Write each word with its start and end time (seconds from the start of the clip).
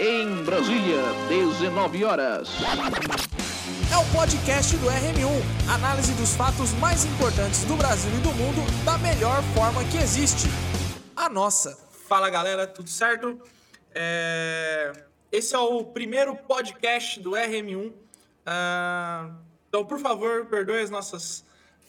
Em 0.00 0.44
Brasília, 0.44 1.02
19 1.28 2.04
horas. 2.04 2.48
É 3.92 3.96
o 3.96 4.04
podcast 4.16 4.76
do 4.76 4.86
RM1. 4.86 5.72
Análise 5.74 6.12
dos 6.14 6.36
fatos 6.36 6.72
mais 6.74 7.04
importantes 7.04 7.64
do 7.64 7.74
Brasil 7.76 8.10
e 8.12 8.20
do 8.20 8.32
mundo 8.34 8.84
da 8.84 8.96
melhor 8.98 9.42
forma 9.54 9.82
que 9.84 9.96
existe. 9.96 10.46
A 11.16 11.28
nossa. 11.28 11.76
Fala 12.08 12.30
galera, 12.30 12.66
tudo 12.66 12.88
certo? 12.88 13.40
É... 13.92 14.92
Esse 15.32 15.54
é 15.54 15.58
o 15.58 15.82
primeiro 15.84 16.36
podcast 16.36 17.18
do 17.20 17.32
RM1. 17.32 17.92
Ah, 18.46 19.30
Então, 19.68 19.84
por 19.84 19.98
favor, 19.98 20.46
perdoe 20.46 20.80
as 20.80 20.90
nossas 20.90 21.44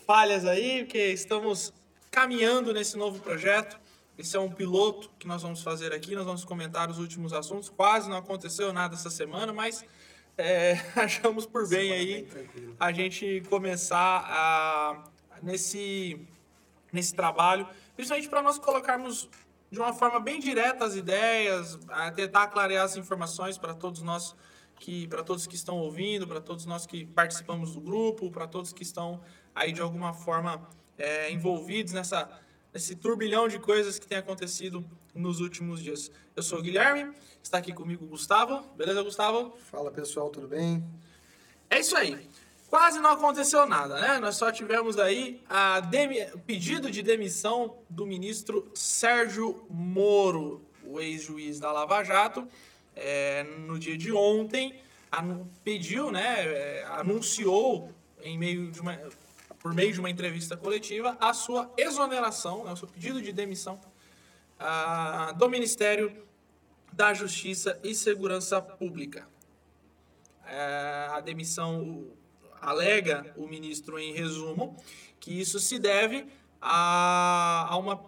falhas 0.08 0.46
aí, 0.46 0.84
porque 0.84 1.10
estamos 1.10 1.72
caminhando 2.10 2.74
nesse 2.74 2.98
novo 2.98 3.20
projeto. 3.20 3.80
Esse 4.20 4.36
é 4.36 4.40
um 4.40 4.52
piloto 4.52 5.10
que 5.18 5.26
nós 5.26 5.44
vamos 5.44 5.64
fazer 5.64 5.94
aqui. 5.94 6.14
Nós 6.14 6.26
vamos 6.26 6.44
comentar 6.44 6.90
os 6.90 7.00
últimos 7.00 7.32
assuntos. 7.32 7.70
Quase 7.70 8.10
não 8.10 8.18
aconteceu 8.18 8.74
nada 8.74 8.94
essa 8.94 9.10
semana, 9.10 9.54
mas 9.54 9.86
é, 10.38 10.74
achamos 10.94 11.46
por 11.46 11.70
bem 11.70 11.94
aí 11.94 12.28
a 12.78 12.92
gente 12.92 13.42
começar 13.50 14.26
a, 14.28 15.06
nesse, 15.42 16.20
nesse 16.92 17.16
trabalho, 17.16 17.66
principalmente 17.96 18.28
para 18.28 18.42
nós 18.42 18.60
colocarmos 18.60 19.30
de 19.72 19.80
uma 19.80 19.94
forma 19.94 20.20
bem 20.20 20.38
direta 20.42 20.84
as 20.84 20.98
ideias, 20.98 21.80
a 21.88 22.12
tentar 22.12 22.48
clarear 22.48 22.84
as 22.84 22.98
informações 22.98 23.58
para 23.58 23.74
todos 23.74 24.02
nós 24.02 24.36
que 24.82 25.08
para 25.08 25.24
todos 25.24 25.48
que 25.48 25.56
estão 25.56 25.78
ouvindo, 25.78 26.28
para 26.28 26.42
todos 26.42 26.66
nós 26.66 26.86
que 26.86 27.06
participamos 27.06 27.74
do 27.74 27.80
grupo, 27.80 28.30
para 28.30 28.48
todos 28.48 28.74
que 28.74 28.84
estão 28.84 29.22
aí 29.56 29.72
de 29.72 29.80
alguma 29.80 30.14
forma 30.14 30.68
é, 30.98 31.32
envolvidos 31.32 31.94
nessa 31.94 32.30
nesse 32.74 32.96
turbilhão 32.96 33.48
de 33.48 33.60
coisas 33.60 33.98
que 34.00 34.08
tem 34.08 34.18
acontecido 34.18 34.84
nos 35.14 35.40
últimos 35.40 35.82
dias. 35.82 36.12
Eu 36.36 36.44
sou 36.44 36.60
o 36.60 36.62
Guilherme, 36.62 37.14
está 37.42 37.58
aqui 37.58 37.74
comigo 37.74 38.06
o 38.06 38.08
Gustavo. 38.08 38.62
Beleza, 38.76 39.02
Gustavo? 39.04 39.58
Fala 39.72 39.92
pessoal, 39.92 40.30
tudo 40.30 40.48
bem? 40.48 40.84
É 41.70 41.80
isso 41.80 41.96
aí. 41.98 42.28
Quase 42.70 43.00
não 43.00 43.10
aconteceu 43.12 43.66
nada, 43.66 44.00
né? 44.00 44.20
Nós 44.20 44.36
só 44.36 44.52
tivemos 44.52 45.00
aí 45.00 45.42
a 45.50 45.80
demi- 45.80 46.22
o 46.34 46.40
pedido 46.40 46.92
de 46.92 47.02
demissão 47.02 47.78
do 47.90 48.06
ministro 48.06 48.70
Sérgio 48.76 49.66
Moro, 49.70 50.62
o 50.84 51.00
ex-juiz 51.00 51.60
da 51.60 51.72
Lava 51.72 52.04
Jato, 52.04 52.48
é, 52.96 53.44
no 53.44 53.80
dia 53.80 53.98
de 53.98 54.12
ontem, 54.12 54.80
pediu, 55.64 56.12
né, 56.12 56.46
é, 56.46 56.86
anunciou 56.92 57.92
em 58.22 58.38
meio 58.38 58.70
de 58.70 58.80
uma, 58.80 59.00
por 59.60 59.74
meio 59.74 59.94
de 59.94 60.00
uma 60.00 60.10
entrevista 60.10 60.56
coletiva 60.56 61.18
a 61.20 61.34
sua 61.34 61.72
exoneração, 61.78 62.64
né, 62.64 62.72
o 62.72 62.76
seu 62.76 62.88
pedido 62.88 63.22
de 63.22 63.32
demissão 63.32 63.80
ah, 64.58 65.34
do 65.38 65.50
Ministério 65.50 66.28
da 66.92 67.14
Justiça 67.14 67.80
e 67.84 67.94
Segurança 67.94 68.62
Pública. 68.62 69.28
É, 70.46 71.08
a 71.12 71.20
demissão 71.20 72.08
alega 72.60 73.34
o 73.38 73.48
ministro 73.48 74.00
em 74.00 74.14
resumo 74.14 74.76
que 75.20 75.40
isso 75.40 75.60
se 75.60 75.78
deve 75.78 76.26
a, 76.62 77.68
a 77.70 77.78
uma 77.78 78.04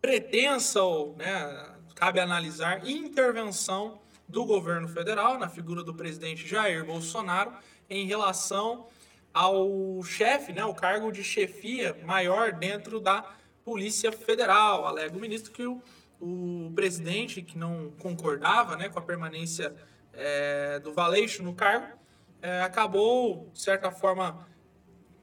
pretensa 0.00 0.82
ou 0.82 1.16
né, 1.16 1.74
cabe 1.94 2.20
analisar 2.20 2.86
intervenção 2.86 4.00
do 4.28 4.44
governo 4.44 4.88
federal 4.88 5.38
na 5.38 5.48
figura 5.48 5.82
do 5.82 5.94
presidente 5.94 6.46
Jair 6.46 6.84
Bolsonaro 6.84 7.52
em 7.88 8.06
relação 8.06 8.86
ao 9.36 10.02
chefe, 10.02 10.50
né, 10.50 10.64
o 10.64 10.72
cargo 10.72 11.12
de 11.12 11.22
chefia 11.22 11.94
maior 12.06 12.54
dentro 12.54 12.98
da 12.98 13.22
Polícia 13.62 14.10
Federal. 14.10 14.86
Alega 14.86 15.14
o 15.14 15.20
ministro 15.20 15.52
que 15.52 15.66
o, 15.66 15.82
o 16.18 16.72
presidente, 16.74 17.42
que 17.42 17.58
não 17.58 17.90
concordava 17.98 18.78
né, 18.78 18.88
com 18.88 18.98
a 18.98 19.02
permanência 19.02 19.76
eh, 20.14 20.80
do 20.82 20.94
Valeixo 20.94 21.42
no 21.42 21.52
cargo, 21.52 21.98
eh, 22.40 22.62
acabou, 22.62 23.50
de 23.52 23.60
certa 23.60 23.90
forma, 23.90 24.48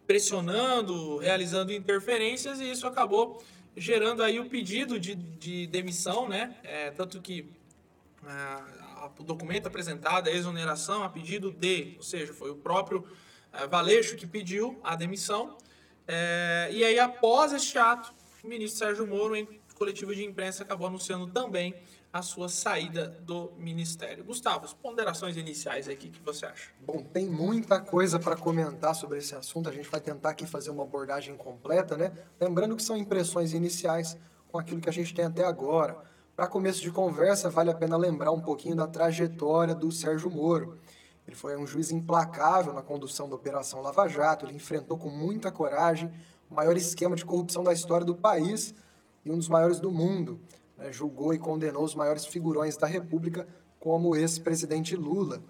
pressionando, 0.06 1.18
realizando 1.18 1.74
interferências 1.74 2.60
e 2.60 2.70
isso 2.70 2.86
acabou 2.86 3.44
gerando 3.76 4.22
aí 4.22 4.40
o 4.40 4.48
pedido 4.48 5.00
de, 5.00 5.16
de 5.16 5.66
demissão, 5.66 6.30
né? 6.30 6.56
É, 6.62 6.92
tanto 6.92 7.20
que 7.20 7.52
ah, 8.24 9.10
o 9.18 9.24
documento 9.24 9.66
apresentado, 9.66 10.28
a 10.28 10.32
exoneração 10.32 11.02
a 11.02 11.10
pedido 11.10 11.52
de, 11.52 11.96
ou 11.98 12.04
seja, 12.04 12.32
foi 12.32 12.52
o 12.52 12.56
próprio 12.56 13.04
Valeixo 13.70 14.16
que 14.16 14.26
pediu 14.26 14.80
a 14.84 14.96
demissão. 14.96 15.58
É, 16.08 16.70
e 16.72 16.84
aí, 16.84 17.00
após 17.00 17.54
este 17.54 17.78
ato, 17.78 18.14
o 18.44 18.48
ministro 18.48 18.80
Sérgio 18.80 19.08
Moro, 19.08 19.36
em 19.36 19.48
coletiva 19.76 20.14
de 20.14 20.24
imprensa, 20.24 20.64
acabou 20.64 20.88
anunciando 20.88 21.28
também 21.28 21.76
a 22.12 22.22
sua 22.22 22.48
saída 22.48 23.08
do 23.22 23.52
ministério. 23.58 24.24
Gustavo, 24.24 24.66
as 24.66 24.74
ponderações 24.74 25.36
iniciais 25.36 25.90
aqui, 25.90 26.10
que 26.10 26.22
você 26.22 26.46
acha? 26.46 26.70
Bom, 26.80 27.04
tem 27.04 27.26
muita 27.26 27.80
coisa 27.80 28.20
para 28.20 28.36
comentar 28.36 28.94
sobre 28.94 29.18
esse 29.18 29.34
assunto. 29.34 29.68
A 29.68 29.72
gente 29.72 29.90
vai 29.90 30.00
tentar 30.00 30.30
aqui 30.30 30.46
fazer 30.46 30.70
uma 30.70 30.84
abordagem 30.84 31.36
completa, 31.36 31.98
né? 31.98 32.12
Lembrando 32.40 32.76
que 32.76 32.84
são 32.84 32.96
impressões 32.96 33.54
iniciais 33.54 34.16
com 34.48 34.60
aquilo 34.60 34.80
que 34.80 34.90
a 34.90 34.94
gente 34.94 35.12
tem 35.12 35.26
até 35.26 35.44
agora. 35.44 35.98
Para 36.36 36.46
começo 36.48 36.82
de 36.82 36.92
conversa, 36.92 37.50
vale 37.50 37.72
a 37.72 37.76
pena 37.76 37.98
lembrar 37.98 38.32
um 38.32 38.42
pouquinho 38.42 38.76
da 38.76 38.86
trajetória 38.86 39.74
do 39.74 39.92
Sérgio 39.92 40.30
Moro. 40.30 40.78
Ele 41.28 41.36
foi 41.36 41.58
um 41.58 41.66
juiz 41.66 41.92
implacável 41.92 42.74
na 42.74 42.82
condução 42.82 43.30
da 43.30 43.36
Operação 43.36 43.82
Lava 43.82 44.08
Jato, 44.08 44.46
ele 44.46 44.56
enfrentou 44.56 44.98
com 44.98 45.10
muita 45.10 45.52
coragem 45.52 46.12
o 46.50 46.54
maior 46.54 46.76
esquema 46.76 47.16
de 47.16 47.26
corrupção 47.26 47.64
da 47.64 47.74
história 47.74 48.06
do 48.06 48.16
país 48.16 48.76
e 49.26 49.32
um 49.32 49.38
dos 49.38 49.48
maiores 49.48 49.80
do 49.80 49.92
mundo. 49.92 50.40
né? 50.78 50.92
Julgou 50.92 51.34
e 51.34 51.40
condenou 51.40 51.84
os 51.84 51.96
maiores 51.96 52.26
figurões 52.26 52.76
da 52.78 52.88
República, 52.88 53.48
como 53.80 54.10
o 54.10 54.16
ex-presidente 54.16 54.96
Lula. 54.96 55.42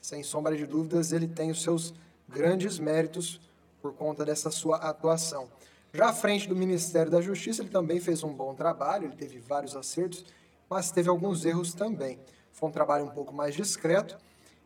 Sem 0.00 0.22
sombra 0.22 0.56
de 0.56 0.66
dúvidas, 0.66 1.12
ele 1.12 1.28
tem 1.28 1.50
os 1.50 1.62
seus 1.62 1.94
grandes 2.28 2.78
méritos 2.78 3.40
por 3.80 3.92
conta 3.94 4.24
dessa 4.24 4.50
sua 4.50 4.76
atuação. 4.76 5.48
Já 5.92 6.08
à 6.08 6.12
frente 6.12 6.48
do 6.48 6.56
Ministério 6.56 7.10
da 7.10 7.20
Justiça, 7.20 7.62
ele 7.62 7.68
também 7.68 8.00
fez 8.00 8.22
um 8.22 8.32
bom 8.32 8.54
trabalho, 8.54 9.06
ele 9.06 9.16
teve 9.16 9.38
vários 9.38 9.76
acertos, 9.76 10.24
mas 10.70 10.90
teve 10.90 11.10
alguns 11.10 11.44
erros 11.44 11.74
também. 11.74 12.18
Foi 12.50 12.68
um 12.68 12.72
trabalho 12.72 13.04
um 13.04 13.10
pouco 13.10 13.34
mais 13.34 13.54
discreto, 13.54 14.16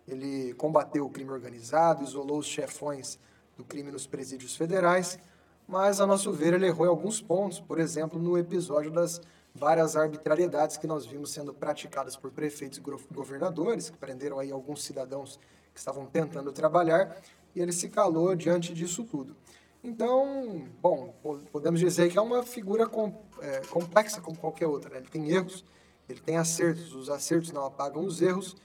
ele 0.06 0.54
combateu 0.54 1.04
o 1.04 1.10
crime 1.10 1.30
organizado, 1.30 2.02
isolou 2.04 2.38
os 2.38 2.46
chefões 2.46 3.18
do 3.56 3.64
crime 3.64 3.90
nos 3.90 4.06
presídios 4.06 4.54
federais, 4.54 5.18
mas, 5.66 6.00
a 6.00 6.06
nosso 6.06 6.32
ver, 6.32 6.54
ele 6.54 6.66
errou 6.66 6.86
em 6.86 6.90
alguns 6.90 7.20
pontos, 7.20 7.58
por 7.58 7.80
exemplo, 7.80 8.20
no 8.20 8.38
episódio 8.38 8.90
das 8.90 9.20
várias 9.54 9.96
arbitrariedades 9.96 10.76
que 10.76 10.86
nós 10.86 11.06
vimos 11.06 11.30
sendo 11.32 11.52
praticadas 11.52 12.14
por 12.16 12.30
prefeitos 12.30 12.78
e 12.78 12.82
governadores, 13.12 13.90
que 13.90 13.96
prenderam 13.96 14.38
aí 14.38 14.52
alguns 14.52 14.84
cidadãos 14.84 15.40
que 15.72 15.78
estavam 15.80 16.06
tentando 16.06 16.52
trabalhar, 16.52 17.16
e 17.54 17.60
ele 17.60 17.72
se 17.72 17.88
calou 17.88 18.34
diante 18.36 18.72
disso 18.74 19.02
tudo. 19.02 19.34
Então, 19.82 20.66
bom, 20.80 21.14
po- 21.22 21.38
podemos 21.50 21.80
dizer 21.80 22.10
que 22.10 22.18
é 22.18 22.20
uma 22.20 22.42
figura 22.42 22.86
com- 22.86 23.14
é, 23.40 23.60
complexa 23.70 24.20
como 24.20 24.36
qualquer 24.36 24.66
outra. 24.66 24.90
né? 24.90 24.98
Ele 24.98 25.08
tem 25.08 25.30
erros, 25.30 25.64
ele 26.08 26.20
tem 26.20 26.36
acertos, 26.36 26.94
os 26.94 27.08
acertos 27.08 27.50
não 27.50 27.64
apagam 27.64 28.04
os 28.04 28.20
erros, 28.20 28.56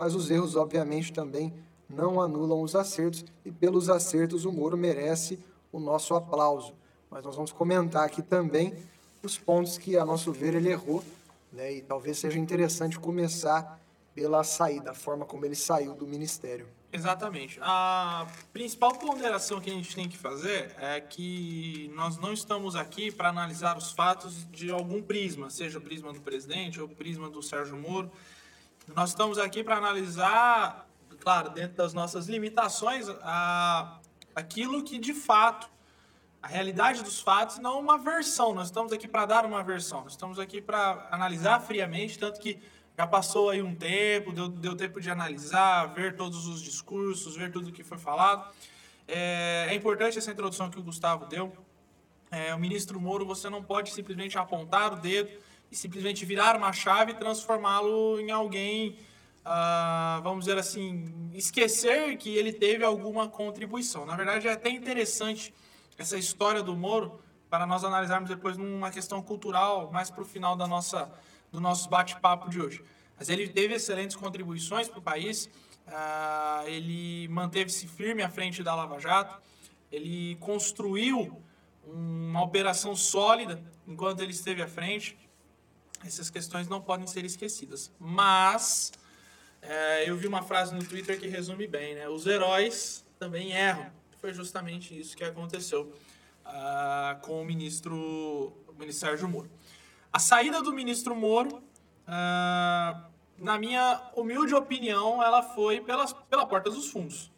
mas 0.00 0.14
os 0.14 0.30
erros, 0.30 0.56
obviamente, 0.56 1.12
também 1.12 1.52
não 1.86 2.22
anulam 2.22 2.62
os 2.62 2.74
acertos, 2.74 3.22
e 3.44 3.52
pelos 3.52 3.90
acertos 3.90 4.46
o 4.46 4.52
Moro 4.52 4.74
merece 4.74 5.38
o 5.70 5.78
nosso 5.78 6.14
aplauso. 6.14 6.72
Mas 7.10 7.22
nós 7.22 7.36
vamos 7.36 7.52
comentar 7.52 8.06
aqui 8.06 8.22
também 8.22 8.74
os 9.22 9.36
pontos 9.36 9.76
que, 9.76 9.98
a 9.98 10.04
nosso 10.06 10.32
ver, 10.32 10.54
ele 10.54 10.70
errou, 10.70 11.04
né? 11.52 11.74
e 11.74 11.82
talvez 11.82 12.16
seja 12.16 12.38
interessante 12.38 12.98
começar 12.98 13.78
pela 14.14 14.42
saída, 14.42 14.92
a 14.92 14.94
forma 14.94 15.26
como 15.26 15.44
ele 15.44 15.54
saiu 15.54 15.92
do 15.92 16.06
ministério. 16.06 16.66
Exatamente. 16.90 17.58
A 17.60 18.26
principal 18.54 18.94
ponderação 18.94 19.60
que 19.60 19.68
a 19.68 19.74
gente 19.74 19.94
tem 19.94 20.08
que 20.08 20.16
fazer 20.16 20.74
é 20.78 20.98
que 20.98 21.90
nós 21.94 22.16
não 22.16 22.32
estamos 22.32 22.74
aqui 22.74 23.12
para 23.12 23.28
analisar 23.28 23.76
os 23.76 23.92
fatos 23.92 24.50
de 24.50 24.70
algum 24.70 25.02
prisma, 25.02 25.50
seja 25.50 25.76
o 25.76 25.82
prisma 25.82 26.10
do 26.10 26.22
presidente 26.22 26.80
ou 26.80 26.86
o 26.86 26.90
prisma 26.90 27.28
do 27.28 27.42
Sérgio 27.42 27.76
Moro. 27.76 28.10
Nós 28.94 29.10
estamos 29.10 29.38
aqui 29.38 29.62
para 29.62 29.76
analisar, 29.76 30.88
claro, 31.20 31.50
dentro 31.50 31.76
das 31.76 31.94
nossas 31.94 32.26
limitações, 32.26 33.08
a, 33.22 33.98
aquilo 34.34 34.82
que 34.82 34.98
de 34.98 35.14
fato, 35.14 35.70
a 36.42 36.48
realidade 36.48 37.02
dos 37.02 37.20
fatos, 37.20 37.58
não 37.58 37.78
uma 37.78 37.98
versão. 37.98 38.54
Nós 38.54 38.66
estamos 38.66 38.92
aqui 38.92 39.06
para 39.06 39.26
dar 39.26 39.44
uma 39.44 39.62
versão. 39.62 40.02
Nós 40.02 40.12
estamos 40.12 40.38
aqui 40.38 40.60
para 40.60 41.08
analisar 41.10 41.60
friamente, 41.60 42.18
tanto 42.18 42.40
que 42.40 42.58
já 42.98 43.06
passou 43.06 43.50
aí 43.50 43.62
um 43.62 43.74
tempo, 43.74 44.32
deu, 44.32 44.48
deu 44.48 44.76
tempo 44.76 45.00
de 45.00 45.10
analisar, 45.10 45.86
ver 45.86 46.16
todos 46.16 46.46
os 46.46 46.60
discursos, 46.60 47.36
ver 47.36 47.52
tudo 47.52 47.68
o 47.68 47.72
que 47.72 47.84
foi 47.84 47.98
falado. 47.98 48.52
É, 49.06 49.66
é 49.68 49.74
importante 49.74 50.18
essa 50.18 50.30
introdução 50.30 50.68
que 50.68 50.78
o 50.78 50.82
Gustavo 50.82 51.26
deu. 51.26 51.52
É, 52.30 52.54
o 52.54 52.58
ministro 52.58 53.00
Moro, 53.00 53.24
você 53.24 53.48
não 53.48 53.62
pode 53.62 53.92
simplesmente 53.92 54.36
apontar 54.38 54.92
o 54.92 54.96
dedo 54.96 55.30
e 55.70 55.76
simplesmente 55.76 56.24
virar 56.24 56.56
uma 56.56 56.72
chave 56.72 57.12
e 57.12 57.14
transformá-lo 57.14 58.18
em 58.18 58.30
alguém, 58.30 58.98
ah, 59.44 60.20
vamos 60.22 60.44
dizer 60.46 60.58
assim, 60.58 61.30
esquecer 61.34 62.16
que 62.16 62.36
ele 62.36 62.52
teve 62.52 62.84
alguma 62.84 63.28
contribuição. 63.28 64.04
Na 64.04 64.16
verdade, 64.16 64.48
é 64.48 64.52
até 64.52 64.68
interessante 64.70 65.54
essa 65.96 66.18
história 66.18 66.62
do 66.62 66.76
Moro 66.76 67.20
para 67.48 67.66
nós 67.66 67.84
analisarmos 67.84 68.28
depois 68.28 68.56
numa 68.56 68.90
questão 68.90 69.22
cultural, 69.22 69.90
mais 69.92 70.10
para 70.10 70.22
o 70.22 70.24
final 70.24 70.56
da 70.56 70.66
nossa, 70.66 71.12
do 71.50 71.60
nosso 71.60 71.88
bate-papo 71.88 72.48
de 72.48 72.60
hoje. 72.60 72.84
Mas 73.18 73.28
ele 73.28 73.48
teve 73.48 73.74
excelentes 73.74 74.16
contribuições 74.16 74.88
para 74.88 74.98
o 74.98 75.02
país. 75.02 75.50
Ah, 75.86 76.62
ele 76.66 77.28
manteve-se 77.28 77.86
firme 77.86 78.22
à 78.22 78.30
frente 78.30 78.62
da 78.62 78.74
Lava 78.74 78.98
Jato. 78.98 79.40
Ele 79.90 80.36
construiu 80.36 81.42
uma 81.84 82.42
operação 82.42 82.94
sólida 82.94 83.62
enquanto 83.86 84.20
ele 84.20 84.30
esteve 84.30 84.62
à 84.62 84.68
frente. 84.68 85.18
Essas 86.04 86.30
questões 86.30 86.68
não 86.68 86.80
podem 86.80 87.06
ser 87.06 87.24
esquecidas. 87.24 87.90
Mas 87.98 88.92
é, 89.62 90.08
eu 90.08 90.16
vi 90.16 90.26
uma 90.26 90.42
frase 90.42 90.74
no 90.74 90.84
Twitter 90.84 91.18
que 91.18 91.28
resume 91.28 91.66
bem, 91.66 91.94
né? 91.94 92.08
Os 92.08 92.26
heróis 92.26 93.04
também 93.18 93.52
erram. 93.52 93.90
Foi 94.18 94.32
justamente 94.32 94.98
isso 94.98 95.16
que 95.16 95.24
aconteceu 95.24 95.92
ah, 96.44 97.18
com 97.22 97.42
o 97.42 97.44
ministro, 97.44 97.96
o 98.68 98.72
ministro 98.78 99.08
Sérgio 99.08 99.28
Moro. 99.28 99.50
A 100.12 100.18
saída 100.18 100.62
do 100.62 100.72
ministro 100.72 101.14
Moro, 101.14 101.62
ah, 102.06 103.04
na 103.38 103.58
minha 103.58 104.00
humilde 104.14 104.54
opinião, 104.54 105.22
ela 105.22 105.42
foi 105.42 105.80
pelas, 105.80 106.12
pela 106.12 106.46
porta 106.46 106.70
dos 106.70 106.90
fundos. 106.90 107.30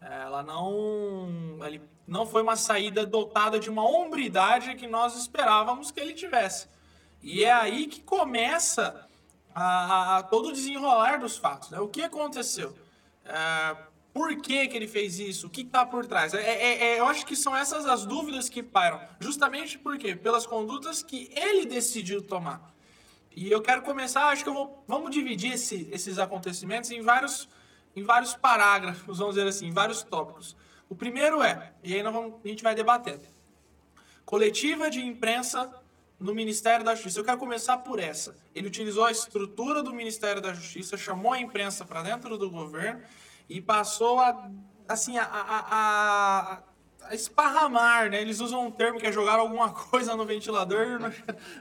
Ela 0.00 0.42
não, 0.42 1.58
ele 1.66 1.82
não 2.06 2.24
foi 2.24 2.42
uma 2.42 2.56
saída 2.56 3.04
dotada 3.04 3.58
de 3.58 3.68
uma 3.68 3.84
hombridade 3.84 4.74
que 4.76 4.86
nós 4.86 5.16
esperávamos 5.16 5.90
que 5.90 6.00
ele 6.00 6.14
tivesse. 6.14 6.68
E 7.22 7.44
é 7.44 7.52
aí 7.52 7.86
que 7.86 8.00
começa 8.00 9.06
a, 9.54 10.18
a 10.18 10.22
todo 10.22 10.48
o 10.48 10.52
desenrolar 10.52 11.18
dos 11.18 11.36
fatos. 11.36 11.70
Né? 11.70 11.80
O 11.80 11.88
que 11.88 12.02
aconteceu? 12.02 12.76
É, 13.24 13.76
por 14.12 14.34
que, 14.36 14.66
que 14.68 14.76
ele 14.76 14.88
fez 14.88 15.18
isso? 15.18 15.46
O 15.46 15.50
que 15.50 15.62
está 15.62 15.84
por 15.84 16.06
trás? 16.06 16.34
É, 16.34 16.42
é, 16.42 16.84
é, 16.84 17.00
eu 17.00 17.06
acho 17.06 17.26
que 17.26 17.36
são 17.36 17.56
essas 17.56 17.86
as 17.86 18.04
dúvidas 18.04 18.48
que 18.48 18.62
pairam. 18.62 19.00
Justamente 19.20 19.78
por 19.78 19.98
quê? 19.98 20.14
Pelas 20.14 20.46
condutas 20.46 21.02
que 21.02 21.30
ele 21.34 21.66
decidiu 21.66 22.22
tomar. 22.22 22.74
E 23.34 23.50
eu 23.50 23.62
quero 23.62 23.82
começar, 23.82 24.26
acho 24.30 24.42
que 24.42 24.50
vou, 24.50 24.82
vamos 24.88 25.10
dividir 25.12 25.52
esse, 25.52 25.88
esses 25.92 26.18
acontecimentos 26.18 26.90
em 26.90 27.02
vários, 27.02 27.48
em 27.94 28.02
vários 28.02 28.34
parágrafos, 28.34 29.18
vamos 29.18 29.36
dizer 29.36 29.46
assim, 29.46 29.66
em 29.66 29.72
vários 29.72 30.02
tópicos. 30.02 30.56
O 30.88 30.96
primeiro 30.96 31.40
é, 31.40 31.72
e 31.84 31.94
aí 31.94 32.02
vamos, 32.02 32.40
a 32.44 32.48
gente 32.48 32.64
vai 32.64 32.74
debatendo, 32.74 33.22
coletiva 34.24 34.90
de 34.90 35.00
imprensa 35.06 35.72
no 36.18 36.34
Ministério 36.34 36.84
da 36.84 36.94
Justiça. 36.94 37.20
Eu 37.20 37.24
quero 37.24 37.38
começar 37.38 37.78
por 37.78 38.00
essa. 38.00 38.36
Ele 38.54 38.66
utilizou 38.66 39.04
a 39.04 39.10
estrutura 39.10 39.82
do 39.82 39.92
Ministério 39.92 40.42
da 40.42 40.52
Justiça, 40.52 40.96
chamou 40.96 41.32
a 41.32 41.40
imprensa 41.40 41.84
para 41.84 42.02
dentro 42.02 42.36
do 42.36 42.50
governo 42.50 43.00
e 43.48 43.60
passou 43.60 44.18
a, 44.20 44.50
assim, 44.88 45.16
a, 45.16 45.24
a, 45.24 45.58
a, 45.70 46.62
a, 47.08 47.14
esparramar, 47.14 48.10
né? 48.10 48.20
Eles 48.20 48.40
usam 48.40 48.66
um 48.66 48.70
termo 48.70 48.98
que 48.98 49.06
é 49.06 49.12
jogar 49.12 49.38
alguma 49.38 49.70
coisa 49.90 50.16
no 50.16 50.26
ventilador, 50.26 50.98
não, 50.98 51.12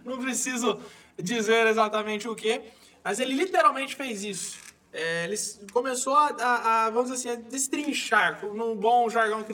não 0.04 0.21
preciso 0.21 0.80
dizer 1.21 1.68
exatamente 1.68 2.27
o 2.27 2.36
que, 2.36 2.62
mas 3.04 3.19
ele 3.19 3.33
literalmente 3.33 3.95
fez 3.95 4.24
isso. 4.24 4.59
É, 4.92 5.25
ele 5.25 5.36
começou 5.71 6.15
a, 6.15 6.86
a, 6.86 6.89
vamos 6.89 7.12
dizer 7.12 7.31
assim, 7.31 7.42
a 7.42 7.50
destrinchar, 7.50 8.44
num 8.45 8.75
bom 8.75 9.09
jargão 9.09 9.45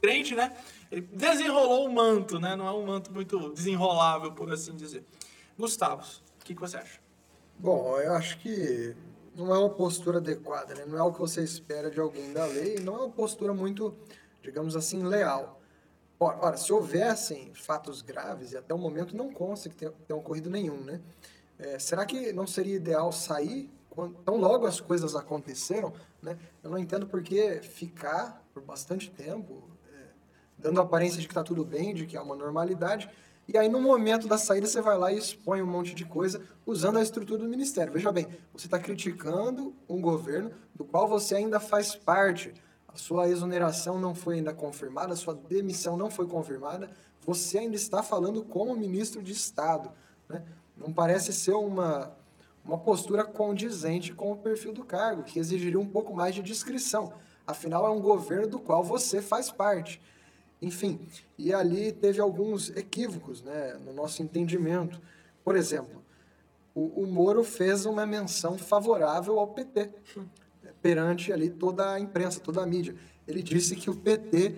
crente, 0.00 0.34
né? 0.34 0.54
Ele 0.90 1.02
desenrolou 1.02 1.86
o 1.86 1.92
manto, 1.92 2.40
né? 2.40 2.56
Não 2.56 2.66
é 2.66 2.72
um 2.72 2.84
manto 2.84 3.12
muito 3.12 3.52
desenrolável, 3.52 4.32
por 4.32 4.52
assim 4.52 4.74
dizer. 4.74 5.04
Gustavo, 5.56 6.02
o 6.40 6.44
que, 6.44 6.54
que 6.54 6.60
você 6.60 6.76
acha? 6.76 6.98
Bom, 7.58 7.98
eu 7.98 8.12
acho 8.14 8.38
que 8.38 8.96
não 9.36 9.54
é 9.54 9.58
uma 9.58 9.70
postura 9.70 10.18
adequada, 10.18 10.74
né? 10.74 10.84
Não 10.86 10.98
é 10.98 11.02
o 11.02 11.12
que 11.12 11.20
você 11.20 11.42
espera 11.42 11.90
de 11.90 12.00
alguém 12.00 12.32
da 12.32 12.44
lei, 12.44 12.80
não 12.80 12.94
é 12.94 12.98
uma 12.98 13.10
postura 13.10 13.54
muito, 13.54 13.94
digamos 14.42 14.74
assim, 14.74 15.04
leal. 15.04 15.60
Ora, 16.18 16.38
ora 16.42 16.56
se 16.56 16.72
houvessem 16.72 17.54
fatos 17.54 18.02
graves, 18.02 18.52
e 18.52 18.56
até 18.56 18.74
o 18.74 18.78
momento 18.78 19.16
não 19.16 19.32
consta 19.32 19.68
que 19.68 19.76
tenha, 19.76 19.92
tenha 20.06 20.18
ocorrido 20.18 20.50
nenhum, 20.50 20.82
né? 20.82 21.00
É, 21.58 21.78
será 21.78 22.04
que 22.04 22.32
não 22.32 22.46
seria 22.46 22.76
ideal 22.76 23.12
sair 23.12 23.70
quando, 23.90 24.14
tão 24.22 24.36
logo 24.36 24.66
as 24.66 24.80
coisas 24.80 25.14
aconteceram, 25.14 25.92
né? 26.22 26.38
Eu 26.64 26.70
não 26.70 26.78
entendo 26.78 27.06
por 27.06 27.22
que 27.22 27.60
ficar 27.60 28.42
por 28.52 28.62
bastante 28.62 29.10
tempo 29.10 29.62
dando 30.60 30.80
a 30.80 30.84
aparência 30.84 31.20
de 31.20 31.26
que 31.26 31.32
está 31.32 31.42
tudo 31.42 31.64
bem, 31.64 31.94
de 31.94 32.06
que 32.06 32.16
é 32.16 32.20
uma 32.20 32.36
normalidade. 32.36 33.08
E 33.48 33.58
aí, 33.58 33.68
no 33.68 33.80
momento 33.80 34.28
da 34.28 34.38
saída, 34.38 34.66
você 34.66 34.80
vai 34.80 34.96
lá 34.96 35.12
e 35.12 35.18
expõe 35.18 35.60
um 35.60 35.66
monte 35.66 35.94
de 35.94 36.04
coisa 36.04 36.40
usando 36.64 36.98
a 36.98 37.02
estrutura 37.02 37.40
do 37.40 37.48
ministério. 37.48 37.92
Veja 37.92 38.12
bem, 38.12 38.28
você 38.52 38.66
está 38.66 38.78
criticando 38.78 39.74
um 39.88 40.00
governo 40.00 40.52
do 40.74 40.84
qual 40.84 41.08
você 41.08 41.34
ainda 41.34 41.58
faz 41.58 41.96
parte. 41.96 42.54
A 42.86 42.96
sua 42.96 43.28
exoneração 43.28 43.98
não 43.98 44.14
foi 44.14 44.36
ainda 44.36 44.52
confirmada, 44.52 45.14
a 45.14 45.16
sua 45.16 45.34
demissão 45.34 45.96
não 45.96 46.10
foi 46.10 46.26
confirmada. 46.26 46.90
Você 47.26 47.58
ainda 47.58 47.74
está 47.74 48.02
falando 48.02 48.44
como 48.44 48.76
ministro 48.76 49.22
de 49.22 49.32
Estado. 49.32 49.90
Né? 50.28 50.44
Não 50.76 50.92
parece 50.92 51.32
ser 51.32 51.54
uma, 51.54 52.12
uma 52.64 52.78
postura 52.78 53.24
condizente 53.24 54.12
com 54.12 54.30
o 54.30 54.36
perfil 54.36 54.72
do 54.72 54.84
cargo, 54.84 55.24
que 55.24 55.38
exigiria 55.38 55.80
um 55.80 55.86
pouco 55.86 56.14
mais 56.14 56.34
de 56.34 56.42
discrição. 56.42 57.12
Afinal, 57.46 57.84
é 57.86 57.90
um 57.90 58.00
governo 58.00 58.46
do 58.46 58.58
qual 58.60 58.84
você 58.84 59.20
faz 59.20 59.50
parte. 59.50 60.00
Enfim, 60.62 61.00
e 61.38 61.54
ali 61.54 61.90
teve 61.92 62.20
alguns 62.20 62.70
equívocos 62.76 63.42
né, 63.42 63.78
no 63.84 63.92
nosso 63.92 64.22
entendimento. 64.22 65.00
Por 65.42 65.56
exemplo, 65.56 66.02
o, 66.74 67.02
o 67.02 67.06
Moro 67.06 67.42
fez 67.42 67.86
uma 67.86 68.04
menção 68.04 68.58
favorável 68.58 69.38
ao 69.38 69.48
PT 69.48 69.90
perante 70.82 71.32
ali 71.32 71.50
toda 71.50 71.92
a 71.92 72.00
imprensa, 72.00 72.40
toda 72.40 72.62
a 72.62 72.66
mídia. 72.66 72.94
Ele 73.26 73.42
disse 73.42 73.74
que 73.76 73.88
o 73.88 73.96
PT 73.96 74.54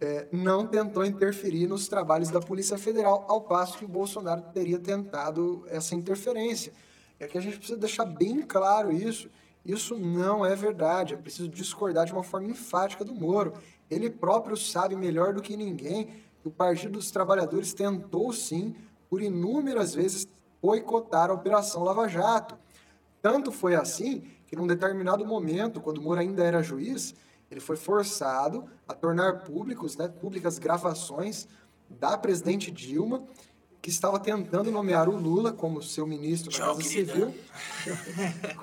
é, 0.00 0.26
não 0.30 0.66
tentou 0.66 1.04
interferir 1.04 1.66
nos 1.66 1.88
trabalhos 1.88 2.30
da 2.30 2.40
Polícia 2.40 2.76
Federal, 2.76 3.24
ao 3.28 3.40
passo 3.40 3.78
que 3.78 3.84
o 3.84 3.88
Bolsonaro 3.88 4.42
teria 4.52 4.78
tentado 4.78 5.64
essa 5.68 5.94
interferência. 5.94 6.72
É 7.18 7.26
que 7.26 7.38
a 7.38 7.40
gente 7.40 7.56
precisa 7.56 7.78
deixar 7.78 8.04
bem 8.04 8.42
claro 8.42 8.92
isso. 8.92 9.30
Isso 9.64 9.96
não 9.96 10.44
é 10.44 10.54
verdade. 10.54 11.14
É 11.14 11.16
preciso 11.16 11.48
discordar 11.48 12.06
de 12.06 12.12
uma 12.12 12.22
forma 12.22 12.48
enfática 12.48 13.04
do 13.04 13.14
Moro. 13.14 13.54
Ele 13.90 14.10
próprio 14.10 14.56
sabe 14.56 14.96
melhor 14.96 15.34
do 15.34 15.42
que 15.42 15.56
ninguém 15.56 16.06
que 16.40 16.48
o 16.48 16.50
Partido 16.50 16.92
dos 16.92 17.10
Trabalhadores 17.10 17.72
tentou 17.74 18.32
sim, 18.32 18.74
por 19.08 19.22
inúmeras 19.22 19.94
vezes, 19.94 20.26
boicotar 20.60 21.30
a 21.30 21.34
Operação 21.34 21.84
Lava 21.84 22.08
Jato. 22.08 22.56
Tanto 23.22 23.52
foi 23.52 23.74
assim 23.74 24.24
que, 24.46 24.56
num 24.56 24.66
determinado 24.66 25.24
momento, 25.24 25.80
quando 25.80 26.00
Moura 26.00 26.20
ainda 26.20 26.44
era 26.44 26.62
juiz, 26.62 27.14
ele 27.50 27.60
foi 27.60 27.76
forçado 27.76 28.64
a 28.88 28.94
tornar 28.94 29.44
públicos, 29.44 29.96
né, 29.96 30.08
públicas 30.08 30.58
gravações 30.58 31.46
da 31.88 32.18
presidente 32.18 32.70
Dilma, 32.70 33.24
que 33.80 33.90
estava 33.90 34.18
tentando 34.18 34.70
nomear 34.72 35.08
o 35.08 35.16
Lula 35.16 35.52
como 35.52 35.80
seu 35.80 36.06
ministro 36.06 36.50
da 36.50 36.58
Casa 36.58 36.82
Civil, 36.82 37.32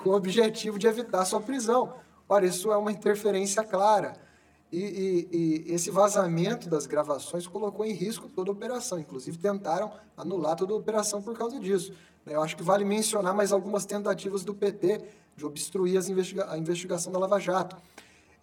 com 0.02 0.10
o 0.10 0.14
objetivo 0.14 0.78
de 0.78 0.86
evitar 0.86 1.24
sua 1.24 1.40
prisão. 1.40 1.94
Ora, 2.28 2.44
isso 2.44 2.70
é 2.70 2.76
uma 2.76 2.92
interferência 2.92 3.64
clara. 3.64 4.14
E, 4.74 5.28
e, 5.30 5.68
e, 5.68 5.72
esse 5.72 5.88
vazamento 5.88 6.68
das 6.68 6.84
gravações 6.84 7.46
colocou 7.46 7.86
em 7.86 7.92
risco 7.92 8.28
toda 8.28 8.50
a 8.50 8.52
operação. 8.52 8.98
Inclusive, 8.98 9.38
tentaram 9.38 9.92
anular 10.16 10.56
toda 10.56 10.72
a 10.72 10.76
operação 10.76 11.22
por 11.22 11.38
causa 11.38 11.60
disso. 11.60 11.92
Eu 12.26 12.42
acho 12.42 12.56
que 12.56 12.62
vale 12.62 12.84
mencionar 12.84 13.32
mais 13.32 13.52
algumas 13.52 13.86
tentativas 13.86 14.42
do 14.42 14.52
PT 14.52 15.00
de 15.36 15.46
obstruir 15.46 15.96
investiga 16.10 16.50
a 16.50 16.58
investigação 16.58 17.12
da 17.12 17.20
Lava 17.20 17.38
Jato. 17.38 17.76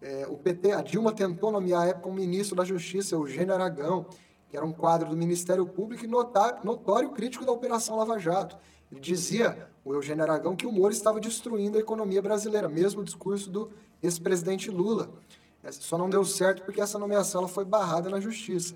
É, 0.01 0.25
o 0.29 0.37
PT, 0.37 0.71
a 0.71 0.81
Dilma 0.81 1.11
tentou 1.11 1.51
nomear 1.51 1.81
à 1.81 1.87
época 1.87 2.07
um 2.07 2.13
ministro 2.13 2.55
da 2.55 2.63
Justiça, 2.63 3.13
Eugênio 3.13 3.53
Aragão, 3.53 4.05
que 4.49 4.55
era 4.55 4.65
um 4.65 4.71
quadro 4.71 5.09
do 5.09 5.17
Ministério 5.17 5.65
Público 5.65 6.05
e 6.05 6.07
notar, 6.07 6.63
notório 6.63 7.09
crítico 7.09 7.45
da 7.45 7.51
Operação 7.51 7.97
Lava 7.97 8.17
Jato. 8.17 8.57
Ele 8.89 9.01
dizia, 9.01 9.67
o 9.83 9.93
Eugênio 9.93 10.23
Aragão, 10.23 10.55
que 10.55 10.65
o 10.65 10.71
Moro 10.71 10.93
estava 10.93 11.19
destruindo 11.19 11.77
a 11.77 11.81
economia 11.81 12.21
brasileira, 12.21 12.69
mesmo 12.69 13.03
discurso 13.03 13.49
do 13.49 13.69
ex-presidente 14.01 14.71
Lula. 14.71 15.09
Só 15.69 15.97
não 15.97 16.09
deu 16.09 16.23
certo 16.25 16.63
porque 16.63 16.81
essa 16.81 16.97
nomeação 16.97 17.41
ela 17.41 17.47
foi 17.47 17.65
barrada 17.65 18.09
na 18.09 18.19
justiça. 18.19 18.75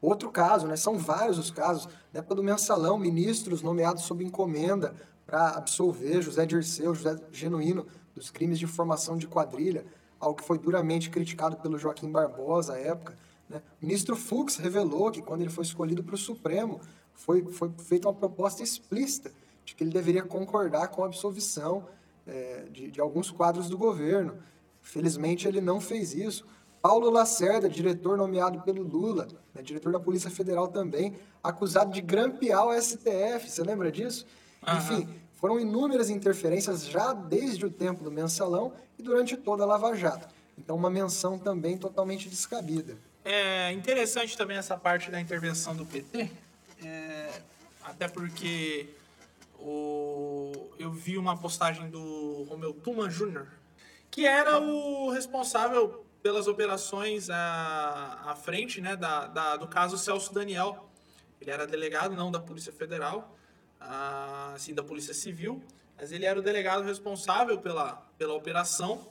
Outro 0.00 0.30
caso, 0.30 0.66
né, 0.66 0.76
são 0.76 0.96
vários 0.96 1.38
os 1.38 1.50
casos, 1.50 1.86
na 2.12 2.20
época 2.20 2.36
do 2.36 2.42
mensalão, 2.42 2.96
ministros 2.96 3.62
nomeados 3.62 4.04
sob 4.04 4.24
encomenda 4.24 4.94
para 5.26 5.50
absolver 5.50 6.22
José 6.22 6.46
Dirceu, 6.46 6.94
José 6.94 7.16
Genuíno, 7.32 7.86
dos 8.14 8.30
crimes 8.30 8.58
de 8.58 8.66
formação 8.66 9.16
de 9.16 9.26
quadrilha, 9.26 9.84
algo 10.18 10.40
que 10.40 10.46
foi 10.46 10.58
duramente 10.58 11.10
criticado 11.10 11.56
pelo 11.56 11.78
Joaquim 11.78 12.10
Barbosa 12.10 12.74
à 12.74 12.78
época. 12.78 13.16
Né? 13.48 13.62
O 13.80 13.86
ministro 13.86 14.16
Fux 14.16 14.56
revelou 14.56 15.10
que, 15.10 15.22
quando 15.22 15.42
ele 15.42 15.50
foi 15.50 15.64
escolhido 15.64 16.02
para 16.02 16.14
o 16.14 16.18
Supremo, 16.18 16.80
foi, 17.12 17.44
foi 17.44 17.70
feita 17.78 18.08
uma 18.08 18.14
proposta 18.14 18.62
explícita 18.62 19.32
de 19.64 19.74
que 19.74 19.84
ele 19.84 19.90
deveria 19.90 20.22
concordar 20.22 20.88
com 20.88 21.02
a 21.02 21.06
absolvição 21.06 21.86
é, 22.26 22.66
de, 22.70 22.90
de 22.90 23.00
alguns 23.00 23.30
quadros 23.30 23.68
do 23.68 23.76
governo. 23.76 24.34
Felizmente 24.88 25.46
ele 25.46 25.60
não 25.60 25.80
fez 25.80 26.14
isso. 26.14 26.46
Paulo 26.80 27.10
Lacerda, 27.10 27.68
diretor 27.68 28.16
nomeado 28.16 28.62
pelo 28.62 28.82
Lula, 28.82 29.28
né, 29.54 29.60
diretor 29.60 29.92
da 29.92 30.00
Polícia 30.00 30.30
Federal 30.30 30.68
também, 30.68 31.14
acusado 31.44 31.92
de 31.92 32.00
grampear 32.00 32.66
o 32.66 32.72
STF, 32.80 33.50
você 33.50 33.62
lembra 33.62 33.92
disso? 33.92 34.26
Uhum. 34.66 34.76
Enfim, 34.78 35.08
foram 35.34 35.60
inúmeras 35.60 36.08
interferências 36.08 36.86
já 36.86 37.12
desde 37.12 37.66
o 37.66 37.70
tempo 37.70 38.02
do 38.02 38.10
mensalão 38.10 38.72
e 38.98 39.02
durante 39.02 39.36
toda 39.36 39.62
a 39.62 39.66
Lava 39.66 39.94
Jato. 39.94 40.26
Então, 40.56 40.74
uma 40.74 40.88
menção 40.88 41.38
também 41.38 41.76
totalmente 41.76 42.28
descabida. 42.28 42.96
É 43.24 43.70
interessante 43.72 44.38
também 44.38 44.56
essa 44.56 44.76
parte 44.76 45.10
da 45.10 45.20
intervenção 45.20 45.76
do 45.76 45.84
PT, 45.84 46.30
é, 46.82 47.42
até 47.84 48.08
porque 48.08 48.88
o, 49.58 50.50
eu 50.78 50.90
vi 50.90 51.18
uma 51.18 51.36
postagem 51.36 51.90
do 51.90 52.44
Romeu 52.48 52.72
Tuma 52.72 53.08
Jr., 53.10 53.57
que 54.10 54.26
era 54.26 54.58
o 54.60 55.10
responsável 55.10 56.04
pelas 56.22 56.46
operações 56.46 57.30
à, 57.30 58.20
à 58.26 58.34
frente 58.34 58.80
né, 58.80 58.96
da, 58.96 59.26
da, 59.26 59.56
do 59.56 59.68
caso 59.68 59.96
Celso 59.96 60.32
Daniel. 60.32 60.90
Ele 61.40 61.50
era 61.50 61.66
delegado, 61.66 62.14
não 62.14 62.30
da 62.30 62.40
Polícia 62.40 62.72
Federal, 62.72 63.36
ah, 63.80 64.52
assim, 64.54 64.74
da 64.74 64.82
Polícia 64.82 65.14
Civil, 65.14 65.62
mas 65.96 66.10
ele 66.10 66.24
era 66.24 66.38
o 66.38 66.42
delegado 66.42 66.82
responsável 66.82 67.58
pela, 67.58 67.92
pela 68.16 68.34
operação. 68.34 69.08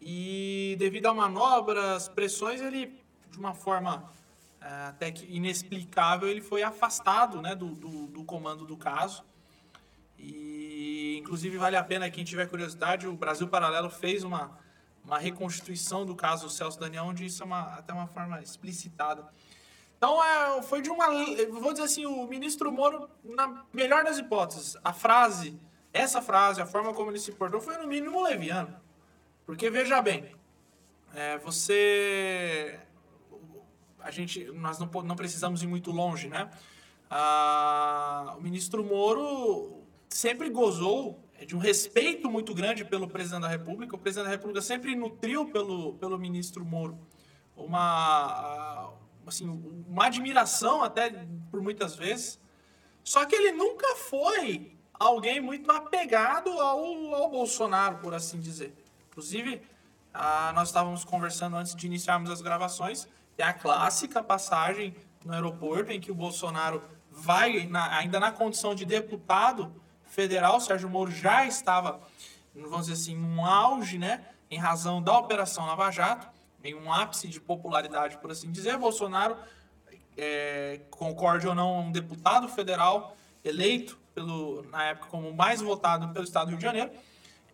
E 0.00 0.76
devido 0.78 1.06
a 1.06 1.14
manobras, 1.14 2.08
pressões, 2.08 2.60
ele, 2.60 3.00
de 3.30 3.38
uma 3.38 3.54
forma 3.54 4.12
é, 4.60 4.66
até 4.88 5.10
que 5.10 5.24
inexplicável, 5.34 6.28
ele 6.28 6.40
foi 6.40 6.62
afastado 6.62 7.40
né, 7.40 7.54
do, 7.54 7.74
do, 7.74 8.06
do 8.08 8.24
comando 8.24 8.64
do 8.64 8.76
caso. 8.76 9.24
E, 10.18 10.57
inclusive, 11.28 11.58
vale 11.58 11.76
a 11.76 11.84
pena, 11.84 12.10
quem 12.10 12.24
tiver 12.24 12.48
curiosidade, 12.48 13.06
o 13.06 13.12
Brasil 13.12 13.46
Paralelo 13.46 13.90
fez 13.90 14.24
uma, 14.24 14.58
uma 15.04 15.18
reconstituição 15.18 16.06
do 16.06 16.16
caso 16.16 16.48
Celso 16.48 16.80
Daniel, 16.80 17.04
onde 17.04 17.26
isso 17.26 17.42
é 17.42 17.46
uma, 17.46 17.74
até 17.74 17.92
uma 17.92 18.06
forma 18.06 18.40
explicitada. 18.40 19.28
Então, 19.98 20.24
é, 20.24 20.62
foi 20.62 20.80
de 20.80 20.88
uma. 20.88 21.06
Vou 21.50 21.72
dizer 21.72 21.84
assim, 21.84 22.06
o 22.06 22.26
ministro 22.26 22.72
Moro, 22.72 23.10
na 23.22 23.62
melhor 23.74 24.04
das 24.04 24.16
hipóteses, 24.16 24.74
a 24.82 24.94
frase, 24.94 25.60
essa 25.92 26.22
frase, 26.22 26.62
a 26.62 26.66
forma 26.66 26.94
como 26.94 27.10
ele 27.10 27.18
se 27.18 27.32
portou, 27.32 27.60
foi 27.60 27.76
no 27.76 27.86
mínimo 27.86 28.22
leviano. 28.22 28.74
Porque, 29.44 29.68
veja 29.68 30.00
bem, 30.00 30.34
é, 31.14 31.36
você. 31.38 32.80
A 34.00 34.10
gente, 34.10 34.44
nós 34.52 34.78
não, 34.78 34.88
não 35.02 35.16
precisamos 35.16 35.62
ir 35.62 35.66
muito 35.66 35.90
longe, 35.90 36.28
né? 36.28 36.48
Ah, 37.10 38.34
o 38.38 38.40
ministro 38.40 38.82
Moro 38.82 39.77
sempre 40.08 40.50
gozou 40.50 41.24
de 41.46 41.54
um 41.54 41.58
respeito 41.58 42.30
muito 42.30 42.54
grande 42.54 42.84
pelo 42.84 43.08
presidente 43.08 43.42
da 43.42 43.48
República. 43.48 43.94
O 43.94 43.98
presidente 43.98 44.26
da 44.26 44.30
República 44.30 44.60
sempre 44.60 44.94
nutriu 44.94 45.46
pelo, 45.46 45.94
pelo 45.94 46.18
ministro 46.18 46.64
Moro 46.64 46.98
uma, 47.56 48.92
assim, 49.26 49.48
uma 49.88 50.06
admiração 50.06 50.82
até 50.82 51.26
por 51.50 51.60
muitas 51.60 51.96
vezes. 51.96 52.40
Só 53.04 53.24
que 53.24 53.34
ele 53.34 53.52
nunca 53.52 53.96
foi 53.96 54.76
alguém 54.94 55.40
muito 55.40 55.70
apegado 55.70 56.50
ao, 56.50 57.14
ao 57.14 57.30
Bolsonaro, 57.30 57.98
por 57.98 58.14
assim 58.14 58.38
dizer. 58.38 58.74
Inclusive, 59.10 59.62
ah, 60.12 60.52
nós 60.54 60.68
estávamos 60.68 61.04
conversando 61.04 61.56
antes 61.56 61.74
de 61.74 61.86
iniciarmos 61.86 62.30
as 62.30 62.40
gravações, 62.40 63.08
é 63.36 63.44
a 63.44 63.52
clássica 63.52 64.22
passagem 64.22 64.94
no 65.24 65.32
aeroporto 65.32 65.92
em 65.92 66.00
que 66.00 66.10
o 66.10 66.14
Bolsonaro 66.14 66.82
vai, 67.10 67.66
na, 67.66 67.96
ainda 67.96 68.18
na 68.18 68.32
condição 68.32 68.74
de 68.74 68.84
deputado 68.84 69.72
federal, 70.18 70.60
Sérgio 70.60 70.90
Moro 70.90 71.12
já 71.12 71.46
estava, 71.46 72.00
vamos 72.52 72.88
dizer 72.88 72.94
assim, 72.94 73.16
um 73.16 73.44
auge, 73.46 73.98
né, 73.98 74.24
em 74.50 74.58
razão 74.58 75.00
da 75.00 75.16
Operação 75.16 75.64
Lava 75.64 75.92
Jato, 75.92 76.26
em 76.64 76.74
um 76.74 76.92
ápice 76.92 77.28
de 77.28 77.40
popularidade, 77.40 78.18
por 78.18 78.32
assim 78.32 78.50
dizer. 78.50 78.76
Bolsonaro, 78.78 79.36
é, 80.16 80.80
concorde 80.90 81.46
ou 81.46 81.54
não, 81.54 81.82
um 81.82 81.92
deputado 81.92 82.48
federal 82.48 83.16
eleito 83.44 83.96
pelo, 84.12 84.66
na 84.72 84.86
época 84.86 85.06
como 85.06 85.32
mais 85.32 85.60
votado 85.60 86.12
pelo 86.12 86.24
Estado 86.24 86.46
do 86.46 86.50
Rio 86.50 86.58
de 86.58 86.64
Janeiro, 86.64 86.90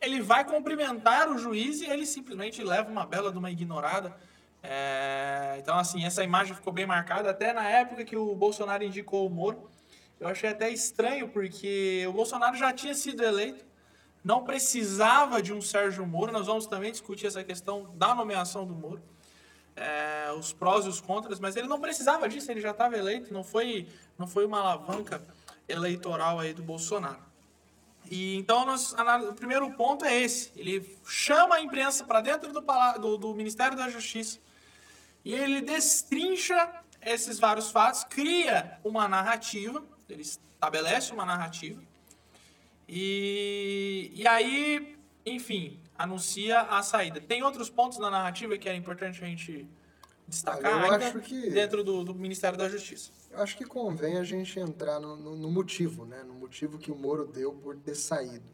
ele 0.00 0.22
vai 0.22 0.42
cumprimentar 0.42 1.28
o 1.28 1.36
juiz 1.36 1.82
e 1.82 1.84
ele 1.84 2.06
simplesmente 2.06 2.64
leva 2.64 2.90
uma 2.90 3.04
bela 3.04 3.30
de 3.30 3.36
uma 3.36 3.50
ignorada. 3.50 4.16
É, 4.62 5.56
então, 5.58 5.78
assim, 5.78 6.06
essa 6.06 6.24
imagem 6.24 6.54
ficou 6.54 6.72
bem 6.72 6.86
marcada. 6.86 7.28
Até 7.28 7.52
na 7.52 7.68
época 7.68 8.06
que 8.06 8.16
o 8.16 8.34
Bolsonaro 8.34 8.82
indicou 8.82 9.26
o 9.26 9.30
Moro, 9.30 9.68
eu 10.20 10.28
achei 10.28 10.50
até 10.50 10.70
estranho, 10.70 11.28
porque 11.28 12.04
o 12.08 12.12
Bolsonaro 12.12 12.56
já 12.56 12.72
tinha 12.72 12.94
sido 12.94 13.22
eleito, 13.22 13.64
não 14.24 14.42
precisava 14.42 15.42
de 15.42 15.52
um 15.52 15.60
Sérgio 15.60 16.06
Moro. 16.06 16.32
Nós 16.32 16.46
vamos 16.46 16.66
também 16.66 16.90
discutir 16.90 17.26
essa 17.26 17.44
questão 17.44 17.94
da 17.94 18.14
nomeação 18.14 18.66
do 18.66 18.74
Moro, 18.74 19.02
é, 19.76 20.32
os 20.32 20.52
prós 20.52 20.86
e 20.86 20.88
os 20.88 21.00
contras, 21.00 21.38
mas 21.40 21.56
ele 21.56 21.66
não 21.66 21.80
precisava 21.80 22.28
disso, 22.28 22.50
ele 22.50 22.60
já 22.60 22.70
estava 22.70 22.96
eleito, 22.96 23.34
não 23.34 23.44
foi, 23.44 23.88
não 24.16 24.26
foi 24.26 24.46
uma 24.46 24.60
alavanca 24.60 25.22
eleitoral 25.68 26.38
aí 26.38 26.54
do 26.54 26.62
Bolsonaro. 26.62 27.22
E 28.10 28.36
então 28.36 28.64
nós, 28.64 28.94
o 29.28 29.34
primeiro 29.34 29.70
ponto 29.72 30.04
é 30.04 30.20
esse. 30.20 30.52
Ele 30.56 30.96
chama 31.06 31.56
a 31.56 31.60
imprensa 31.60 32.04
para 32.04 32.20
dentro 32.20 32.52
do, 32.52 32.60
do, 33.00 33.16
do, 33.16 33.34
Ministério 33.34 33.76
da 33.76 33.88
Justiça 33.88 34.38
e 35.24 35.32
ele 35.32 35.62
destrincha 35.62 36.70
esses 37.00 37.38
vários 37.38 37.70
fatos, 37.70 38.04
cria 38.04 38.78
uma 38.84 39.08
narrativa, 39.08 39.82
ele 40.14 40.22
estabelece 40.22 41.12
uma 41.12 41.24
narrativa 41.24 41.82
e, 42.88 44.10
e 44.14 44.26
aí, 44.26 44.96
enfim, 45.24 45.78
anuncia 45.96 46.60
a 46.60 46.82
saída. 46.82 47.20
Tem 47.20 47.42
outros 47.42 47.70
pontos 47.70 47.98
na 47.98 48.10
narrativa 48.10 48.56
que 48.58 48.68
é 48.68 48.74
importante 48.74 49.22
a 49.22 49.26
gente 49.26 49.68
destacar 50.26 50.92
acho 50.94 51.20
que... 51.20 51.50
dentro 51.50 51.82
do, 51.82 52.04
do 52.04 52.14
Ministério 52.14 52.58
da 52.58 52.68
Justiça. 52.68 53.10
Eu 53.30 53.42
acho 53.42 53.56
que 53.56 53.64
convém 53.64 54.16
a 54.18 54.24
gente 54.24 54.58
entrar 54.58 55.00
no, 55.00 55.16
no, 55.16 55.36
no 55.36 55.50
motivo, 55.50 56.04
né? 56.04 56.22
No 56.22 56.34
motivo 56.34 56.78
que 56.78 56.90
o 56.90 56.94
Moro 56.94 57.26
deu 57.26 57.52
por 57.52 57.76
ter 57.76 57.94
saído. 57.94 58.44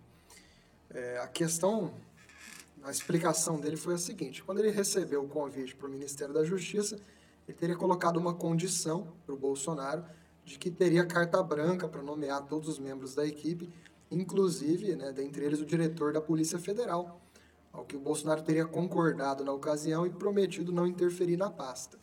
É, 0.92 1.18
a 1.18 1.28
questão, 1.28 1.92
a 2.82 2.90
explicação 2.90 3.60
dele 3.60 3.76
foi 3.76 3.94
a 3.94 3.98
seguinte: 3.98 4.42
quando 4.42 4.58
ele 4.58 4.70
recebeu 4.70 5.22
o 5.22 5.28
convite 5.28 5.74
para 5.74 5.86
o 5.86 5.90
Ministério 5.90 6.32
da 6.32 6.44
Justiça, 6.44 6.98
ele 7.46 7.56
teria 7.56 7.76
colocado 7.76 8.16
uma 8.16 8.32
condição 8.32 9.12
para 9.26 9.34
o 9.34 9.38
Bolsonaro 9.38 10.04
de 10.44 10.58
que 10.58 10.70
teria 10.70 11.04
carta 11.04 11.42
branca 11.42 11.88
para 11.88 12.02
nomear 12.02 12.46
todos 12.46 12.68
os 12.68 12.78
membros 12.78 13.14
da 13.14 13.26
equipe, 13.26 13.70
inclusive, 14.10 14.96
né, 14.96 15.12
dentre 15.12 15.44
eles, 15.44 15.60
o 15.60 15.66
diretor 15.66 16.12
da 16.12 16.20
Polícia 16.20 16.58
Federal, 16.58 17.20
ao 17.72 17.84
que 17.84 17.96
o 17.96 18.00
Bolsonaro 18.00 18.42
teria 18.42 18.64
concordado 18.64 19.44
na 19.44 19.52
ocasião 19.52 20.04
e 20.04 20.10
prometido 20.10 20.72
não 20.72 20.86
interferir 20.86 21.36
na 21.36 21.50
pasta. 21.50 21.98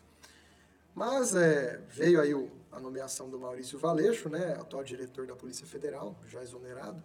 Mas 0.94 1.34
é, 1.34 1.80
veio 1.88 2.20
aí 2.20 2.34
o, 2.34 2.50
a 2.72 2.80
nomeação 2.80 3.28
do 3.28 3.38
Maurício 3.38 3.78
Valeixo, 3.78 4.28
né, 4.28 4.54
atual 4.58 4.82
diretor 4.82 5.26
da 5.26 5.36
Polícia 5.36 5.66
Federal, 5.66 6.16
já 6.26 6.42
exonerado, 6.42 7.02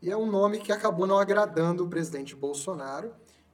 e 0.00 0.10
é 0.10 0.16
um 0.16 0.26
nome 0.26 0.60
que 0.60 0.70
acabou 0.70 1.06
não 1.06 1.18
agradando 1.18 1.84
o 1.84 1.88
presidente 1.88 2.34
Bolsonaro, 2.34 3.12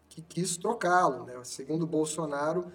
que 0.08 0.20
quis 0.20 0.56
trocá-lo. 0.56 1.24
Né? 1.24 1.32
Segundo 1.42 1.86
Bolsonaro, 1.86 2.70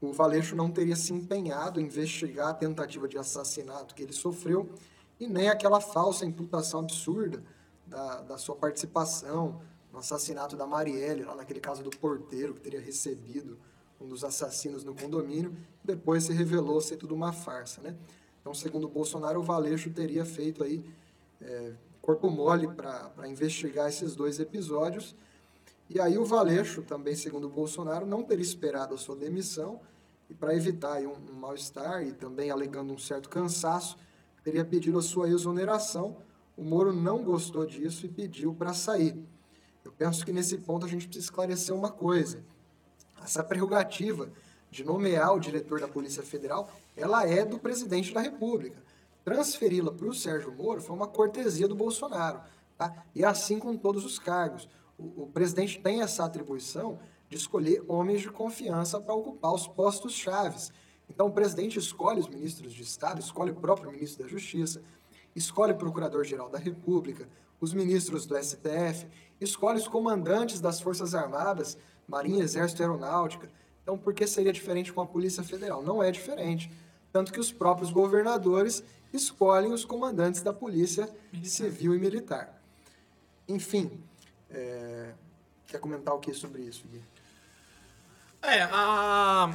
o 0.00 0.12
Valeixo 0.12 0.54
não 0.54 0.70
teria 0.70 0.96
se 0.96 1.12
empenhado 1.12 1.80
em 1.80 1.84
investigar 1.84 2.48
a 2.48 2.54
tentativa 2.54 3.08
de 3.08 3.18
assassinato 3.18 3.94
que 3.94 4.02
ele 4.02 4.12
sofreu 4.12 4.70
e 5.18 5.26
nem 5.26 5.48
aquela 5.48 5.80
falsa 5.80 6.24
imputação 6.24 6.80
absurda 6.80 7.42
da, 7.86 8.22
da 8.22 8.38
sua 8.38 8.54
participação 8.54 9.60
no 9.92 9.98
assassinato 9.98 10.56
da 10.56 10.66
Marielle, 10.66 11.24
lá 11.24 11.34
naquele 11.34 11.60
caso 11.60 11.82
do 11.82 11.90
porteiro 11.90 12.54
que 12.54 12.60
teria 12.60 12.80
recebido 12.80 13.58
um 14.00 14.06
dos 14.06 14.22
assassinos 14.22 14.84
no 14.84 14.94
condomínio, 14.94 15.56
depois 15.82 16.24
se 16.24 16.32
revelou 16.32 16.80
ser 16.80 16.96
tudo 16.96 17.14
uma 17.14 17.32
farsa, 17.32 17.80
né? 17.82 17.96
Então, 18.40 18.54
segundo 18.54 18.88
Bolsonaro, 18.88 19.40
o 19.40 19.42
Valeixo 19.42 19.90
teria 19.90 20.24
feito 20.24 20.62
aí 20.62 20.84
é, 21.40 21.72
corpo 22.00 22.30
mole 22.30 22.68
para 22.68 23.28
investigar 23.28 23.88
esses 23.88 24.14
dois 24.14 24.38
episódios. 24.38 25.16
E 25.88 26.00
aí 26.00 26.18
o 26.18 26.24
Valeixo, 26.24 26.82
também 26.82 27.16
segundo 27.16 27.48
Bolsonaro, 27.48 28.04
não 28.04 28.22
teria 28.22 28.44
esperado 28.44 28.94
a 28.94 28.98
sua 28.98 29.16
demissão 29.16 29.80
e 30.28 30.34
para 30.34 30.54
evitar 30.54 31.00
um, 31.00 31.14
um 31.30 31.34
mal-estar 31.34 32.02
e 32.06 32.12
também 32.12 32.50
alegando 32.50 32.92
um 32.92 32.98
certo 32.98 33.28
cansaço, 33.28 33.96
teria 34.44 34.64
pedido 34.64 34.98
a 34.98 35.02
sua 35.02 35.28
exoneração. 35.28 36.18
O 36.56 36.62
Moro 36.62 36.92
não 36.92 37.22
gostou 37.22 37.64
disso 37.64 38.04
e 38.04 38.08
pediu 38.08 38.54
para 38.54 38.74
sair. 38.74 39.16
Eu 39.82 39.90
penso 39.92 40.24
que 40.26 40.32
nesse 40.32 40.58
ponto 40.58 40.84
a 40.84 40.88
gente 40.88 41.06
precisa 41.06 41.24
esclarecer 41.26 41.74
uma 41.74 41.90
coisa. 41.90 42.44
Essa 43.22 43.42
prerrogativa 43.42 44.30
de 44.70 44.84
nomear 44.84 45.34
o 45.34 45.40
diretor 45.40 45.80
da 45.80 45.88
Polícia 45.88 46.22
Federal, 46.22 46.70
ela 46.94 47.26
é 47.26 47.44
do 47.44 47.58
presidente 47.58 48.12
da 48.12 48.20
República. 48.20 48.82
Transferi-la 49.24 49.92
para 49.92 50.06
o 50.06 50.14
Sérgio 50.14 50.52
Moro 50.52 50.82
foi 50.82 50.94
uma 50.94 51.06
cortesia 51.06 51.66
do 51.66 51.74
Bolsonaro. 51.74 52.40
Tá? 52.76 53.04
E 53.14 53.24
assim 53.24 53.58
com 53.58 53.76
todos 53.76 54.04
os 54.04 54.18
cargos. 54.18 54.68
O, 54.98 55.22
o 55.22 55.26
presidente 55.32 55.80
tem 55.80 56.02
essa 56.02 56.24
atribuição 56.24 56.98
de 57.28 57.36
escolher 57.36 57.82
homens 57.86 58.20
de 58.20 58.30
confiança 58.30 59.00
para 59.00 59.14
ocupar 59.14 59.54
os 59.54 59.66
postos 59.66 60.12
chaves. 60.12 60.72
Então 61.08 61.28
o 61.28 61.32
presidente 61.32 61.78
escolhe 61.78 62.20
os 62.20 62.28
ministros 62.28 62.72
de 62.72 62.82
Estado, 62.82 63.20
escolhe 63.20 63.52
o 63.52 63.56
próprio 63.56 63.90
ministro 63.90 64.24
da 64.24 64.28
Justiça, 64.28 64.82
escolhe 65.34 65.72
o 65.72 65.76
procurador-geral 65.76 66.48
da 66.48 66.58
República, 66.58 67.28
os 67.60 67.72
ministros 67.72 68.26
do 68.26 68.36
STF, 68.36 69.06
escolhe 69.40 69.78
os 69.78 69.88
comandantes 69.88 70.60
das 70.60 70.80
Forças 70.80 71.14
Armadas, 71.14 71.78
Marinha, 72.06 72.42
Exército 72.42 72.82
e 72.82 72.84
Aeronáutica. 72.84 73.50
Então, 73.82 73.96
por 73.96 74.12
que 74.12 74.26
seria 74.26 74.52
diferente 74.52 74.92
com 74.92 75.00
a 75.00 75.06
Polícia 75.06 75.42
Federal? 75.42 75.82
Não 75.82 76.02
é 76.02 76.10
diferente. 76.10 76.70
Tanto 77.12 77.32
que 77.32 77.40
os 77.40 77.50
próprios 77.50 77.90
governadores 77.90 78.82
escolhem 79.12 79.72
os 79.72 79.84
comandantes 79.84 80.42
da 80.42 80.52
Polícia 80.52 81.08
Civil 81.42 81.94
e 81.94 81.98
Militar. 81.98 82.62
Enfim, 83.48 84.02
é... 84.50 85.12
quer 85.66 85.80
comentar 85.80 86.14
o 86.14 86.18
que 86.18 86.32
sobre 86.32 86.62
isso, 86.62 86.86
Gui? 86.88 87.02
É, 88.42 88.62
a... 88.62 89.50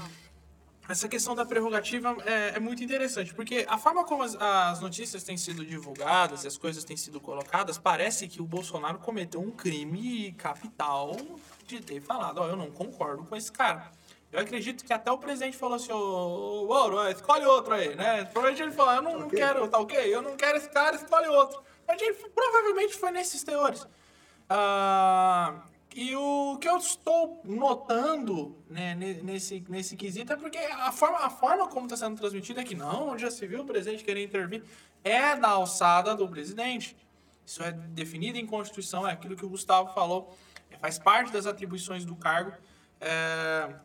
essa 0.90 1.08
questão 1.08 1.34
da 1.34 1.46
prerrogativa 1.46 2.16
é, 2.26 2.56
é, 2.56 2.60
muito 2.60 2.84
interessante, 2.84 3.34
porque 3.34 3.66
a 3.68 3.78
forma 3.78 4.04
como 4.04 4.24
as, 4.24 4.36
as, 4.36 4.82
notícias 4.82 5.24
têm 5.24 5.38
sido 5.38 5.66
divulgadas 5.66 6.44
e 6.44 6.48
as 6.48 6.58
coisas 6.58 6.84
têm 6.84 6.98
sido 6.98 7.20
colocadas, 7.20 7.78
parece 7.78 8.28
que 8.28 8.42
o 8.42 8.46
Bolsonaro 8.46 9.00
cometeu 9.00 9.42
um 9.42 9.52
crime 9.52 10.34
capital 10.34 11.16
de 11.66 11.82
ter 11.82 12.02
falado, 12.02 12.40
ó, 12.40 12.46
oh, 12.46 12.50
eu 12.50 12.56
não 12.56 12.70
concordo 12.70 13.24
com 13.24 13.36
esse 13.36 13.52
cara. 13.52 13.92
Eu 14.34 14.40
acredito 14.40 14.84
que 14.84 14.92
até 14.92 15.12
o 15.12 15.18
presidente 15.20 15.56
falou 15.56 15.76
assim, 15.76 15.92
ô, 15.92 16.66
Ouro, 16.68 17.08
escolhe 17.08 17.46
outro 17.46 17.76
aí, 17.76 17.96
né? 17.96 18.26
Provavelmente 18.26 18.64
ele 18.64 18.72
falou, 18.72 18.94
eu 18.96 19.02
não, 19.04 19.12
okay. 19.12 19.22
não, 19.22 19.30
quero, 19.30 19.68
tá 19.68 19.78
ok? 19.78 20.16
Eu 20.16 20.22
não 20.24 20.36
quero 20.36 20.58
esse 20.58 20.70
cara, 20.70 20.96
escolhe 20.96 21.28
outro. 21.28 21.62
Mas 21.88 22.02
ele 22.02 22.16
provavelmente 22.34 22.96
foi 22.96 23.12
nesses 23.12 23.44
teores. 23.44 23.88
Uh, 24.50 25.62
e 25.96 26.16
o 26.16 26.58
que 26.60 26.68
eu 26.68 26.78
estou 26.78 27.40
notando 27.44 28.58
né, 28.68 28.96
nesse, 28.96 29.64
nesse 29.70 29.96
quesito 29.96 30.34
é 30.34 30.36
porque 30.36 30.58
a 30.58 30.92
forma, 30.92 31.20
a 31.20 31.30
forma 31.30 31.68
como 31.68 31.86
está 31.86 31.96
sendo 31.96 32.18
transmitido 32.18 32.60
é 32.60 32.64
que 32.64 32.76
não, 32.76 33.18
já 33.18 33.30
se 33.30 33.46
viu 33.46 33.62
o 33.62 33.66
presidente 33.66 34.04
querer 34.04 34.24
intervir, 34.24 34.64
é 35.04 35.36
da 35.36 35.50
alçada 35.50 36.16
do 36.16 36.28
presidente. 36.28 36.98
Isso 37.46 37.62
é 37.62 37.72
definido 37.72 38.40
em 38.40 38.46
Constituição, 38.46 39.08
é 39.08 39.12
aquilo 39.12 39.36
que 39.36 39.46
o 39.46 39.50
Gustavo 39.50 39.94
falou, 39.94 40.36
é, 40.72 40.78
faz 40.78 40.98
parte 40.98 41.32
das 41.32 41.46
atribuições 41.46 42.06
do 42.06 42.16
cargo. 42.16 42.54
É, 43.00 43.76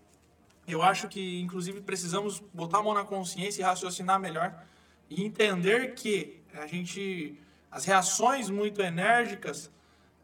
eu 0.67 0.83
acho 0.83 1.09
que, 1.09 1.41
inclusive, 1.41 1.83
precisamos 1.83 2.41
botar 2.55 2.79
a 2.79 2.83
mão 2.83 2.95
na 2.95 3.05
consciência 3.05 3.61
e 3.61 3.65
raciocinar 3.65 4.19
melhor 4.19 4.65
e 5.11 5.25
entender 5.25 5.95
que 5.95 6.43
a 6.55 6.67
gente, 6.67 7.39
as 7.71 7.85
reações 7.85 8.49
muito 8.49 8.81
enérgicas 8.81 9.71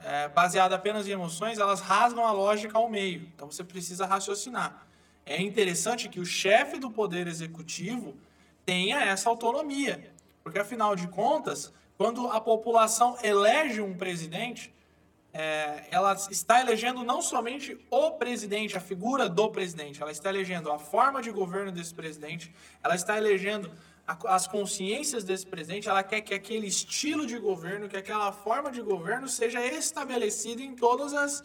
é, 0.05 0.29
baseada 0.29 0.75
apenas 0.75 1.09
em 1.09 1.13
emoções, 1.13 1.59
elas 1.59 1.81
rasgam 1.81 2.27
a 2.27 2.33
lógica 2.33 2.77
ao 2.77 2.89
meio. 2.89 3.23
Então 3.35 3.51
você 3.51 3.65
precisa 3.65 4.07
raciocinar. 4.07 4.87
É 5.25 5.41
interessante 5.41 6.09
que 6.09 6.21
o 6.21 6.27
chefe 6.27 6.79
do 6.79 6.91
poder 6.91 7.27
executivo 7.27 8.15
tenha 8.67 9.01
essa 9.01 9.29
autonomia, 9.31 10.13
porque 10.43 10.59
afinal 10.59 10.95
de 10.95 11.09
contas, 11.09 11.73
quando 11.97 12.29
a 12.29 12.41
população 12.41 13.17
elege 13.23 13.81
um 13.81 13.95
presidente, 13.95 14.73
é, 15.33 15.85
ela 15.91 16.13
está 16.31 16.61
elegendo 16.61 17.03
não 17.03 17.23
somente 17.23 17.77
o 17.91 18.13
presidente, 18.13 18.77
a 18.77 18.81
figura 18.81 19.29
do 19.29 19.51
presidente, 19.51 20.01
ela 20.01 20.13
está 20.13 20.29
elegendo 20.29 20.71
a 20.71 20.79
forma 20.79 21.23
de 21.23 21.31
governo 21.31 21.73
desse 21.73 21.95
presidente, 21.95 22.55
ela 22.83 22.95
está 22.95 23.17
elegendo 23.17 23.71
as 24.07 24.47
consciências 24.47 25.25
desse 25.25 25.47
presidente, 25.47 25.89
ela 25.89 26.03
quer 26.03 26.21
que 26.21 26.35
aquele 26.35 26.67
estilo 26.67 27.27
de 27.27 27.39
governo, 27.39 27.89
que 27.89 27.97
aquela 27.97 28.31
forma 28.33 28.71
de 28.71 28.83
governo 28.83 29.27
seja 29.29 29.65
estabelecida 29.65 30.61
em 30.61 30.75
todas 30.75 31.15
as, 31.15 31.43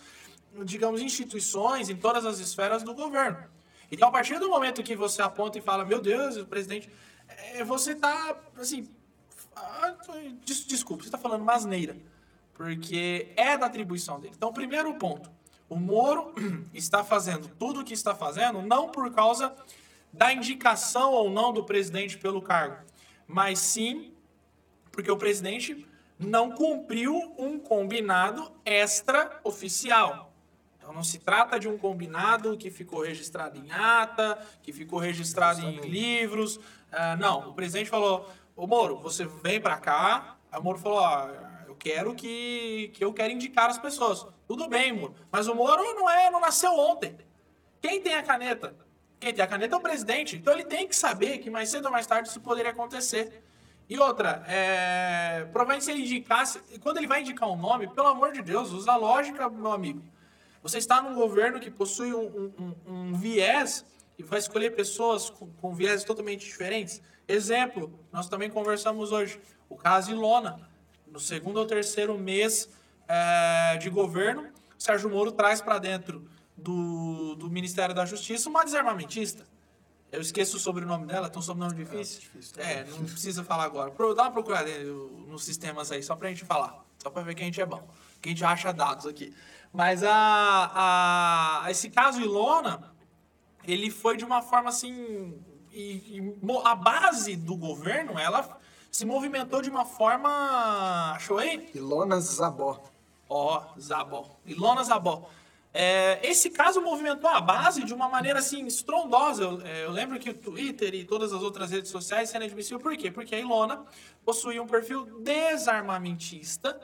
digamos, 0.66 1.02
instituições, 1.02 1.90
em 1.90 1.96
todas 1.96 2.26
as 2.26 2.40
esferas 2.40 2.84
do 2.84 2.94
governo. 2.94 3.46
Então, 3.92 4.10
a 4.10 4.12
partir 4.12 4.38
do 4.40 4.50
momento 4.50 4.84
que 4.84 4.96
você 4.96 5.22
aponta 5.22 5.58
e 5.58 5.62
fala, 5.62 5.86
meu 5.86 6.02
Deus, 6.02 6.36
o 6.36 6.46
presidente, 6.46 6.90
é, 7.28 7.64
você 7.64 7.94
está, 7.94 8.36
assim, 8.58 8.88
ah, 9.56 9.96
desculpa, 10.44 11.04
você 11.04 11.08
está 11.08 11.18
falando 11.18 11.46
masneira, 11.46 11.96
porque 12.54 13.32
é 13.38 13.58
da 13.58 13.68
atribuição 13.68 14.20
dele. 14.20 14.34
Então, 14.36 14.52
primeiro 14.52 14.94
ponto, 14.96 15.32
o 15.70 15.78
Moro 15.78 16.34
está 16.74 17.04
fazendo 17.06 17.48
tudo 17.58 17.80
o 17.80 17.84
que 17.86 17.94
está 17.94 18.14
fazendo 18.14 18.62
não 18.62 18.90
por 18.90 19.12
causa 19.14 19.56
da 20.12 20.34
indicação 20.34 21.14
ou 21.14 21.30
não 21.30 21.54
do 21.54 21.64
presidente 21.64 22.18
pelo 22.18 22.42
cargo, 22.42 22.84
mas 23.28 23.60
sim 23.60 24.14
porque 24.92 25.10
o 25.10 25.18
presidente 25.18 25.88
não 26.18 26.52
cumpriu 26.52 27.34
um 27.38 27.58
combinado 27.58 28.52
extra-oficial. 28.66 30.34
Então 30.78 30.94
não 30.94 31.04
se 31.04 31.20
trata 31.20 31.60
de 31.60 31.68
um 31.68 31.78
combinado 31.78 32.58
que 32.58 32.70
ficou 32.70 33.02
registrado 33.02 33.58
em 33.58 33.72
ata, 33.72 34.38
que 34.62 34.74
ficou 34.74 35.00
registrado 35.00 35.62
em 35.62 35.80
livros. 35.82 36.58
Uh, 36.58 37.16
não, 37.20 37.50
o 37.50 37.54
presidente 37.54 37.90
falou: 37.90 38.30
Ô 38.56 38.68
Moro, 38.68 38.98
você 38.98 39.26
vem 39.26 39.62
para 39.62 39.78
cá. 39.78 40.36
Aí 40.52 40.60
o 40.60 40.64
Moro 40.64 40.78
falou: 40.78 41.00
ó, 41.00 41.30
eu 41.66 41.76
quero 41.76 42.14
que, 42.14 42.92
que 42.94 43.04
eu 43.04 43.14
quero 43.14 43.32
indicar 43.32 43.70
as 43.70 43.78
pessoas. 43.78 44.26
Tudo 44.48 44.68
bem, 44.68 44.92
Moro. 44.92 45.16
Mas 45.32 45.48
o 45.48 45.56
Moro 45.56 45.82
não 45.96 46.10
é, 46.10 46.30
não 46.30 46.42
nasceu 46.42 46.74
ontem. 46.78 47.16
Quem 47.82 48.02
tem 48.02 48.16
a 48.16 48.24
caneta? 48.24 48.76
Quem 49.20 49.34
tem 49.34 49.44
a 49.44 49.48
caneta 49.48 49.76
é 49.76 49.78
o 49.78 49.82
presidente. 49.82 50.38
Então 50.38 50.54
ele 50.54 50.64
tem 50.64 50.88
que 50.88 50.96
saber 50.96 51.40
que 51.40 51.50
mais 51.50 51.70
cedo 51.70 51.86
ou 51.86 51.92
mais 51.92 52.08
tarde 52.08 52.30
isso 52.30 52.40
poderia 52.40 52.72
acontecer. 52.72 53.44
E 53.90 53.98
outra, 53.98 54.44
é... 54.48 55.46
provavelmente 55.52 55.86
se 55.86 55.92
ele 55.92 56.02
indicasse. 56.02 56.60
Quando 56.82 56.98
ele 56.98 57.08
vai 57.08 57.22
indicar 57.22 57.50
um 57.50 57.58
nome, 57.58 57.88
pelo 57.88 58.08
amor 58.08 58.32
de 58.32 58.42
Deus, 58.42 58.72
usa 58.72 58.92
a 58.92 58.96
lógica, 58.96 59.50
meu 59.50 59.72
amigo. 59.72 60.02
Você 60.62 60.78
está 60.78 61.02
num 61.02 61.14
governo 61.16 61.60
que 61.60 61.72
possui 61.72 62.14
um, 62.14 62.54
um, 62.58 62.76
um 62.86 63.14
viés 63.14 63.86
e 64.18 64.24
vai 64.24 64.40
escolher 64.40 64.76
pessoas 64.76 65.30
com, 65.30 65.50
com 65.54 65.74
viés 65.74 66.04
totalmente 66.04 66.46
diferentes. 66.46 67.02
Exemplo, 67.28 67.98
nós 68.12 68.28
também 68.28 68.50
conversamos 68.50 69.12
hoje, 69.12 69.40
o 69.70 69.76
caso 69.76 70.12
Ilona. 70.12 70.70
No 71.08 71.20
segundo 71.20 71.58
ou 71.58 71.66
terceiro 71.66 72.18
mês 72.18 72.70
é, 73.08 73.78
de 73.78 73.90
governo, 73.90 74.50
Sérgio 74.78 75.10
Moro 75.10 75.32
traz 75.32 75.62
para 75.62 75.80
dentro 75.80 76.30
do, 76.60 77.36
do 77.36 77.50
Ministério 77.50 77.94
da 77.94 78.06
Justiça, 78.06 78.50
uma 78.50 78.64
desarmamentista. 78.64 79.46
Eu 80.12 80.22
esqueço 80.22 80.58
o 80.58 80.60
sobrenome 80.60 81.06
dela, 81.06 81.30
tem 81.30 81.40
um 81.40 81.42
sobrenome 81.42 81.76
difícil. 81.76 82.22
É, 82.34 82.40
difícil 82.40 82.64
é 82.64 82.84
não 82.86 83.06
precisa 83.06 83.44
falar 83.44 83.66
agora. 83.66 83.92
Dá 84.16 84.24
uma 84.24 84.32
procurada 84.32 84.70
nos 85.28 85.44
sistemas 85.44 85.92
aí, 85.92 86.02
só 86.02 86.16
pra 86.16 86.30
gente 86.30 86.46
falar. 86.46 86.84
Só 86.98 87.10
pra 87.10 87.22
ver 87.22 87.36
que 87.36 87.44
a 87.44 87.46
gente 87.46 87.62
é 87.62 87.66
bom. 87.66 87.88
Que 88.22 88.30
a 88.30 88.32
gente 88.32 88.44
acha 88.44 88.74
dados 88.74 89.06
aqui. 89.06 89.34
Mas 89.72 90.04
a, 90.04 91.64
a, 91.64 91.72
esse 91.72 91.90
caso 91.90 92.20
Ilona, 92.20 92.92
ele 93.64 93.92
foi 93.92 94.18
de 94.18 94.26
uma 94.26 94.42
forma 94.42 94.70
assim. 94.70 95.40
E, 95.72 96.18
e, 96.18 96.36
a 96.66 96.74
base 96.76 97.36
do 97.36 97.56
governo, 97.56 98.18
ela 98.18 98.60
se 98.92 99.06
movimentou 99.06 99.62
de 99.62 99.70
uma 99.70 99.86
forma. 99.86 101.14
Achou 101.14 101.38
aí? 101.38 101.70
Ilona 101.76 102.20
Zabó. 102.20 102.84
Ó, 103.30 103.62
oh, 103.62 103.80
Zabó. 103.80 104.26
Ilona 104.44 104.84
Zabó. 104.84 105.30
É, 105.72 106.20
esse 106.28 106.50
caso 106.50 106.82
movimentou 106.82 107.30
a 107.30 107.40
base 107.40 107.84
de 107.84 107.94
uma 107.94 108.10
maneira 108.10 108.40
assim 108.40 108.66
estrondosa. 108.66 109.44
Eu, 109.44 109.62
é, 109.62 109.86
eu, 109.86 109.92
lembro 109.92 110.20
que 110.20 110.30
o 110.30 110.34
Twitter 110.34 110.96
e 110.96 111.06
todas 111.06 111.32
as 111.32 111.42
outras 111.42 111.72
redes 111.72 111.92
sociais 111.92 112.30
sendo 112.30 112.46
admissível. 112.46 112.80
Por 112.80 112.96
quê? 112.98 113.12
Porque 113.12 113.36
a 113.36 113.40
Ilona 113.40 113.86
possuía 114.26 114.62
um 114.62 114.68
perfil 114.68 115.06
desarmamentista 115.20 116.80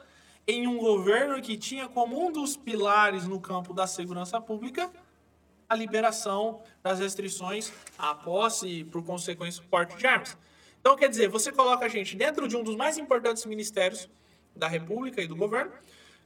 em 0.47 0.67
um 0.67 0.77
governo 0.77 1.41
que 1.41 1.57
tinha 1.57 1.87
como 1.87 2.23
um 2.23 2.31
dos 2.31 2.55
pilares 2.55 3.27
no 3.27 3.39
campo 3.39 3.73
da 3.73 3.87
segurança 3.87 4.39
pública 4.39 4.91
a 5.67 5.75
liberação 5.75 6.61
das 6.83 6.99
restrições 6.99 7.71
à 7.97 8.13
posse 8.13 8.67
e, 8.67 8.83
por 8.83 9.03
consequência, 9.03 9.63
o 9.63 9.67
porte 9.67 9.97
de 9.97 10.05
armas. 10.05 10.37
Então, 10.79 10.95
quer 10.95 11.09
dizer, 11.09 11.27
você 11.27 11.51
coloca 11.51 11.83
a 11.85 11.89
gente 11.89 12.15
dentro 12.15 12.47
de 12.47 12.55
um 12.55 12.63
dos 12.63 12.75
mais 12.75 12.99
importantes 12.99 13.43
ministérios 13.47 14.07
da 14.55 14.67
República 14.67 15.21
e 15.21 15.27
do 15.27 15.35
governo, 15.35 15.71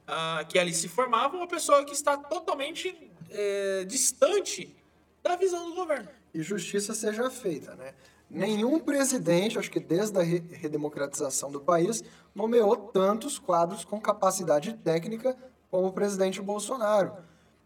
uh, 0.08 0.46
que 0.46 0.58
ali 0.58 0.72
se 0.72 0.88
formava, 0.88 1.36
uma 1.36 1.46
pessoa 1.46 1.84
que 1.84 1.92
está 1.92 2.16
totalmente 2.16 3.10
é, 3.30 3.84
distante 3.84 4.76
da 5.22 5.36
visão 5.36 5.68
do 5.68 5.74
governo. 5.74 6.08
E 6.32 6.42
justiça 6.42 6.94
seja 6.94 7.30
feita, 7.30 7.74
né? 7.74 7.94
Nenhum 8.28 8.78
presidente, 8.78 9.58
acho 9.58 9.70
que 9.70 9.80
desde 9.80 10.16
a 10.18 10.22
redemocratização 10.22 11.50
do 11.50 11.60
país, 11.60 12.04
nomeou 12.32 12.76
tantos 12.76 13.38
quadros 13.38 13.84
com 13.84 14.00
capacidade 14.00 14.72
técnica 14.74 15.36
como 15.68 15.88
o 15.88 15.92
presidente 15.92 16.40
Bolsonaro. 16.40 17.12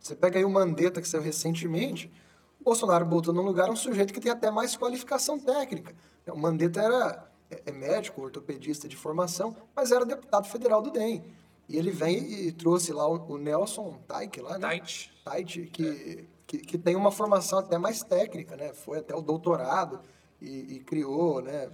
Você 0.00 0.16
pega 0.16 0.38
aí 0.38 0.44
o 0.44 0.50
Mandetta, 0.50 1.02
que 1.02 1.08
saiu 1.08 1.22
recentemente, 1.22 2.10
o 2.60 2.64
Bolsonaro 2.64 3.04
botou 3.04 3.34
no 3.34 3.42
lugar 3.42 3.68
um 3.68 3.76
sujeito 3.76 4.12
que 4.12 4.20
tem 4.20 4.32
até 4.32 4.50
mais 4.50 4.74
qualificação 4.74 5.38
técnica. 5.38 5.94
O 6.26 6.38
Mandetta 6.38 6.80
era 6.80 7.30
é, 7.50 7.62
é 7.66 7.72
médico, 7.72 8.22
ortopedista 8.22 8.88
de 8.88 8.96
formação, 8.96 9.56
mas 9.74 9.92
era 9.92 10.04
deputado 10.04 10.48
federal 10.48 10.80
do 10.80 10.90
DEM. 10.90 11.24
E 11.68 11.76
ele 11.76 11.90
vem 11.90 12.46
e 12.46 12.52
trouxe 12.52 12.92
lá 12.92 13.08
o, 13.08 13.38
Nelson 13.38 13.98
Taik 14.06 14.40
lá, 14.40 14.58
né? 14.58 14.68
Tait. 14.68 15.10
Tait, 15.24 15.66
que, 15.66 15.86
é. 15.86 16.24
que, 16.46 16.58
que, 16.58 16.78
tem 16.78 16.94
uma 16.94 17.10
formação 17.10 17.58
até 17.58 17.78
mais 17.78 18.02
técnica, 18.02 18.56
né? 18.56 18.72
Foi 18.74 18.98
até 18.98 19.14
o 19.14 19.22
doutorado 19.22 20.00
e, 20.40 20.74
e 20.74 20.80
criou, 20.80 21.40
né? 21.40 21.70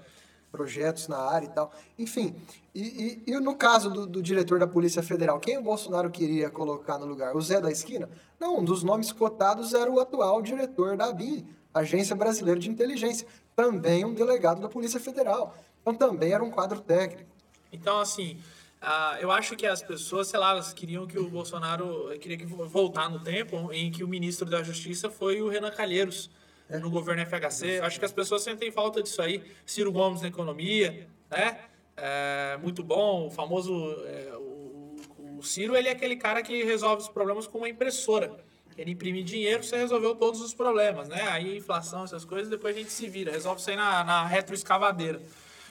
Projetos 0.53 1.09
na 1.09 1.18
área 1.18 1.46
e 1.46 1.50
tal. 1.50 1.72
Enfim, 1.98 2.35
e, 2.74 3.22
e, 3.26 3.33
e 3.33 3.40
no 3.40 3.55
caso 3.57 3.90
do, 3.90 4.07
do, 4.07 4.22
diretor 4.22 4.59
da 4.59 4.66
Polícia 4.66 5.03
Federal, 5.03 5.38
quem 5.38 5.59
o 5.59 5.62
Bolsonaro 5.62 6.11
queria 6.11 6.50
colocar 6.50 6.98
no 6.98 7.07
lugar? 7.07 7.37
O 7.37 7.40
Zé 7.40 7.61
da 7.61 7.70
Esquina? 7.70 8.09
Não, 8.38 8.59
um 8.59 8.64
dos 8.64 8.83
nomes 8.83 9.12
cotados 9.12 9.74
era 9.74 9.90
o 9.90 10.00
atual 10.00 10.40
diretor 10.42 10.96
da 10.96 11.07
ABIN, 11.07 11.46
Agência 11.72 12.16
Brasileira 12.16 12.59
de 12.59 12.68
Inteligência, 12.68 13.26
também 13.55 14.05
um 14.05 14.14
delegado 14.14 14.61
da 14.61 14.68
Polícia 14.68 14.98
Federal. 14.98 15.55
Então 15.83 15.94
também 15.94 16.33
era 16.33 16.42
um 16.42 16.50
quadro 16.50 16.81
técnico. 16.81 17.31
Então, 17.72 17.98
assim, 18.00 18.38
ah, 18.81 19.19
eu 19.21 19.31
acho 19.31 19.57
que 19.57 19.66
as 19.66 19.83
pessoas, 19.83 20.29
sei 20.29 20.40
lá, 20.40 20.51
elas 20.51 20.73
queriam 20.73 21.07
que 21.07 21.19
o 21.19 21.29
Bolsonaro 21.29 22.09
queria 22.19 22.38
que 22.38 22.47
voltar 22.47 23.11
no 23.11 23.21
tempo 23.21 23.71
em 23.73 23.90
que 23.90 24.03
o 24.03 24.09
ministro 24.09 24.49
da 24.49 24.62
Justiça 24.62 25.11
foi 25.11 25.43
o 25.43 25.49
Renan 25.49 25.71
Calheiros 25.71 26.31
é. 26.69 26.79
no 26.79 26.88
governo 26.88 27.25
FHC. 27.27 27.81
Acho 27.81 27.99
que 27.99 28.07
as 28.07 28.12
pessoas 28.12 28.43
sentem 28.43 28.71
falta 28.71 29.03
disso 29.03 29.21
aí. 29.21 29.45
Ciro 29.66 29.93
Gomes 29.93 30.23
na 30.23 30.29
economia, 30.29 31.07
né? 31.31 31.59
É, 31.95 32.59
muito 32.62 32.83
bom, 32.83 33.27
o 33.27 33.31
famoso 33.31 33.75
é, 34.07 34.33
o, 34.37 34.97
o, 35.38 35.43
Ciro, 35.43 35.77
ele 35.77 35.88
é 35.88 35.93
aquele 35.93 36.16
cara 36.16 36.43
que 36.43 36.64
resolve 36.64 37.03
os 37.03 37.09
problemas 37.11 37.47
com 37.47 37.59
uma 37.59 37.69
impressora. 37.69 38.43
Ele 38.79 38.93
imprimir 38.93 39.25
dinheiro, 39.25 39.62
você 39.62 39.77
resolveu 39.77 40.14
todos 40.14 40.40
os 40.40 40.55
problemas, 40.55 41.09
né? 41.11 41.29
Aí 41.29 41.59
inflação, 41.59 42.05
essas 42.05 42.25
coisas, 42.25 42.49
depois 42.49 42.75
a 42.75 42.79
gente 42.79 42.90
se 42.90 43.07
vira, 43.07 43.33
resolve 43.33 43.61
isso 43.61 43.69
aí 43.69 43.77
na, 43.77 44.03
na 44.03 44.25
retroescavadeira. 44.25 45.21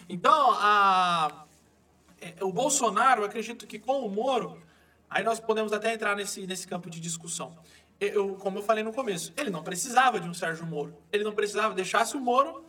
Então, 0.07 0.51
a, 0.51 1.45
o 2.41 2.51
Bolsonaro, 2.51 3.21
eu 3.21 3.25
acredito 3.25 3.67
que 3.67 3.79
com 3.79 4.05
o 4.05 4.09
Moro, 4.09 4.61
aí 5.09 5.23
nós 5.23 5.39
podemos 5.39 5.73
até 5.73 5.93
entrar 5.93 6.15
nesse, 6.15 6.45
nesse 6.45 6.67
campo 6.67 6.89
de 6.89 6.99
discussão. 6.99 7.57
Eu, 7.99 8.35
como 8.35 8.59
eu 8.59 8.63
falei 8.63 8.83
no 8.83 8.93
começo, 8.93 9.33
ele 9.35 9.49
não 9.49 9.63
precisava 9.63 10.19
de 10.19 10.27
um 10.27 10.33
Sérgio 10.33 10.65
Moro. 10.65 10.95
Ele 11.11 11.23
não 11.23 11.33
precisava, 11.33 11.73
deixasse 11.73 12.15
o 12.15 12.19
Moro 12.19 12.63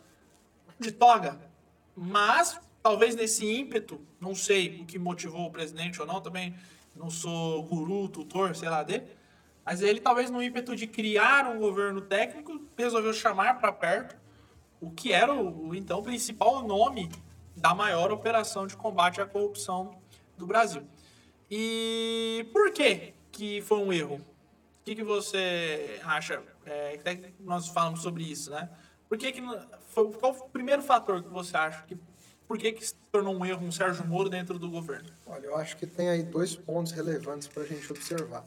de 0.77 0.91
toga. 0.91 1.39
Mas, 1.95 2.59
talvez 2.83 3.15
nesse 3.15 3.45
ímpeto, 3.45 4.01
não 4.19 4.35
sei 4.35 4.81
o 4.81 4.85
que 4.85 4.99
motivou 4.99 5.45
o 5.45 5.51
presidente 5.51 6.01
ou 6.01 6.07
não, 6.07 6.19
também 6.19 6.53
não 6.95 7.09
sou 7.09 7.63
guru, 7.63 8.09
tutor, 8.09 8.55
sei 8.55 8.67
lá, 8.67 8.83
dele. 8.83 9.05
Mas 9.63 9.81
ele, 9.81 9.99
talvez 9.99 10.29
no 10.29 10.41
ímpeto 10.41 10.75
de 10.75 10.87
criar 10.87 11.47
um 11.47 11.59
governo 11.59 12.01
técnico, 12.01 12.59
resolveu 12.77 13.13
chamar 13.13 13.59
para 13.59 13.71
perto 13.71 14.17
o 14.81 14.89
que 14.89 15.13
era 15.13 15.33
o, 15.33 15.69
o 15.69 15.75
então 15.75 16.01
principal 16.01 16.67
nome 16.67 17.09
da 17.55 17.73
maior 17.73 18.11
operação 18.11 18.65
de 18.65 18.75
combate 18.75 19.21
à 19.21 19.25
corrupção 19.25 19.97
do 20.37 20.45
Brasil. 20.45 20.83
E 21.49 22.47
por 22.53 22.71
que 22.71 23.13
que 23.31 23.61
foi 23.61 23.77
um 23.79 23.91
erro? 23.91 24.15
O 24.15 24.83
que, 24.83 24.95
que 24.95 25.03
você 25.03 25.99
acha? 26.03 26.41
É, 26.65 26.95
até 26.95 27.31
nós 27.39 27.67
falamos 27.67 28.01
sobre 28.01 28.23
isso, 28.23 28.49
né? 28.51 28.69
Por 29.07 29.17
que 29.17 29.31
que 29.31 29.41
foi, 29.87 30.11
qual 30.13 30.31
o 30.31 30.49
primeiro 30.49 30.81
fator 30.81 31.21
que 31.21 31.29
você 31.29 31.55
acha 31.55 31.83
que 31.83 31.97
por 32.47 32.57
que, 32.57 32.73
que 32.73 32.85
se 32.85 32.95
tornou 33.09 33.33
um 33.33 33.45
erro 33.45 33.65
um 33.65 33.71
Sérgio 33.71 34.05
Moro 34.05 34.29
dentro 34.29 34.59
do 34.59 34.69
governo? 34.69 35.09
Olha, 35.25 35.45
eu 35.45 35.55
acho 35.55 35.77
que 35.77 35.87
tem 35.87 36.09
aí 36.09 36.21
dois 36.21 36.53
pontos 36.53 36.91
relevantes 36.91 37.47
para 37.47 37.63
a 37.63 37.65
gente 37.65 37.89
observar. 37.89 38.45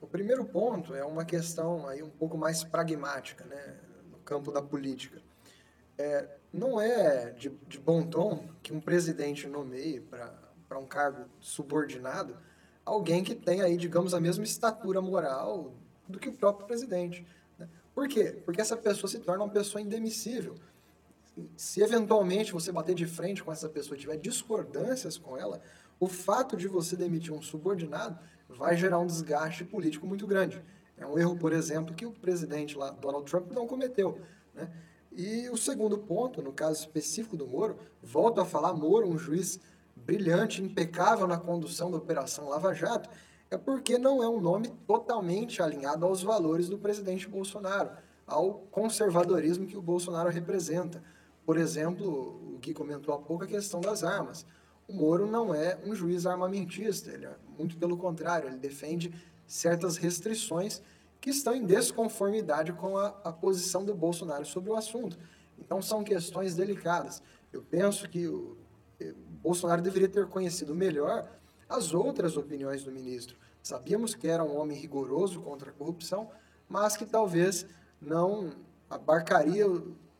O 0.00 0.08
primeiro 0.08 0.44
ponto 0.44 0.92
é 0.92 1.04
uma 1.04 1.24
questão 1.24 1.86
aí 1.86 2.02
um 2.02 2.10
pouco 2.10 2.36
mais 2.36 2.64
pragmática, 2.64 3.44
né, 3.44 3.76
no 4.10 4.18
campo 4.18 4.50
da 4.50 4.60
política. 4.60 5.22
É, 5.96 6.28
não 6.52 6.80
é 6.80 7.30
de, 7.30 7.50
de 7.68 7.78
bom 7.78 8.02
tom 8.02 8.48
que 8.62 8.72
um 8.72 8.80
presidente 8.80 9.46
nomeie 9.46 10.00
para 10.00 10.78
um 10.78 10.86
cargo 10.86 11.26
subordinado 11.40 12.36
alguém 12.88 13.22
que 13.22 13.34
tem 13.34 13.60
aí, 13.60 13.76
digamos, 13.76 14.14
a 14.14 14.20
mesma 14.20 14.44
estatura 14.44 15.00
moral 15.00 15.74
do 16.08 16.18
que 16.18 16.28
o 16.28 16.32
próprio 16.32 16.66
presidente. 16.66 17.26
Né? 17.58 17.68
Por 17.94 18.08
quê? 18.08 18.40
Porque 18.44 18.60
essa 18.60 18.76
pessoa 18.76 19.10
se 19.10 19.18
torna 19.18 19.44
uma 19.44 19.52
pessoa 19.52 19.80
indemissível. 19.80 20.54
Se 21.56 21.82
eventualmente 21.82 22.52
você 22.52 22.72
bater 22.72 22.94
de 22.94 23.06
frente 23.06 23.44
com 23.44 23.52
essa 23.52 23.68
pessoa 23.68 23.96
e 23.96 24.00
tiver 24.00 24.16
discordâncias 24.16 25.18
com 25.18 25.36
ela, 25.36 25.60
o 26.00 26.08
fato 26.08 26.56
de 26.56 26.66
você 26.66 26.96
demitir 26.96 27.32
um 27.32 27.42
subordinado 27.42 28.18
vai 28.48 28.76
gerar 28.76 28.98
um 28.98 29.06
desgaste 29.06 29.64
político 29.64 30.06
muito 30.06 30.26
grande. 30.26 30.62
É 30.96 31.06
um 31.06 31.18
erro, 31.18 31.36
por 31.36 31.52
exemplo, 31.52 31.94
que 31.94 32.06
o 32.06 32.10
presidente 32.10 32.76
lá, 32.76 32.90
Donald 32.90 33.30
Trump, 33.30 33.52
não 33.52 33.66
cometeu. 33.66 34.20
Né? 34.54 34.68
E 35.12 35.48
o 35.48 35.56
segundo 35.56 35.98
ponto, 35.98 36.42
no 36.42 36.52
caso 36.52 36.80
específico 36.80 37.36
do 37.36 37.46
Moro, 37.46 37.76
volto 38.02 38.40
a 38.40 38.44
falar, 38.44 38.72
Moro, 38.74 39.08
um 39.08 39.18
juiz 39.18 39.58
brilhante, 39.96 40.62
impecável 40.62 41.26
na 41.26 41.38
condução 41.38 41.90
da 41.90 41.96
Operação 41.96 42.48
Lava 42.48 42.72
Jato, 42.74 43.10
é 43.50 43.56
porque 43.56 43.98
não 43.98 44.22
é 44.22 44.28
um 44.28 44.40
nome 44.40 44.68
totalmente 44.86 45.62
alinhado 45.62 46.04
aos 46.04 46.22
valores 46.22 46.68
do 46.68 46.78
presidente 46.78 47.26
Bolsonaro, 47.26 47.90
ao 48.26 48.54
conservadorismo 48.70 49.66
que 49.66 49.76
o 49.76 49.82
Bolsonaro 49.82 50.28
representa. 50.28 51.02
Por 51.44 51.56
exemplo, 51.56 52.54
o 52.54 52.58
que 52.60 52.74
comentou 52.74 53.14
há 53.14 53.18
pouco 53.18 53.44
a 53.44 53.46
questão 53.46 53.80
das 53.80 54.04
armas. 54.04 54.44
O 54.86 54.92
Moro 54.92 55.26
não 55.26 55.54
é 55.54 55.78
um 55.84 55.94
juiz 55.94 56.26
armamentista, 56.26 57.10
ele 57.10 57.26
é 57.26 57.34
muito 57.58 57.76
pelo 57.76 57.96
contrário, 57.96 58.48
ele 58.48 58.58
defende 58.58 59.12
certas 59.46 59.96
restrições 59.96 60.82
que 61.20 61.30
estão 61.30 61.54
em 61.54 61.64
desconformidade 61.64 62.72
com 62.72 62.96
a, 62.96 63.08
a 63.24 63.32
posição 63.32 63.84
do 63.84 63.94
Bolsonaro 63.94 64.44
sobre 64.44 64.70
o 64.70 64.76
assunto. 64.76 65.18
Então 65.58 65.82
são 65.82 66.04
questões 66.04 66.54
delicadas. 66.54 67.22
Eu 67.52 67.62
penso 67.62 68.08
que 68.08 68.26
o, 68.26 68.56
o 69.00 69.14
Bolsonaro 69.42 69.82
deveria 69.82 70.08
ter 70.08 70.26
conhecido 70.28 70.74
melhor 70.74 71.28
as 71.68 71.92
outras 71.92 72.36
opiniões 72.36 72.84
do 72.84 72.92
ministro. 72.92 73.36
Sabíamos 73.62 74.14
que 74.14 74.26
era 74.28 74.42
um 74.42 74.56
homem 74.56 74.78
rigoroso 74.78 75.40
contra 75.40 75.70
a 75.70 75.72
corrupção, 75.72 76.30
mas 76.68 76.96
que 76.96 77.04
talvez 77.04 77.66
não 78.00 78.52
abarcaria 78.88 79.66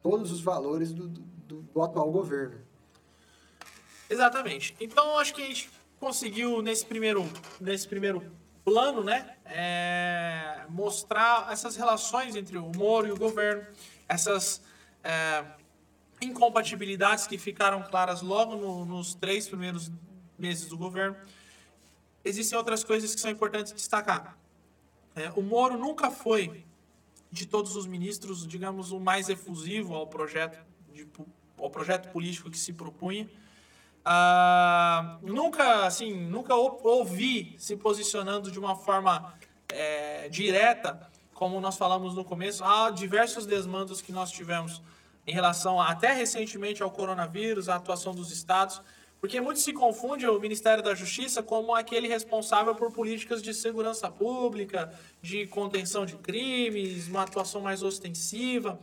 todos 0.02 0.32
os 0.32 0.40
valores 0.40 0.92
do, 0.92 1.08
do, 1.08 1.62
do 1.62 1.82
atual 1.82 2.10
governo. 2.10 2.60
Exatamente. 4.10 4.76
Então 4.80 5.18
acho 5.18 5.34
que 5.34 5.42
a 5.42 5.46
gente 5.46 5.70
conseguiu 6.00 6.62
nesse 6.62 6.84
primeiro, 6.84 7.24
nesse 7.60 7.86
primeiro 7.86 8.22
plano, 8.68 9.02
né, 9.02 9.34
é, 9.46 10.66
mostrar 10.68 11.50
essas 11.50 11.74
relações 11.74 12.36
entre 12.36 12.58
o 12.58 12.70
Moro 12.76 13.06
e 13.06 13.10
o 13.10 13.16
governo, 13.16 13.66
essas 14.06 14.60
é, 15.02 15.42
incompatibilidades 16.20 17.26
que 17.26 17.38
ficaram 17.38 17.82
claras 17.82 18.20
logo 18.20 18.56
no, 18.56 18.84
nos 18.84 19.14
três 19.14 19.48
primeiros 19.48 19.90
meses 20.38 20.68
do 20.68 20.76
governo. 20.76 21.16
Existem 22.22 22.58
outras 22.58 22.84
coisas 22.84 23.14
que 23.14 23.20
são 23.20 23.30
importantes 23.30 23.72
destacar. 23.72 24.36
É, 25.16 25.30
o 25.34 25.40
Moro 25.40 25.78
nunca 25.78 26.10
foi, 26.10 26.66
de 27.32 27.46
todos 27.46 27.74
os 27.74 27.86
ministros, 27.86 28.46
digamos, 28.46 28.92
o 28.92 29.00
mais 29.00 29.30
efusivo 29.30 29.94
ao 29.94 30.06
projeto, 30.06 30.58
de, 30.92 31.08
ao 31.56 31.70
projeto 31.70 32.12
político 32.12 32.50
que 32.50 32.58
se 32.58 32.74
propunha. 32.74 33.26
Ah, 34.04 35.18
nunca, 35.22 35.86
assim, 35.86 36.14
nunca 36.14 36.54
ouvi 36.54 37.54
se 37.58 37.76
posicionando 37.76 38.50
de 38.50 38.58
uma 38.58 38.74
forma 38.74 39.34
é, 39.70 40.28
direta, 40.28 41.08
como 41.34 41.60
nós 41.60 41.76
falamos 41.76 42.14
no 42.14 42.24
começo, 42.24 42.64
há 42.64 42.90
diversos 42.90 43.46
desmandos 43.46 44.00
que 44.00 44.10
nós 44.10 44.30
tivemos 44.30 44.82
em 45.26 45.32
relação 45.32 45.80
a, 45.80 45.88
até 45.90 46.12
recentemente 46.12 46.82
ao 46.82 46.90
coronavírus, 46.90 47.68
a 47.68 47.76
atuação 47.76 48.14
dos 48.14 48.32
estados, 48.32 48.80
porque 49.20 49.40
muito 49.40 49.60
se 49.60 49.72
confunde 49.72 50.26
o 50.26 50.40
Ministério 50.40 50.82
da 50.82 50.94
Justiça 50.94 51.42
como 51.42 51.74
aquele 51.74 52.08
responsável 52.08 52.74
por 52.74 52.92
políticas 52.92 53.42
de 53.42 53.52
segurança 53.52 54.10
pública, 54.10 54.92
de 55.20 55.46
contenção 55.46 56.06
de 56.06 56.16
crimes, 56.16 57.08
uma 57.08 57.22
atuação 57.22 57.60
mais 57.60 57.82
ostensiva. 57.82 58.78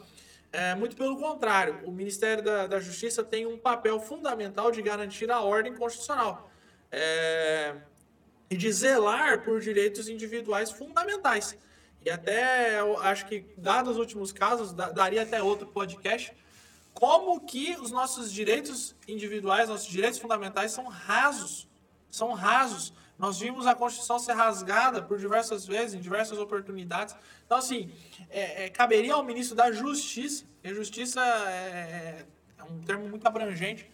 É, 0.55 0.73
muito 0.73 0.95
pelo 0.95 1.17
contrário, 1.17 1.81
o 1.83 1.91
Ministério 1.91 2.41
da, 2.41 2.65
da, 2.65 2.79
Justiça 2.79 3.21
tem 3.21 3.45
um 3.45 3.57
papel 3.57 3.99
fundamental 3.99 4.71
de 4.71 4.81
garantir 4.81 5.29
a 5.29 5.41
ordem 5.41 5.75
constitucional 5.75 6.49
é, 6.89 7.75
e 8.49 8.55
de 8.55 8.71
zelar 8.71 9.43
por 9.43 9.59
direitos 9.59 10.07
individuais 10.07 10.71
fundamentais. 10.71 11.57
E 12.05 12.09
até, 12.09 12.79
acho 13.01 13.25
que, 13.25 13.45
dados 13.57 13.91
os 13.91 13.97
últimos 13.97 14.31
casos, 14.31 14.71
daria 14.71 15.23
até 15.23 15.43
outro 15.43 15.67
podcast, 15.67 16.33
como 16.93 17.41
que 17.41 17.75
os 17.81 17.91
nossos 17.91 18.31
direitos 18.31 18.95
individuais, 19.09 19.67
nossos 19.67 19.87
direitos 19.87 20.19
fundamentais 20.19 20.71
são 20.71 20.87
rasos. 20.87 21.67
São 22.09 22.31
rasos. 22.31 22.93
Nós 23.17 23.39
vimos 23.39 23.65
a 23.65 23.73
Constituição 23.73 24.19
ser 24.19 24.33
rasgada 24.33 25.01
por 25.01 25.17
diversas 25.17 25.65
vezes, 25.65 25.93
em 25.93 26.01
diversas 26.01 26.37
oportunidades. 26.37 27.15
Então, 27.45 27.57
assim, 27.57 27.91
é, 28.29 28.65
é, 28.65 28.69
caberia 28.69 29.13
ao 29.13 29.23
ministro 29.23 29.55
da 29.55 29.71
Justiça, 29.71 30.43
e 30.63 30.73
Justiça 30.73 31.21
é, 31.21 32.25
é, 32.57 32.63
um 32.63 32.81
termo 32.81 33.07
muito 33.07 33.25
abrangente, 33.25 33.89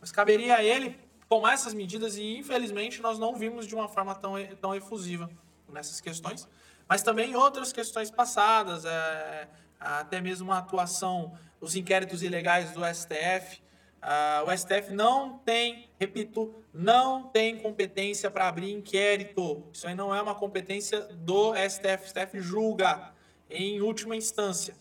mas 0.00 0.12
caberia 0.12 0.56
a 0.56 0.62
ele 0.62 0.98
tomar 1.28 1.54
essas 1.54 1.72
medidas 1.72 2.16
e, 2.16 2.36
infelizmente, 2.36 3.00
nós 3.00 3.18
não 3.18 3.34
vimos 3.34 3.66
de 3.66 3.74
uma 3.74 3.88
forma 3.88 4.14
tão, 4.14 4.34
tão 4.60 4.74
efusiva 4.74 5.30
nessas 5.68 6.00
questões. 6.00 6.48
Mas 6.88 7.02
também 7.02 7.30
em 7.30 7.36
outras 7.36 7.72
questões 7.72 8.10
passadas, 8.10 8.84
é, 8.84 9.48
até 9.78 10.20
mesmo 10.20 10.52
a 10.52 10.58
atuação, 10.58 11.38
os 11.60 11.74
inquéritos 11.74 12.22
ilegais 12.22 12.72
do 12.72 12.80
STF, 12.84 13.62
Uh, 14.02 14.48
o 14.48 14.56
STF 14.56 14.92
não 14.92 15.38
tem, 15.38 15.88
repito, 15.98 16.54
não 16.72 17.24
tem 17.24 17.58
competência 17.58 18.30
para 18.30 18.46
abrir 18.46 18.72
inquérito. 18.72 19.66
Isso 19.72 19.86
aí 19.86 19.94
não 19.94 20.14
é 20.14 20.22
uma 20.22 20.34
competência 20.34 21.00
do 21.00 21.52
STF. 21.54 22.04
O 22.04 22.08
STF 22.08 22.40
julga 22.40 23.12
em 23.50 23.80
última 23.80 24.14
instância. 24.14 24.76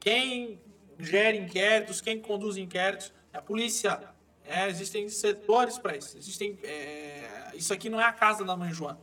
Quem 0.00 0.60
gera 0.98 1.36
inquéritos, 1.36 2.00
quem 2.00 2.20
conduz 2.20 2.56
inquéritos 2.56 3.12
é 3.32 3.38
a 3.38 3.42
polícia. 3.42 4.08
É, 4.44 4.68
existem 4.68 5.08
setores 5.08 5.78
para 5.78 5.96
isso. 5.96 6.16
Existem, 6.16 6.58
é, 6.64 7.50
isso 7.54 7.72
aqui 7.72 7.88
não 7.88 8.00
é 8.00 8.04
a 8.04 8.12
casa 8.12 8.44
da 8.44 8.56
mãe 8.56 8.72
Joana. 8.72 9.00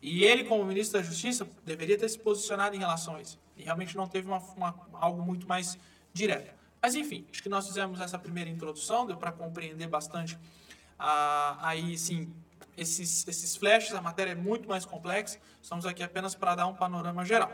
E 0.00 0.22
ele, 0.24 0.44
como 0.44 0.64
ministro 0.64 1.00
da 1.00 1.04
Justiça, 1.04 1.48
deveria 1.64 1.98
ter 1.98 2.08
se 2.08 2.18
posicionado 2.18 2.76
em 2.76 2.78
relação 2.78 3.16
a 3.16 3.20
isso. 3.20 3.38
E 3.56 3.62
realmente 3.62 3.96
não 3.96 4.06
teve 4.06 4.28
uma, 4.28 4.38
uma, 4.56 4.88
algo 4.92 5.22
muito 5.22 5.48
mais 5.48 5.76
direto. 6.12 6.57
Mas 6.80 6.94
enfim, 6.94 7.26
acho 7.30 7.42
que 7.42 7.48
nós 7.48 7.66
fizemos 7.66 8.00
essa 8.00 8.18
primeira 8.18 8.48
introdução, 8.48 9.06
deu 9.06 9.16
para 9.16 9.32
compreender 9.32 9.88
bastante 9.88 10.38
ah, 10.98 11.58
aí 11.60 11.96
sim 11.98 12.32
esses, 12.76 13.26
esses 13.26 13.56
flashes, 13.56 13.92
a 13.92 14.00
matéria 14.00 14.32
é 14.32 14.34
muito 14.34 14.68
mais 14.68 14.84
complexa, 14.84 15.38
estamos 15.60 15.84
aqui 15.84 16.02
apenas 16.02 16.34
para 16.34 16.54
dar 16.54 16.66
um 16.66 16.74
panorama 16.74 17.24
geral. 17.24 17.50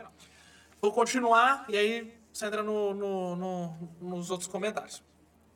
Vou 0.79 0.91
continuar 0.91 1.65
e 1.67 1.75
aí 1.75 2.17
você 2.31 2.45
entra 2.45 2.61
no, 2.61 2.93
no, 2.93 3.35
no, 3.35 3.89
nos 3.99 4.29
outros 4.29 4.47
comentários. 4.47 5.03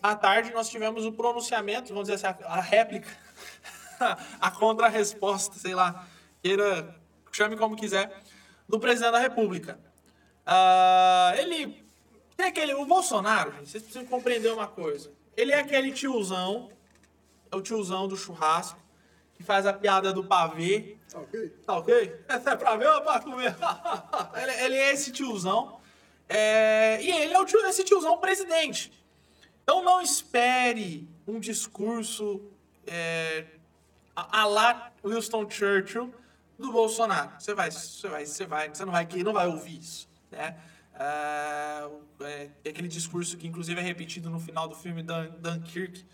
À 0.01 0.15
tarde 0.15 0.51
nós 0.51 0.69
tivemos 0.69 1.05
o 1.05 1.11
pronunciamento, 1.11 1.89
vamos 1.89 2.09
dizer 2.09 2.25
assim, 2.25 2.43
a, 2.43 2.53
a 2.53 2.61
réplica, 2.61 3.09
a 4.41 4.49
contra-resposta, 4.49 5.59
sei 5.59 5.75
lá, 5.75 6.07
queira, 6.41 6.95
chame 7.31 7.55
como 7.55 7.75
quiser, 7.75 8.23
do 8.67 8.79
presidente 8.79 9.11
da 9.11 9.19
República. 9.19 9.79
Ah, 10.45 11.33
ele 11.37 11.85
tem 12.39 12.47
aquele. 12.47 12.73
O 12.73 12.85
Bolsonaro, 12.85 13.51
gente, 13.51 13.69
vocês 13.69 13.83
precisam 13.83 14.07
compreender 14.07 14.51
uma 14.53 14.65
coisa. 14.65 15.11
Ele 15.35 15.51
é 15.51 15.59
aquele 15.59 15.91
tiozão, 15.91 16.71
é 17.51 17.55
o 17.55 17.61
tiozão 17.61 18.07
do 18.07 18.15
churrasco, 18.15 18.79
que 19.33 19.43
faz 19.43 19.65
a 19.65 19.73
piada 19.73 20.13
do 20.13 20.23
pavê. 20.23 20.95
Tá 21.11 21.19
ok? 21.19 21.49
Tá 21.65 21.77
ok? 21.77 22.15
Essa 22.29 22.51
é 22.51 22.55
pra 22.55 22.77
ver 22.77 22.87
ou 22.87 23.01
pra 23.01 23.19
comer? 23.19 23.53
ele, 24.41 24.63
ele 24.63 24.75
é 24.75 24.93
esse 24.93 25.11
tiozão. 25.11 25.81
É, 26.29 27.01
e 27.01 27.11
ele 27.11 27.33
é 27.33 27.39
o 27.39 27.45
tio, 27.45 27.59
esse 27.65 27.83
tiozão 27.83 28.17
presidente. 28.19 28.93
Então 29.61 29.83
não 29.83 30.01
espere 30.01 31.09
um 31.27 31.39
discurso 31.39 32.41
é, 32.87 33.45
a, 34.15 34.41
a 34.41 34.45
lá 34.45 34.93
Winston 35.03 35.49
Churchill 35.49 36.13
do 36.57 36.71
Bolsonaro. 36.71 37.31
Você 37.37 37.53
vai, 37.53 37.69
você 37.69 38.07
vai, 38.07 38.25
você 38.25 38.45
vai, 38.45 38.69
você 38.69 38.85
não 38.85 38.93
vai, 38.93 39.05
não 39.05 39.33
vai 39.33 39.47
ouvir 39.47 39.79
isso, 39.79 40.07
né? 40.31 40.57
É, 40.99 41.89
é, 42.19 42.69
aquele 42.69 42.89
discurso 42.89 43.37
que 43.37 43.47
inclusive 43.47 43.79
é 43.79 43.83
repetido 43.83 44.29
no 44.29 44.37
final 44.37 44.67
do 44.67 44.75
filme 44.75 45.01
Dunkirk, 45.01 46.05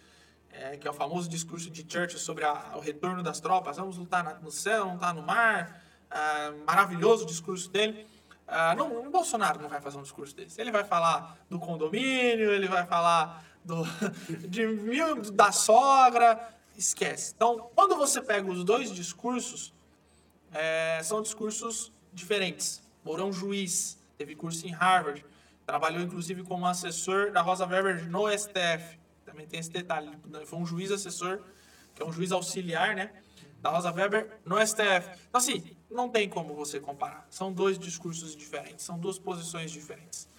é, 0.52 0.78
que 0.78 0.88
é 0.88 0.92
o 0.92 0.94
famoso 0.94 1.28
discurso 1.28 1.72
de 1.72 1.82
Churchill 1.82 2.20
sobre 2.20 2.46
a, 2.46 2.74
o 2.76 2.80
retorno 2.80 3.24
das 3.24 3.40
tropas. 3.40 3.78
Vamos 3.78 3.98
lutar 3.98 4.24
na, 4.24 4.36
no 4.36 4.52
céu, 4.52 4.92
lutar 4.92 5.14
no 5.14 5.24
mar. 5.24 5.82
É, 6.12 6.52
maravilhoso 6.66 7.26
discurso 7.26 7.70
dele. 7.70 8.06
Ah, 8.48 8.76
não, 8.76 9.08
o 9.08 9.10
Bolsonaro 9.10 9.60
não 9.60 9.68
vai 9.68 9.82
fazer 9.82 9.98
um 9.98 10.04
discurso 10.04 10.36
desse. 10.36 10.62
Ele 10.62 10.72
vai 10.72 10.84
falar 10.84 11.36
do 11.50 11.58
condomínio, 11.58 12.52
ele 12.52 12.68
vai 12.68 12.86
falar 12.86 13.44
do, 13.64 13.84
de 14.48 14.68
mil, 14.68 15.20
da 15.32 15.52
sogra. 15.52 16.54
Esquece. 16.78 17.34
Então, 17.36 17.72
quando 17.74 17.96
você 17.96 18.22
pega 18.22 18.50
os 18.50 18.64
dois 18.64 18.92
discursos, 18.92 19.74
é, 20.54 21.02
são 21.04 21.22
discursos 21.22 21.92
diferentes. 22.14 22.84
Mourão 23.04 23.34
juiz, 23.34 23.98
teve 24.18 24.36
curso 24.36 24.68
em 24.68 24.72
Harvard, 24.72 25.26
trabalhou 25.66 26.02
inclusive 26.02 26.44
como 26.44 26.66
assessor 26.66 27.32
da 27.32 27.42
Rosa 27.42 27.66
Weber 27.66 28.10
no 28.10 28.30
STF. 28.30 29.00
Também 29.26 29.48
tem 29.48 29.60
esse 29.60 29.72
detalhe. 29.72 30.10
Foi 30.46 30.60
um 30.60 30.66
juiz 30.66 30.92
assessor, 30.92 31.42
que 31.94 32.02
é 32.02 32.06
um 32.06 32.12
juiz 32.12 32.32
auxiliar, 32.32 32.96
né? 32.96 33.12
Da 33.62 33.72
Rosa 33.72 33.92
Weber 33.92 34.40
no 34.46 34.56
STF. 34.66 35.10
Então, 35.28 35.40
assim, 35.40 35.76
não 35.90 36.10
tem 36.10 36.30
como 36.30 36.54
você 36.54 36.80
comparar. 36.80 37.26
São 37.30 37.52
dois 37.52 37.80
discursos 37.80 38.36
diferentes, 38.36 38.86
são 38.86 39.00
duas 39.00 39.18
posições 39.18 39.72
diferentes. 39.72 40.30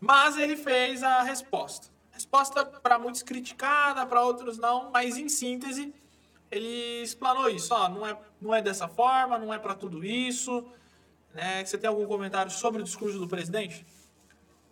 Mas 0.00 0.36
ele 0.36 0.56
fez 0.56 1.02
a 1.02 1.22
resposta. 1.22 1.88
Resposta 2.10 2.64
para 2.64 2.98
muitos 2.98 3.22
criticada, 3.22 4.04
para 4.06 4.22
outros 4.22 4.58
não, 4.58 4.90
mas 4.90 5.16
em 5.16 5.28
síntese, 5.28 5.94
ele 6.50 7.02
explanou 7.02 7.48
isso. 7.48 7.74
Ó, 7.74 7.88
não, 7.88 8.06
é, 8.06 8.18
não 8.40 8.54
é 8.54 8.62
dessa 8.62 8.88
forma, 8.88 9.38
não 9.38 9.52
é 9.52 9.58
para 9.58 9.74
tudo 9.74 10.04
isso. 10.04 10.66
Né? 11.36 11.62
Você 11.64 11.76
tem 11.76 11.86
algum 11.86 12.06
comentário 12.06 12.50
sobre 12.50 12.80
o 12.80 12.84
discurso 12.84 13.18
do 13.18 13.28
presidente? 13.28 13.86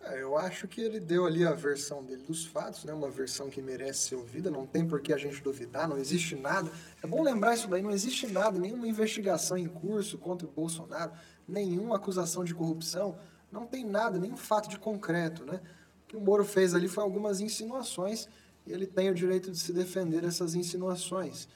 É, 0.01 0.21
eu 0.21 0.35
acho 0.35 0.67
que 0.67 0.81
ele 0.81 0.99
deu 0.99 1.25
ali 1.25 1.45
a 1.45 1.53
versão 1.53 2.03
dele 2.03 2.23
dos 2.23 2.45
fatos, 2.45 2.83
né? 2.85 2.93
Uma 2.93 3.09
versão 3.09 3.49
que 3.49 3.61
merece 3.61 4.09
ser 4.09 4.15
ouvida, 4.15 4.49
não 4.49 4.65
tem 4.65 4.87
por 4.87 4.99
que 4.99 5.13
a 5.13 5.17
gente 5.17 5.41
duvidar, 5.41 5.87
não 5.87 5.97
existe 5.97 6.35
nada. 6.35 6.71
É 7.03 7.07
bom 7.07 7.23
lembrar 7.23 7.53
isso 7.53 7.67
daí, 7.67 7.81
não 7.81 7.91
existe 7.91 8.27
nada, 8.27 8.59
nenhuma 8.59 8.87
investigação 8.87 9.57
em 9.57 9.67
curso 9.67 10.17
contra 10.17 10.47
o 10.47 10.51
Bolsonaro, 10.51 11.11
nenhuma 11.47 11.95
acusação 11.95 12.43
de 12.43 12.53
corrupção, 12.53 13.17
não 13.51 13.65
tem 13.65 13.85
nada, 13.85 14.19
nenhum 14.19 14.37
fato 14.37 14.67
de 14.69 14.77
concreto, 14.77 15.45
né? 15.45 15.61
O 16.03 16.07
que 16.07 16.17
o 16.17 16.21
Moro 16.21 16.45
fez 16.45 16.73
ali 16.73 16.87
foi 16.87 17.03
algumas 17.03 17.41
insinuações 17.41 18.27
e 18.65 18.71
ele 18.71 18.87
tem 18.87 19.09
o 19.09 19.13
direito 19.13 19.51
de 19.51 19.57
se 19.57 19.71
defender 19.71 20.21
dessas 20.21 20.55
insinuações. 20.55 21.47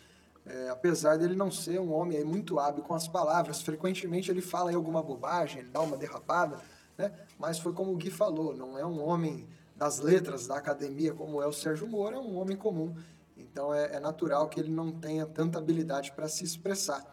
É, 0.50 0.68
apesar 0.70 1.16
dele 1.16 1.36
não 1.36 1.52
ser 1.52 1.80
um 1.80 1.94
homem 1.94 2.24
muito 2.24 2.60
hábil 2.60 2.84
com 2.84 2.96
as 2.96 3.08
palavras, 3.08 3.62
frequentemente 3.62 4.32
ele 4.32 4.42
fala 4.42 4.74
alguma 4.74 5.04
bobagem, 5.04 5.64
dá 5.72 5.80
uma 5.80 5.96
derrapada, 5.96 6.58
né? 6.98 7.14
Mas 7.38 7.60
foi 7.60 7.72
como 7.72 7.94
o 7.94 7.96
Gui 7.96 8.10
falou, 8.10 8.56
não 8.56 8.76
é 8.76 8.84
um 8.84 9.00
homem 9.00 9.48
das 9.76 10.00
letras 10.00 10.48
da 10.48 10.58
academia 10.58 11.14
como 11.14 11.40
é 11.40 11.46
o 11.46 11.54
Sérgio 11.54 11.88
Moro, 11.88 12.16
é 12.16 12.20
um 12.20 12.36
homem 12.36 12.58
comum. 12.58 12.96
Então 13.38 13.72
é, 13.72 13.98
é 13.98 14.00
natural 14.00 14.50
que 14.50 14.60
ele 14.60 14.72
não 14.72 14.92
tenha 14.92 15.24
tanta 15.28 15.60
habilidade 15.60 16.12
para 16.14 16.28
se 16.28 16.44
expressar. 16.44 17.06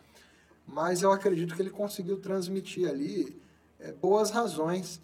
Mas 0.67 1.03
eu 1.03 1.13
acredito 1.13 1.55
que 1.55 1.61
ele 1.61 1.71
conseguiu 1.71 2.19
transmitir 2.19 2.89
ali 2.89 3.39
é, 3.79 3.93
boas 3.93 4.31
razões 4.31 4.99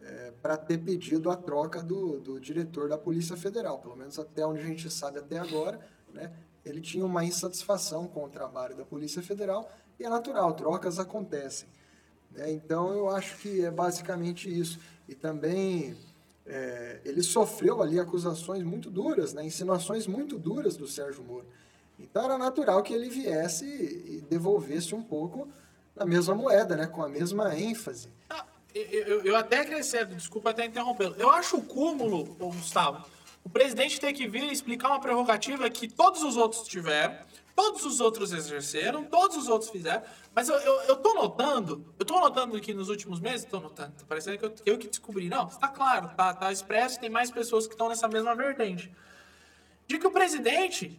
é, 0.00 0.32
para 0.40 0.56
ter 0.56 0.78
pedido 0.78 1.28
a 1.28 1.34
troca 1.34 1.82
do, 1.82 2.20
do 2.20 2.38
diretor 2.38 2.88
da 2.88 2.96
Polícia 2.96 3.36
Federal, 3.36 3.80
pelo 3.80 3.96
menos 3.96 4.16
até 4.16 4.46
onde 4.46 4.60
a 4.60 4.64
gente 4.64 4.88
sabe 4.88 5.18
até 5.18 5.38
agora, 5.38 5.80
né? 6.12 6.32
Ele 6.64 6.80
tinha 6.80 7.04
uma 7.04 7.24
insatisfação 7.24 8.06
com 8.06 8.24
o 8.24 8.28
trabalho 8.28 8.76
da 8.76 8.84
Polícia 8.84 9.22
Federal 9.22 9.70
e 9.98 10.04
é 10.04 10.08
natural, 10.08 10.54
trocas 10.54 10.98
acontecem. 10.98 11.68
Né? 12.30 12.52
Então, 12.52 12.92
eu 12.92 13.08
acho 13.08 13.36
que 13.38 13.64
é 13.64 13.70
basicamente 13.70 14.48
isso. 14.48 14.78
E 15.08 15.14
também 15.14 15.96
é, 16.46 17.00
ele 17.04 17.22
sofreu 17.22 17.82
ali 17.82 18.00
acusações 18.00 18.62
muito 18.62 18.90
duras, 18.90 19.32
né? 19.32 19.44
insinuações 19.44 20.06
muito 20.06 20.38
duras 20.38 20.76
do 20.76 20.86
Sérgio 20.86 21.22
Moro. 21.22 21.46
Então, 21.98 22.24
era 22.24 22.36
natural 22.36 22.82
que 22.82 22.92
ele 22.92 23.08
viesse 23.08 23.64
e 23.64 24.24
devolvesse 24.28 24.94
um 24.94 25.02
pouco 25.02 25.48
na 25.94 26.04
mesma 26.04 26.34
moeda, 26.34 26.76
né? 26.76 26.86
com 26.86 27.02
a 27.02 27.08
mesma 27.08 27.56
ênfase. 27.56 28.08
Ah, 28.28 28.44
eu, 28.74 29.22
eu, 29.24 29.36
até 29.36 29.60
acrescento, 29.60 30.16
desculpa 30.16 30.50
até 30.50 30.66
interrompê-lo. 30.66 31.14
Eu 31.16 31.30
acho 31.30 31.58
o 31.58 31.62
cúmulo, 31.62 32.24
Gustavo, 32.34 33.06
o 33.44 33.48
presidente 33.50 34.00
ter 34.00 34.12
que 34.14 34.26
vir 34.26 34.50
explicar 34.50 34.88
uma 34.88 35.00
prerrogativa 35.00 35.68
que 35.68 35.86
todos 35.86 36.22
os 36.22 36.36
outros 36.36 36.62
tiveram, 36.66 37.16
todos 37.54 37.84
os 37.84 38.00
outros 38.00 38.32
exerceram, 38.32 39.04
todos 39.04 39.36
os 39.36 39.48
outros 39.48 39.70
fizeram. 39.70 40.02
Mas 40.34 40.48
eu, 40.48 40.56
eu, 40.56 40.80
eu 40.84 40.96
tô 40.96 41.12
notando, 41.14 41.94
eu 41.98 42.06
tô 42.06 42.18
notando 42.18 42.58
que 42.58 42.72
nos 42.72 42.88
últimos 42.88 43.20
meses, 43.20 43.44
tô 43.44 43.60
notando, 43.60 43.92
tá 43.92 44.04
parecendo 44.08 44.38
que 44.38 44.44
eu, 44.44 44.54
eu 44.64 44.78
que 44.78 44.88
descobri. 44.88 45.28
Não, 45.28 45.46
está 45.46 45.68
claro, 45.68 46.08
tá, 46.16 46.32
tá 46.32 46.50
expresso, 46.50 46.98
tem 46.98 47.10
mais 47.10 47.30
pessoas 47.30 47.66
que 47.66 47.74
estão 47.74 47.88
nessa 47.88 48.08
mesma 48.08 48.34
vertente. 48.34 48.90
De 49.86 49.98
que 49.98 50.06
o 50.06 50.10
presidente, 50.10 50.98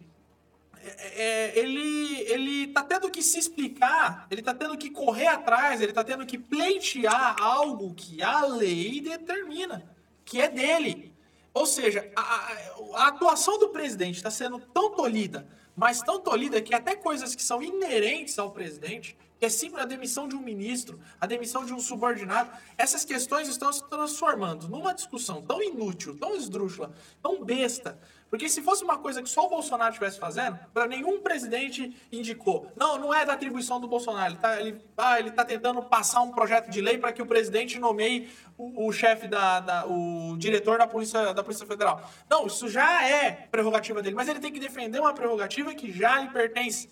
é, 0.76 1.22
é, 1.22 1.58
ele, 1.58 2.20
ele 2.20 2.66
tá 2.68 2.84
tendo 2.84 3.10
que 3.10 3.24
se 3.24 3.40
explicar, 3.40 4.28
ele 4.30 4.40
tá 4.40 4.54
tendo 4.54 4.78
que 4.78 4.88
correr 4.88 5.26
atrás, 5.26 5.80
ele 5.80 5.92
tá 5.92 6.04
tendo 6.04 6.24
que 6.24 6.38
pleitear 6.38 7.36
algo 7.42 7.92
que 7.92 8.22
a 8.22 8.46
lei 8.46 9.00
determina, 9.00 9.84
que 10.24 10.40
é 10.40 10.48
dele. 10.48 11.15
Ou 11.56 11.64
seja, 11.64 12.12
a, 12.14 12.52
a, 12.96 13.06
atuação 13.08 13.58
do 13.58 13.70
presidente 13.70 14.16
está 14.16 14.30
sendo 14.30 14.58
tão 14.74 14.90
tolhida, 14.94 15.48
mas 15.74 16.02
tão 16.02 16.20
tolhida 16.20 16.60
que 16.60 16.74
até 16.74 16.94
coisas 16.94 17.34
que 17.34 17.42
são 17.42 17.62
inerentes 17.62 18.38
ao 18.38 18.50
presidente 18.50 19.16
que 19.38 19.44
é 19.44 19.48
sempre 19.48 19.80
a 19.80 19.84
demissão 19.84 20.26
de 20.28 20.34
um 20.34 20.40
ministro, 20.40 21.00
a 21.20 21.26
demissão 21.26 21.64
de 21.64 21.72
um 21.72 21.78
subordinado. 21.78 22.50
Essas 22.76 23.04
questões 23.04 23.48
estão 23.48 23.72
se 23.72 23.82
transformando 23.88 24.68
numa 24.68 24.94
discussão 24.94 25.42
tão 25.42 25.62
inútil, 25.62 26.16
tão 26.18 26.34
esdrúxula, 26.34 26.92
tão 27.22 27.44
besta. 27.44 27.98
Porque 28.28 28.48
se 28.48 28.60
fosse 28.60 28.82
uma 28.82 28.98
coisa 28.98 29.22
que 29.22 29.28
só 29.28 29.46
o 29.46 29.48
Bolsonaro 29.48 29.90
estivesse 29.90 30.18
fazendo, 30.18 30.58
para 30.74 30.86
nenhum 30.86 31.20
presidente 31.20 31.96
indicou. 32.10 32.70
Não, 32.76 32.98
não 32.98 33.14
é 33.14 33.24
da 33.24 33.34
atribuição 33.34 33.80
do 33.80 33.86
Bolsonaro. 33.86 34.26
Ele 34.26 34.36
está 34.36 34.60
ele, 34.60 34.84
ah, 34.96 35.18
ele 35.20 35.30
tá 35.30 35.44
tentando 35.44 35.80
passar 35.82 36.22
um 36.22 36.32
projeto 36.32 36.68
de 36.68 36.80
lei 36.80 36.98
para 36.98 37.12
que 37.12 37.22
o 37.22 37.26
presidente 37.26 37.78
nomeie 37.78 38.28
o, 38.58 38.88
o 38.88 38.92
chefe 38.92 39.28
da, 39.28 39.60
da, 39.60 39.86
o 39.86 40.36
diretor 40.36 40.78
da 40.78 40.86
Polícia, 40.88 41.32
da 41.32 41.42
Polícia 41.42 41.66
Federal. 41.66 42.10
Não, 42.28 42.46
isso 42.48 42.68
já 42.68 43.08
é 43.08 43.30
prerrogativa 43.30 44.02
dele, 44.02 44.16
mas 44.16 44.28
ele 44.28 44.40
tem 44.40 44.52
que 44.52 44.60
defender 44.60 44.98
uma 44.98 45.14
prerrogativa 45.14 45.72
que 45.72 45.92
já 45.92 46.20
lhe 46.20 46.28
pertence. 46.30 46.90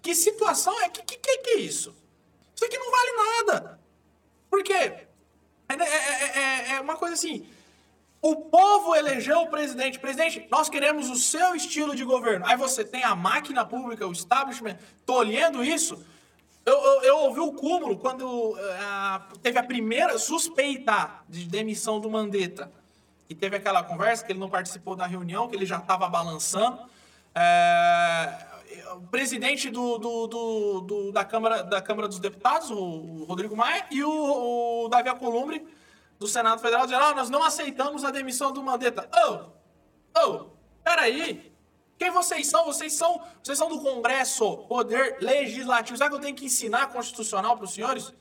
Que 0.00 0.14
situação 0.14 0.80
é? 0.82 0.88
Que, 0.88 1.02
que, 1.02 1.16
que 1.18 1.50
é 1.50 1.58
isso? 1.58 1.94
Isso 2.54 2.64
aqui 2.64 2.78
não 2.78 2.90
vale 2.90 3.12
nada. 3.12 3.80
Por 4.48 4.62
quê? 4.62 4.72
É, 4.72 5.74
é, 5.74 6.38
é, 6.38 6.72
é 6.76 6.80
uma 6.80 6.96
coisa 6.96 7.14
assim. 7.14 7.46
O 8.26 8.34
povo 8.34 8.92
elegeu 8.96 9.42
o 9.42 9.46
presidente. 9.46 10.00
Presidente, 10.00 10.48
nós 10.50 10.68
queremos 10.68 11.08
o 11.08 11.14
seu 11.14 11.54
estilo 11.54 11.94
de 11.94 12.04
governo. 12.04 12.44
Aí 12.44 12.56
você 12.56 12.84
tem 12.84 13.04
a 13.04 13.14
máquina 13.14 13.64
pública, 13.64 14.04
o 14.04 14.10
establishment, 14.10 14.76
tolhendo 15.04 15.62
isso. 15.62 16.04
Eu, 16.64 16.74
eu, 16.74 17.02
eu 17.02 17.16
ouvi 17.18 17.38
o 17.38 17.52
cúmulo 17.52 17.96
quando 17.96 18.26
uh, 18.26 19.38
teve 19.40 19.60
a 19.60 19.62
primeira 19.62 20.18
suspeita 20.18 21.20
de 21.28 21.44
demissão 21.44 22.00
do 22.00 22.10
Mandetta. 22.10 22.72
E 23.30 23.34
teve 23.34 23.54
aquela 23.58 23.84
conversa 23.84 24.24
que 24.24 24.32
ele 24.32 24.40
não 24.40 24.50
participou 24.50 24.96
da 24.96 25.06
reunião, 25.06 25.46
que 25.46 25.54
ele 25.54 25.64
já 25.64 25.76
estava 25.76 26.08
balançando. 26.08 26.80
É, 27.32 28.46
o 28.96 29.02
presidente 29.02 29.70
do, 29.70 29.98
do, 29.98 30.80
do, 30.80 31.12
da, 31.12 31.24
Câmara, 31.24 31.62
da 31.62 31.80
Câmara 31.80 32.08
dos 32.08 32.18
Deputados, 32.18 32.72
o 32.72 33.24
Rodrigo 33.28 33.56
Maia, 33.56 33.86
e 33.88 34.02
o, 34.02 34.84
o 34.84 34.88
Davi 34.88 35.10
Alcolumbre, 35.10 35.64
do 36.18 36.26
Senado 36.26 36.60
Federal, 36.60 36.84
dizendo: 36.84 37.02
ah, 37.02 37.14
nós 37.14 37.30
não 37.30 37.42
aceitamos 37.42 38.04
a 38.04 38.10
demissão 38.10 38.52
do 38.52 38.62
Mandetta. 38.62 39.08
Oh, 39.26 40.20
oh, 40.20 40.46
peraí. 40.82 41.52
Quem 41.98 42.10
vocês 42.10 42.46
são? 42.46 42.66
Vocês 42.66 42.92
são, 42.92 43.22
vocês 43.42 43.56
são 43.56 43.68
do 43.68 43.80
Congresso, 43.80 44.58
poder 44.68 45.16
legislativo. 45.20 45.96
Será 45.96 46.10
que 46.10 46.16
eu 46.16 46.20
tenho 46.20 46.36
que 46.36 46.44
ensinar 46.44 46.88
constitucional 46.88 47.56
para 47.56 47.64
os 47.64 47.72
senhores? 47.72 48.12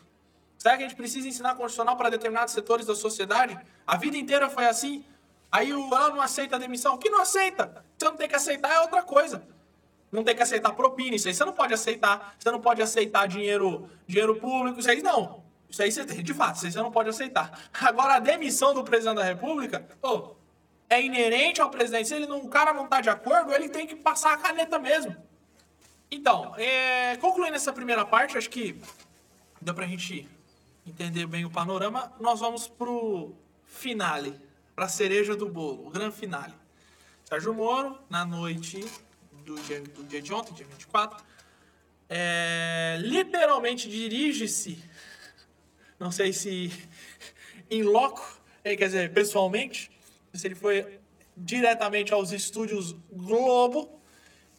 Será 0.57 0.77
que 0.77 0.83
a 0.83 0.87
gente 0.87 0.97
precisa 0.97 1.27
ensinar 1.27 1.55
constitucional 1.55 1.97
para 1.97 2.09
determinados 2.09 2.53
setores 2.53 2.85
da 2.85 2.95
sociedade? 2.95 3.59
A 3.85 3.97
vida 3.97 4.15
inteira 4.15 4.49
foi 4.49 4.65
assim. 4.65 5.03
Aí 5.51 5.73
o 5.73 5.93
ah, 5.93 6.09
não 6.09 6.21
aceita 6.21 6.55
a 6.55 6.59
demissão. 6.59 6.97
Que 6.97 7.09
não 7.09 7.21
aceita? 7.21 7.85
Você 7.97 8.05
não 8.05 8.15
tem 8.15 8.29
que 8.29 8.35
aceitar 8.35 8.73
é 8.73 8.79
outra 8.79 9.03
coisa 9.03 9.43
não 10.15 10.23
tem 10.23 10.35
que 10.35 10.41
aceitar 10.41 10.71
propina, 10.73 11.15
isso 11.15 11.27
aí 11.27 11.33
você 11.33 11.45
não 11.45 11.53
pode 11.53 11.73
aceitar, 11.73 12.35
você 12.39 12.49
não 12.49 12.61
pode 12.61 12.81
aceitar 12.81 13.27
dinheiro, 13.27 13.89
dinheiro 14.07 14.35
público, 14.37 14.79
isso 14.79 14.89
aí 14.89 15.01
não. 15.01 15.43
Isso 15.75 15.81
aí 15.81 15.91
você 15.91 16.23
de 16.23 16.33
fato, 16.33 16.55
isso 16.55 16.65
aí 16.65 16.71
você 16.71 16.81
não 16.81 16.91
pode 16.91 17.09
aceitar. 17.09 17.69
Agora, 17.73 18.15
a 18.15 18.19
demissão 18.19 18.73
do 18.73 18.81
presidente 18.81 19.17
da 19.17 19.23
República, 19.23 19.85
ô, 20.01 20.35
é 20.89 21.01
inerente 21.01 21.59
ao 21.59 21.69
presidente. 21.69 22.07
Se 22.07 22.15
ele 22.15 22.27
não, 22.27 22.37
o 22.37 22.49
cara 22.49 22.73
não 22.73 22.87
tá 22.87 23.01
de 23.01 23.09
acordo, 23.09 23.53
ele 23.53 23.67
tem 23.67 23.85
que 23.85 23.95
passar 23.95 24.33
a 24.33 24.37
caneta 24.37 24.79
mesmo. 24.79 25.13
Então, 26.09 26.55
é, 26.55 27.17
concluindo 27.17 27.55
essa 27.55 27.73
primeira 27.73 28.05
parte, 28.05 28.37
acho 28.37 28.49
que 28.49 28.79
deu 29.61 29.73
pra 29.73 29.85
gente 29.85 30.29
entender 30.87 31.25
bem 31.25 31.43
o 31.43 31.49
panorama. 31.49 32.13
Nós 32.21 32.39
vamos 32.39 32.69
pro 32.69 33.35
finale, 33.65 34.39
pra 34.73 34.87
cereja 34.87 35.35
do 35.35 35.49
bolo, 35.49 35.87
o 35.87 35.89
grande 35.89 36.15
finale. 36.15 36.53
Sérgio 37.25 37.53
Moro, 37.53 37.99
na 38.09 38.23
noite 38.23 38.79
do 39.43 39.55
dia, 39.55 39.81
do 39.81 40.05
dia 40.05 40.21
de 40.21 40.33
ontem, 40.33 40.53
dia 40.53 40.65
24, 40.65 41.21
é, 42.09 42.97
literalmente 42.99 43.89
dirige-se, 43.89 44.81
não 45.99 46.11
sei 46.11 46.33
se 46.33 46.71
em 47.69 47.83
loco, 47.83 48.39
eh, 48.63 48.75
quer 48.75 48.85
dizer, 48.85 49.13
pessoalmente, 49.13 49.91
se 50.33 50.47
ele 50.47 50.55
foi 50.55 50.99
diretamente 51.35 52.13
aos 52.13 52.31
estúdios 52.31 52.93
Globo 53.11 53.99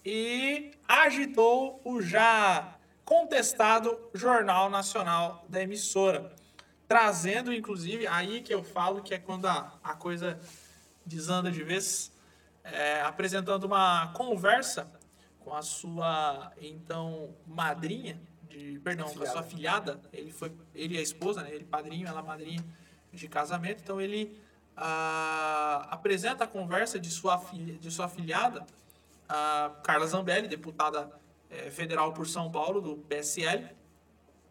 e 0.05 0.73
agitou 0.87 1.81
o 1.85 2.01
já 2.01 2.77
contestado 3.05 3.99
Jornal 4.13 4.69
Nacional 4.69 5.45
da 5.49 5.63
emissora, 5.63 6.35
trazendo, 6.89 7.53
inclusive, 7.53 8.07
aí 8.07 8.41
que 8.43 8.53
eu 8.53 8.63
falo 8.63 9.03
que 9.03 9.15
é 9.15 9.19
quando 9.19 9.47
a, 9.47 9.79
a 9.83 9.95
coisa 9.95 10.39
desanda 11.05 11.51
de 11.51 11.63
vez, 11.63 12.13
é, 12.65 13.01
apresentando 13.03 13.65
uma 13.65 14.13
conversa 14.13 14.91
com 15.41 15.55
a 15.55 15.63
sua 15.63 16.53
então 16.61 17.35
madrinha, 17.47 18.21
de, 18.49 18.79
perdão, 18.81 19.13
com 19.13 19.23
a 19.23 19.27
sua 19.27 19.43
filhada. 19.43 20.01
Ele 20.13 20.31
foi, 20.31 20.53
ele 20.75 20.97
é 20.97 21.01
a 21.01 21.03
esposa, 21.03 21.43
né? 21.43 21.55
Ele 21.55 21.65
padrinho, 21.65 22.07
ela 22.07 22.23
madrinha 22.23 22.65
de 23.13 23.29
casamento. 23.29 23.83
Então 23.83 24.01
ele 24.01 24.41
ah, 24.77 25.89
apresenta 25.91 26.45
a 26.45 26.47
conversa 26.47 26.99
de 26.99 27.11
sua 27.11 27.39
filha, 27.39 27.79
de 27.79 27.91
sua 27.91 28.09
filhada, 28.09 28.67
a 29.29 29.73
Carla 29.83 30.07
Zambelli, 30.07 30.47
deputada 30.49 31.11
eh, 31.51 31.71
federal 31.71 32.13
por 32.13 32.27
São 32.27 32.51
Paulo 32.51 32.81
do 32.81 32.97
PSL. 32.97 33.75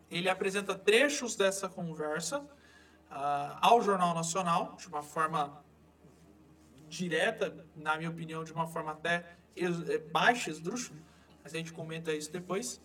Ele 0.09 0.29
apresenta 0.29 0.75
trechos 0.75 1.35
dessa 1.35 1.69
conversa 1.69 2.45
ah, 3.09 3.57
ao 3.61 3.81
Jornal 3.81 4.13
Nacional 4.13 4.75
de 4.77 4.87
uma 4.87 5.01
forma 5.01 5.63
direta, 6.89 7.65
na 7.75 7.97
minha 7.97 8.09
opinião, 8.09 8.43
de 8.43 8.51
uma 8.51 8.67
forma 8.67 8.91
até 8.91 9.37
eh, 9.55 9.97
baixa, 10.11 10.49
esdrúxula, 10.49 10.99
mas 11.43 11.53
a 11.53 11.57
gente 11.57 11.71
comenta 11.71 12.13
isso 12.13 12.31
depois. 12.31 12.81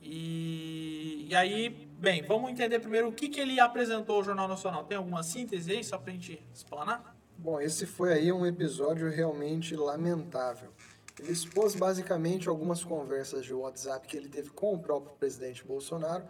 E, 0.00 1.26
e 1.28 1.34
aí, 1.34 1.68
bem, 1.68 2.22
vamos 2.22 2.50
entender 2.50 2.80
primeiro 2.80 3.08
o 3.08 3.12
que, 3.12 3.28
que 3.28 3.40
ele 3.40 3.60
apresentou 3.60 4.16
ao 4.16 4.24
Jornal 4.24 4.48
Nacional. 4.48 4.84
Tem 4.84 4.96
alguma 4.96 5.22
síntese 5.22 5.72
aí, 5.72 5.84
só 5.84 5.98
pra 5.98 6.12
gente 6.12 6.42
explanar? 6.54 7.16
Bom, 7.36 7.60
esse 7.60 7.86
foi 7.86 8.12
aí 8.12 8.32
um 8.32 8.46
episódio 8.46 9.10
realmente 9.10 9.74
lamentável. 9.76 10.70
Ele 11.18 11.32
expôs 11.32 11.74
basicamente 11.74 12.48
algumas 12.48 12.82
conversas 12.82 13.44
de 13.44 13.52
WhatsApp 13.52 14.06
que 14.06 14.16
ele 14.16 14.28
teve 14.28 14.50
com 14.50 14.74
o 14.74 14.78
próprio 14.78 15.14
presidente 15.16 15.64
Bolsonaro 15.64 16.24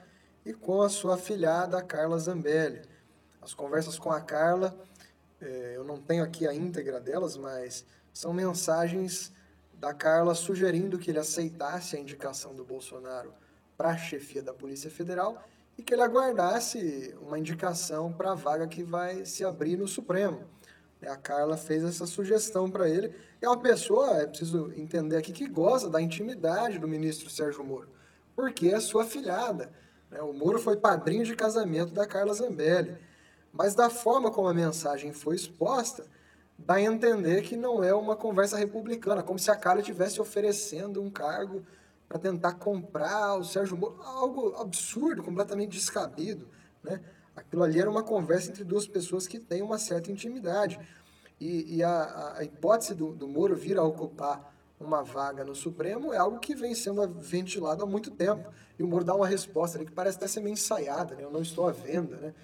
e 0.44 0.52
com 0.52 0.82
a 0.82 0.88
sua 0.88 1.14
afilhada 1.14 1.82
Carla 1.82 2.18
Zambelli. 2.18 2.82
As 3.40 3.54
conversas 3.54 3.98
com 3.98 4.10
a 4.10 4.20
Carla, 4.20 4.76
eh, 5.40 5.72
eu 5.76 5.84
não 5.84 5.96
tenho 5.96 6.24
aqui 6.24 6.46
a 6.46 6.54
íntegra 6.54 7.00
delas, 7.00 7.36
mas 7.36 7.84
são 8.12 8.32
mensagens 8.32 9.32
da 9.74 9.94
Carla 9.94 10.34
sugerindo 10.34 10.98
que 10.98 11.10
ele 11.10 11.18
aceitasse 11.18 11.96
a 11.96 12.00
indicação 12.00 12.54
do 12.54 12.64
Bolsonaro 12.64 13.32
para 13.80 13.92
a 13.92 13.96
chefia 13.96 14.42
da 14.42 14.52
Polícia 14.52 14.90
Federal 14.90 15.42
e 15.78 15.82
que 15.82 15.94
ele 15.94 16.02
aguardasse 16.02 17.14
uma 17.22 17.38
indicação 17.38 18.12
para 18.12 18.32
a 18.32 18.34
vaga 18.34 18.68
que 18.68 18.82
vai 18.82 19.24
se 19.24 19.42
abrir 19.42 19.78
no 19.78 19.88
Supremo. 19.88 20.44
A 21.06 21.16
Carla 21.16 21.56
fez 21.56 21.82
essa 21.82 22.04
sugestão 22.04 22.70
para 22.70 22.86
ele. 22.86 23.14
É 23.40 23.48
uma 23.48 23.58
pessoa, 23.58 24.20
é 24.20 24.26
preciso 24.26 24.70
entender 24.76 25.16
aqui, 25.16 25.32
que 25.32 25.48
gosta 25.48 25.88
da 25.88 25.98
intimidade 25.98 26.78
do 26.78 26.86
ministro 26.86 27.30
Sérgio 27.30 27.64
Moro, 27.64 27.88
porque 28.36 28.68
é 28.68 28.78
sua 28.80 29.06
filhada. 29.06 29.72
né? 30.10 30.20
O 30.20 30.34
Moro 30.34 30.58
foi 30.58 30.76
padrinho 30.76 31.24
de 31.24 31.34
casamento 31.34 31.94
da 31.94 32.06
Carla 32.06 32.34
Zambelli. 32.34 32.98
Mas 33.50 33.74
da 33.74 33.88
forma 33.88 34.30
como 34.30 34.46
a 34.46 34.52
mensagem 34.52 35.14
foi 35.14 35.36
exposta, 35.36 36.04
dá 36.58 36.74
a 36.74 36.82
entender 36.82 37.40
que 37.40 37.56
não 37.56 37.82
é 37.82 37.94
uma 37.94 38.14
conversa 38.14 38.58
republicana, 38.58 39.22
como 39.22 39.38
se 39.38 39.50
a 39.50 39.56
Carla 39.56 39.80
estivesse 39.80 40.20
oferecendo 40.20 41.00
um 41.00 41.08
cargo 41.08 41.64
para 42.10 42.18
tentar 42.18 42.54
comprar 42.54 43.36
o 43.36 43.44
Sérgio 43.44 43.76
Moro, 43.76 44.02
algo 44.02 44.56
absurdo, 44.56 45.22
completamente 45.22 45.70
descabido, 45.70 46.48
né? 46.82 47.00
Aquilo 47.36 47.62
ali 47.62 47.78
era 47.78 47.88
uma 47.88 48.02
conversa 48.02 48.50
entre 48.50 48.64
duas 48.64 48.84
pessoas 48.84 49.28
que 49.28 49.38
têm 49.38 49.62
uma 49.62 49.78
certa 49.78 50.10
intimidade. 50.10 50.80
E, 51.40 51.76
e 51.76 51.82
a, 51.84 52.34
a- 52.38 52.44
hipótese 52.44 52.96
do, 52.96 53.12
do 53.12 53.28
Moro 53.28 53.54
vir 53.54 53.78
a 53.78 53.84
ocupar 53.84 54.52
uma 54.80 55.04
vaga 55.04 55.44
no 55.44 55.54
Supremo 55.54 56.12
é 56.12 56.16
algo 56.16 56.40
que 56.40 56.52
vem 56.54 56.74
sendo 56.74 57.06
ventilado 57.08 57.84
há 57.84 57.86
muito 57.86 58.10
tempo. 58.10 58.50
E 58.76 58.82
o 58.82 58.88
Moro 58.88 59.04
dá 59.04 59.14
uma 59.14 59.26
resposta 59.28 59.78
ali 59.78 59.86
que 59.86 59.92
parece 59.92 60.16
até 60.16 60.26
ser 60.26 60.40
meio 60.40 60.54
ensaiada, 60.54 61.14
né? 61.14 61.22
Eu 61.22 61.30
não 61.30 61.42
estou 61.42 61.68
à 61.68 61.70
venda, 61.72 62.16
né? 62.16 62.34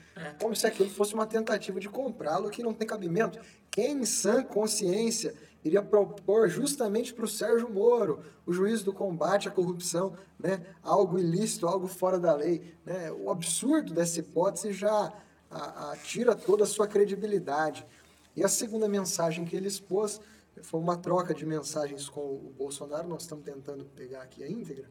Como 0.40 0.54
se 0.54 0.64
aquilo 0.64 0.88
fosse 0.88 1.12
uma 1.12 1.26
tentativa 1.26 1.80
de 1.80 1.88
comprá-lo 1.88 2.48
que 2.50 2.62
não 2.62 2.72
tem 2.72 2.86
cabimento. 2.86 3.40
Quem 3.68 3.98
em 4.02 4.04
sã 4.06 4.44
consciência 4.44 5.34
iria 5.66 5.82
propor 5.82 6.48
justamente 6.48 7.12
para 7.12 7.24
o 7.24 7.28
Sérgio 7.28 7.68
Moro, 7.68 8.20
o 8.46 8.52
juiz 8.52 8.82
do 8.82 8.92
combate 8.92 9.48
à 9.48 9.50
corrupção, 9.50 10.16
né? 10.38 10.64
algo 10.82 11.18
ilícito, 11.18 11.66
algo 11.66 11.86
fora 11.86 12.18
da 12.18 12.34
lei. 12.34 12.74
Né? 12.84 13.10
O 13.12 13.30
absurdo 13.30 13.92
dessa 13.92 14.20
hipótese 14.20 14.72
já 14.72 15.12
a- 15.50 15.92
a- 15.92 15.96
tira 15.96 16.34
toda 16.34 16.64
a 16.64 16.66
sua 16.66 16.86
credibilidade. 16.86 17.86
E 18.34 18.44
a 18.44 18.48
segunda 18.48 18.88
mensagem 18.88 19.44
que 19.44 19.56
ele 19.56 19.68
expôs 19.68 20.20
foi 20.62 20.80
uma 20.80 20.96
troca 20.96 21.34
de 21.34 21.44
mensagens 21.44 22.08
com 22.08 22.20
o 22.20 22.54
Bolsonaro, 22.56 23.08
nós 23.08 23.22
estamos 23.22 23.44
tentando 23.44 23.84
pegar 23.84 24.22
aqui 24.22 24.42
a 24.42 24.50
íntegra, 24.50 24.88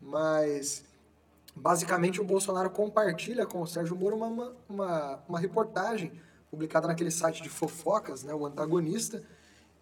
mas 0.00 0.84
basicamente 1.54 2.20
o 2.20 2.24
Bolsonaro 2.24 2.70
compartilha 2.70 3.46
com 3.46 3.60
o 3.60 3.66
Sérgio 3.66 3.96
Moro 3.96 4.16
uma, 4.16 4.54
uma, 4.68 5.22
uma, 5.28 5.38
reportagem 5.38 6.12
publicada 6.50 6.86
naquele 6.86 7.10
site 7.10 7.42
de 7.42 7.48
fofocas, 7.48 8.22
né, 8.22 8.32
o 8.32 8.46
antagonista, 8.46 9.22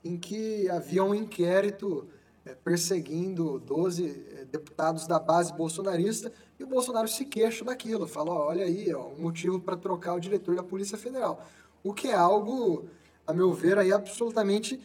em 0.04 0.16
que 0.16 0.68
havia 0.70 1.04
um 1.04 1.14
inquérito 1.14 2.08
eh, 2.44 2.54
perseguindo 2.64 3.58
12 3.58 4.06
eh, 4.06 4.44
deputados 4.44 5.06
da 5.06 5.18
base 5.18 5.52
bolsonarista 5.52 6.32
e 6.58 6.64
o 6.64 6.66
Bolsonaro 6.66 7.08
se 7.08 7.24
queixa 7.24 7.64
daquilo, 7.64 8.06
fala, 8.06 8.30
ó, 8.30 8.48
olha 8.48 8.64
aí, 8.64 8.92
ó, 8.92 9.08
um 9.08 9.20
motivo 9.20 9.60
para 9.60 9.76
trocar 9.76 10.14
o 10.14 10.20
diretor 10.20 10.56
da 10.56 10.62
Polícia 10.62 10.96
Federal. 10.96 11.46
O 11.82 11.92
que 11.92 12.08
é 12.08 12.14
algo, 12.14 12.86
a 13.26 13.32
meu 13.32 13.52
ver, 13.52 13.78
aí 13.78 13.92
absolutamente 13.92 14.80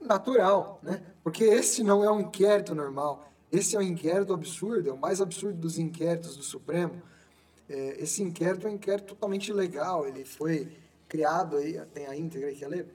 natural, 0.00 0.80
né? 0.82 1.02
Porque 1.22 1.44
esse 1.44 1.82
não 1.82 2.02
é 2.02 2.10
um 2.10 2.20
inquérito 2.20 2.74
normal. 2.74 3.30
Esse 3.52 3.76
é 3.76 3.78
um 3.78 3.82
inquérito 3.82 4.32
absurdo, 4.32 4.88
é 4.88 4.92
o 4.92 4.96
mais 4.96 5.20
absurdo 5.20 5.58
dos 5.58 5.78
inquéritos 5.78 6.36
do 6.36 6.42
Supremo. 6.42 7.02
É, 7.68 8.02
esse 8.02 8.22
inquérito 8.22 8.66
é 8.66 8.70
um 8.70 8.74
inquérito 8.74 9.08
totalmente 9.08 9.48
ilegal, 9.48 10.06
ele 10.06 10.24
foi 10.24 10.68
criado 11.08 11.56
aí, 11.56 11.80
tem 11.92 12.06
a 12.06 12.16
íntegra 12.16 12.48
aí, 12.48 12.56
quer 12.56 12.68
ler? 12.68 12.86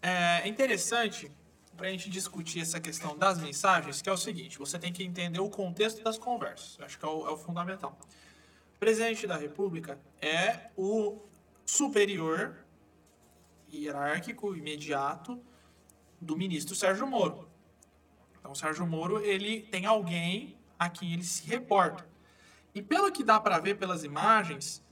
É 0.00 0.46
interessante 0.46 1.30
para 1.76 1.86
a 1.86 1.90
gente 1.90 2.10
discutir 2.10 2.60
essa 2.60 2.80
questão 2.80 3.16
das 3.16 3.40
mensagens, 3.40 4.02
que 4.02 4.08
é 4.08 4.12
o 4.12 4.16
seguinte: 4.16 4.58
você 4.58 4.78
tem 4.78 4.92
que 4.92 5.02
entender 5.02 5.40
o 5.40 5.48
contexto 5.48 6.02
das 6.02 6.18
conversas. 6.18 6.78
Acho 6.80 6.98
que 6.98 7.04
é 7.04 7.08
o, 7.08 7.26
é 7.26 7.30
o 7.30 7.36
fundamental. 7.36 7.98
O 8.74 8.78
presidente 8.78 9.26
da 9.26 9.36
República 9.36 9.98
é 10.20 10.70
o 10.76 11.20
superior 11.64 12.56
hierárquico 13.72 14.56
imediato 14.56 15.40
do 16.20 16.36
ministro 16.36 16.74
Sérgio 16.74 17.06
Moro. 17.06 17.48
Então, 18.38 18.54
Sérgio 18.54 18.86
Moro 18.86 19.20
ele 19.20 19.62
tem 19.62 19.84
alguém 19.86 20.56
a 20.78 20.88
quem 20.88 21.12
ele 21.12 21.24
se 21.24 21.46
reporta. 21.46 22.08
E 22.74 22.82
pelo 22.82 23.10
que 23.12 23.24
dá 23.24 23.38
para 23.38 23.58
ver 23.58 23.76
pelas 23.76 24.04
imagens, 24.04 24.82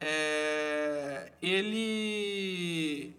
é, 0.00 1.32
ele 1.40 3.16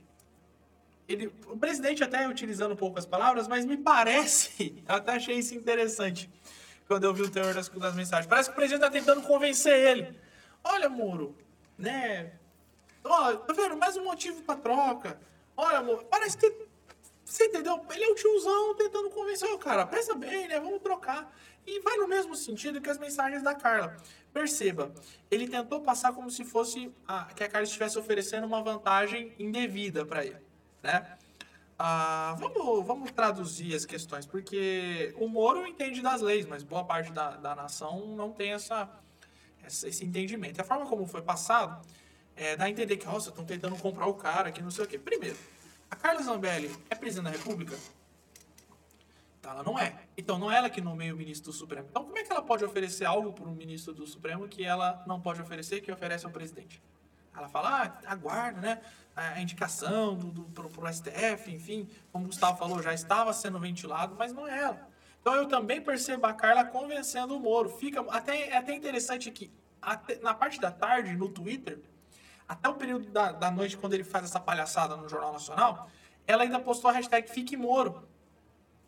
ele, 1.07 1.31
o 1.47 1.57
presidente 1.57 2.03
até 2.03 2.27
utilizando 2.27 2.75
poucas 2.75 3.05
palavras, 3.05 3.47
mas 3.47 3.65
me 3.65 3.77
parece, 3.77 4.83
até 4.87 5.13
achei 5.13 5.37
isso 5.37 5.55
interessante 5.55 6.29
quando 6.87 7.03
eu 7.03 7.13
vi 7.13 7.23
o 7.23 7.29
teor 7.29 7.53
das, 7.53 7.69
das 7.69 7.95
mensagens. 7.95 8.27
Parece 8.27 8.49
que 8.49 8.53
o 8.53 8.55
presidente 8.55 8.85
está 8.85 8.91
tentando 8.91 9.21
convencer 9.27 9.73
ele. 9.73 10.17
Olha, 10.63 10.89
Moro, 10.89 11.35
né? 11.77 12.31
Ó, 13.03 13.33
tá 13.35 13.53
vendo? 13.53 13.77
Mais 13.77 13.95
um 13.97 14.03
motivo 14.03 14.41
para 14.43 14.59
troca. 14.59 15.19
Olha, 15.55 15.81
Moro, 15.81 16.05
parece 16.05 16.37
que 16.37 16.67
você 17.27 17.45
entendeu? 17.45 17.85
Ele 17.93 18.03
é 18.03 18.07
o 18.07 18.15
tiozão 18.15 18.75
tentando 18.75 19.09
convencer 19.09 19.49
o 19.51 19.57
cara. 19.57 19.85
Pensa 19.85 20.15
bem, 20.15 20.47
né? 20.47 20.59
Vamos 20.59 20.81
trocar. 20.81 21.29
E 21.65 21.81
vai 21.81 21.97
no 21.97 22.07
mesmo 22.07 22.35
sentido 22.35 22.79
que 22.79 22.89
as 22.89 22.97
mensagens 22.97 23.43
da 23.43 23.53
Carla. 23.53 23.97
Perceba, 24.33 24.93
ele 25.29 25.47
tentou 25.47 25.81
passar 25.81 26.13
como 26.13 26.29
se 26.29 26.45
fosse 26.45 26.89
a, 27.05 27.25
que 27.25 27.43
a 27.43 27.49
Carla 27.49 27.65
estivesse 27.65 27.99
oferecendo 27.99 28.47
uma 28.47 28.61
vantagem 28.61 29.33
indevida 29.37 30.05
para 30.05 30.23
ele, 30.23 30.37
né? 30.83 31.17
Ah, 31.79 32.35
vamos, 32.39 32.85
vamos 32.85 33.11
traduzir 33.11 33.75
as 33.75 33.85
questões, 33.85 34.25
porque 34.25 35.13
o 35.17 35.27
Moro 35.27 35.67
entende 35.67 36.01
das 36.01 36.21
leis, 36.21 36.45
mas 36.47 36.63
boa 36.63 36.83
parte 36.83 37.11
da, 37.11 37.37
da 37.37 37.55
nação 37.55 38.15
não 38.15 38.31
tem 38.31 38.51
essa, 38.51 38.89
esse, 39.63 40.03
entendimento. 40.03 40.59
A 40.59 40.63
forma 40.63 40.87
como 40.87 41.05
foi 41.05 41.21
passado 41.21 41.85
é, 42.35 42.55
dá 42.55 42.65
a 42.65 42.69
entender 42.69 42.97
que, 42.97 43.05
nossa, 43.05 43.29
estão 43.29 43.45
tentando 43.45 43.75
comprar 43.77 44.07
o 44.07 44.15
cara, 44.15 44.51
que 44.51 44.61
não 44.61 44.71
sei 44.71 44.85
o 44.85 44.87
quê. 44.87 44.97
Primeiro, 44.97 45.37
a 45.89 45.95
Carla 45.95 46.21
Zambelli 46.23 46.75
é 46.89 46.95
presidente 46.95 47.25
da 47.25 47.37
República? 47.37 47.77
Então, 49.39 49.51
ela 49.51 49.63
não 49.63 49.77
é. 49.77 49.95
Então, 50.17 50.39
não 50.39 50.51
é 50.51 50.57
ela 50.57 50.69
que 50.71 50.81
nomeia 50.81 51.13
o 51.13 51.17
ministro 51.17 51.51
do 51.51 51.57
Supremo. 51.57 51.87
Então, 51.89 52.03
como 52.03 52.17
é 52.17 52.23
que 52.23 52.31
ela 52.31 52.41
pode 52.41 52.65
oferecer 52.65 53.05
algo 53.05 53.31
para 53.33 53.47
um 53.47 53.53
ministro 53.53 53.93
do 53.93 54.07
Supremo 54.07 54.47
que 54.47 54.63
ela 54.63 55.03
não 55.05 55.21
pode 55.21 55.41
oferecer, 55.41 55.81
que 55.81 55.91
oferece 55.91 56.25
ao 56.25 56.31
presidente? 56.31 56.81
Ela 57.35 57.47
fala, 57.47 57.83
ah, 57.83 58.11
aguarda, 58.11 58.59
né? 58.59 58.81
A 59.17 59.41
indicação 59.41 60.15
do, 60.15 60.31
do, 60.31 60.43
pro, 60.43 60.69
pro 60.69 60.93
STF, 60.93 61.51
enfim, 61.51 61.89
como 62.11 62.25
o 62.25 62.27
Gustavo 62.27 62.57
falou, 62.57 62.81
já 62.83 62.93
estava 62.93 63.33
sendo 63.33 63.59
ventilado, 63.59 64.15
mas 64.17 64.31
não 64.31 64.47
é 64.47 64.59
ela. 64.59 64.87
Então 65.19 65.33
eu 65.33 65.47
também 65.47 65.81
percebo 65.81 66.25
a 66.27 66.33
Carla 66.33 66.63
convencendo 66.63 67.35
o 67.35 67.39
Moro. 67.39 67.67
Fica 67.67 67.99
até, 68.09 68.49
é 68.49 68.57
até 68.57 68.75
interessante 68.75 69.31
que 69.31 69.51
até, 69.81 70.19
na 70.19 70.33
parte 70.33 70.61
da 70.61 70.71
tarde, 70.71 71.15
no 71.15 71.29
Twitter, 71.29 71.81
até 72.47 72.69
o 72.69 72.75
período 72.75 73.09
da, 73.09 73.31
da 73.31 73.51
noite, 73.51 73.75
quando 73.75 73.93
ele 73.93 74.03
faz 74.03 74.25
essa 74.25 74.39
palhaçada 74.39 74.95
no 74.95 75.09
Jornal 75.09 75.33
Nacional, 75.33 75.89
ela 76.25 76.43
ainda 76.43 76.59
postou 76.59 76.89
a 76.89 76.93
hashtag 76.93 77.29
Fique 77.29 77.57
Moro 77.57 78.07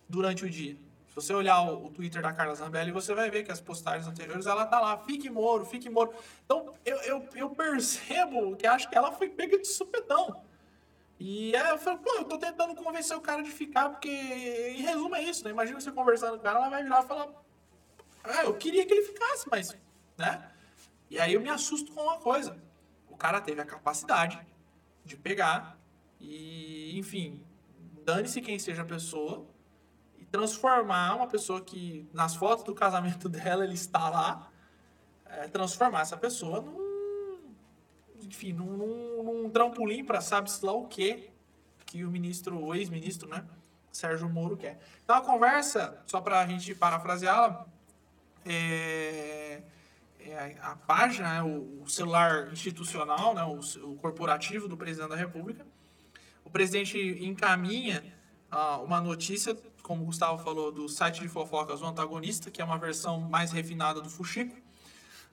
durante 0.08 0.46
o 0.46 0.50
dia. 0.50 0.78
Você 1.20 1.34
olhar 1.34 1.62
o, 1.62 1.88
o, 1.88 1.92
Twitter 1.92 2.22
da 2.22 2.32
Carla 2.32 2.56
Zambelli, 2.56 2.92
você 2.92 3.14
vai 3.14 3.30
ver 3.30 3.44
que 3.44 3.52
as 3.52 3.60
postagens 3.60 4.08
anteriores 4.08 4.46
ela 4.46 4.66
tá 4.66 4.80
lá, 4.80 4.98
fique 5.00 5.30
Moro, 5.30 5.66
fique 5.66 5.90
Moro. 5.90 6.14
Então 6.46 6.74
eu, 6.86 6.98
eu, 7.02 7.30
eu 7.36 7.50
percebo 7.50 8.56
que 8.56 8.66
acho 8.66 8.90
que 8.90 8.98
ela 8.98 9.12
foi 9.12 9.30
pega 9.30 9.60
de 9.60 9.68
supetão. 9.68 10.42
E 11.20 11.52
eu 11.52 11.78
falei, 11.78 12.00
pô, 12.00 12.16
eu 12.16 12.24
tô 12.24 12.38
tentando 12.38 12.74
convencer 12.74 13.18
o 13.18 13.20
cara 13.20 13.44
de 13.44 13.52
ficar, 13.52 13.90
porque 13.90 14.08
em 14.10 14.82
resumo 14.82 15.14
é 15.14 15.22
isso, 15.22 15.44
né? 15.44 15.52
Imagina 15.52 15.82
você 15.82 15.92
conversando 15.92 16.38
com 16.38 16.44
cara, 16.44 16.60
ela 16.60 16.70
vai 16.70 16.82
virar 16.82 17.04
e 17.04 17.08
falar, 17.08 17.28
ah, 18.24 18.44
eu 18.46 18.54
queria 18.56 18.86
que 18.86 18.94
ele 18.94 19.04
ficasse, 19.04 19.50
mas, 19.52 19.78
né? 20.18 20.50
E 21.10 21.20
aí 21.20 21.34
eu 21.34 21.42
me 21.42 21.50
assusto 21.50 21.92
com 21.92 22.02
uma 22.02 22.20
coisa. 22.20 22.58
O 23.10 23.18
cara 23.18 23.42
teve 23.42 23.60
a 23.60 23.66
capacidade 23.66 24.40
de 25.04 25.18
pegar 25.18 25.78
e, 26.22 26.98
enfim, 26.98 27.44
dane-se 28.06 28.40
quem 28.40 28.58
seja 28.58 28.84
a 28.84 28.86
pessoa, 28.86 29.46
transformar 30.32 31.16
uma 31.16 31.28
pessoa 31.28 31.62
que, 31.62 32.08
nas 32.14 32.36
fotos 32.36 32.64
do 32.64 32.74
casamento 32.76 33.28
dela, 33.30 33.64
ele 33.64 33.74
está 33.74 34.10
lá, 34.10 34.52
é, 35.26 35.48
transformar 35.48 36.02
essa 36.02 36.18
pessoa 36.18 36.62
num 36.62 36.90
enfim, 38.22 38.54
num, 38.54 38.78
num, 38.78 39.24
num 39.24 39.50
trampolim 39.50 40.04
para 40.04 40.22
sabe-se 40.22 40.64
lá 40.64 40.74
o 40.74 40.86
que 40.88 41.30
que 41.90 42.06
o 42.06 42.12
ministro, 42.12 42.64
o 42.64 42.76
ex-ministro, 42.76 43.28
né, 43.28 43.44
Sérgio 43.92 44.30
Moro 44.30 44.56
quer. 44.56 44.80
Então 45.04 45.16
a 45.16 45.22
conversa, 45.22 46.00
só 46.06 46.22
para 46.22 46.40
a 46.40 46.46
gente 46.46 46.76
parafraseá-la, 46.76 47.66
é, 48.46 49.64
é, 50.20 50.56
a 50.62 50.76
página, 50.76 51.34
né, 51.34 51.44
o, 51.44 51.82
o, 51.82 51.90
celular 51.90 52.52
institucional, 52.54 53.34
né, 53.34 53.44
o, 53.44 53.60
o, 53.90 53.96
corporativo 53.96 54.68
do 54.68 54.78
presidente 54.78 55.10
da 55.10 55.16
República. 55.16 55.66
O 56.46 56.50
presidente 56.52 56.98
encaminha 57.26 58.04
ah, 58.52 58.78
uma 58.78 59.02
notícia, 59.02 59.58
como 59.90 60.04
o 60.04 60.06
Gustavo 60.06 60.38
falou, 60.44 60.72
do 60.72 60.88
site 60.88 61.20
de 61.20 61.28
fofocas, 61.28 61.82
o 61.82 61.86
antagonista, 61.88 62.52
que 62.52 62.62
é 62.62 62.64
uma 62.64 62.78
versão 62.78 63.20
mais 63.22 63.52
refinada 63.52 64.00
do 64.00 64.08
Fuxico 64.08 64.56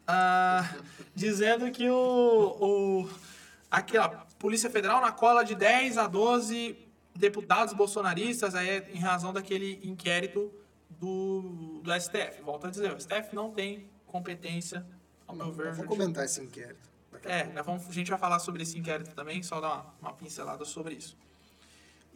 ah, 0.07 0.67
dizendo 1.15 1.71
que 1.71 1.91
o, 1.91 2.57
o 2.59 3.11
aquela 3.71 4.09
Polícia 4.39 4.71
Federal 4.71 5.03
na 5.03 5.13
cola 5.13 5.45
de 5.45 5.55
10 5.55 5.99
a 5.99 6.07
12 6.07 6.75
deputados 7.15 7.75
bolsonaristas 7.75 8.55
aí 8.55 8.83
em 8.95 8.99
razão 8.99 9.31
daquele 9.31 9.79
inquérito 9.87 10.51
do, 10.89 11.83
do 11.83 12.01
STF. 12.01 12.41
Volto 12.43 12.67
a 12.67 12.71
dizer, 12.71 12.95
o 12.95 12.99
STF 12.99 13.35
não 13.35 13.51
tem 13.51 13.91
competência, 14.07 14.87
ao 15.27 15.37
meu 15.37 15.53
ver. 15.53 15.75
Vou 15.75 15.85
comentar 15.85 16.25
esse 16.25 16.41
inquérito. 16.41 16.89
É, 17.25 17.45
vamos, 17.63 17.87
a 17.87 17.93
gente 17.93 18.09
vai 18.09 18.19
falar 18.19 18.39
sobre 18.39 18.63
esse 18.63 18.79
inquérito 18.79 19.15
também, 19.15 19.43
só 19.43 19.61
dar 19.61 19.69
uma, 19.69 19.95
uma 20.01 20.13
pincelada 20.15 20.65
sobre 20.65 20.95
isso. 20.95 21.15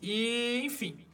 E, 0.01 0.63
enfim, 0.65 1.05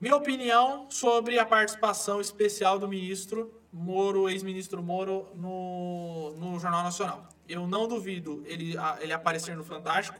minha 0.00 0.16
opinião 0.16 0.86
sobre 0.90 1.38
a 1.38 1.44
participação 1.44 2.20
especial 2.20 2.78
do 2.78 2.86
ministro 2.88 3.52
Moro, 3.72 4.28
ex-ministro 4.28 4.82
Moro, 4.82 5.28
no, 5.34 6.34
no 6.36 6.58
Jornal 6.58 6.82
Nacional. 6.82 7.28
Eu 7.48 7.66
não 7.66 7.88
duvido 7.88 8.42
ele, 8.46 8.74
ele 9.00 9.12
aparecer 9.12 9.56
no 9.56 9.64
Fantástico. 9.64 10.18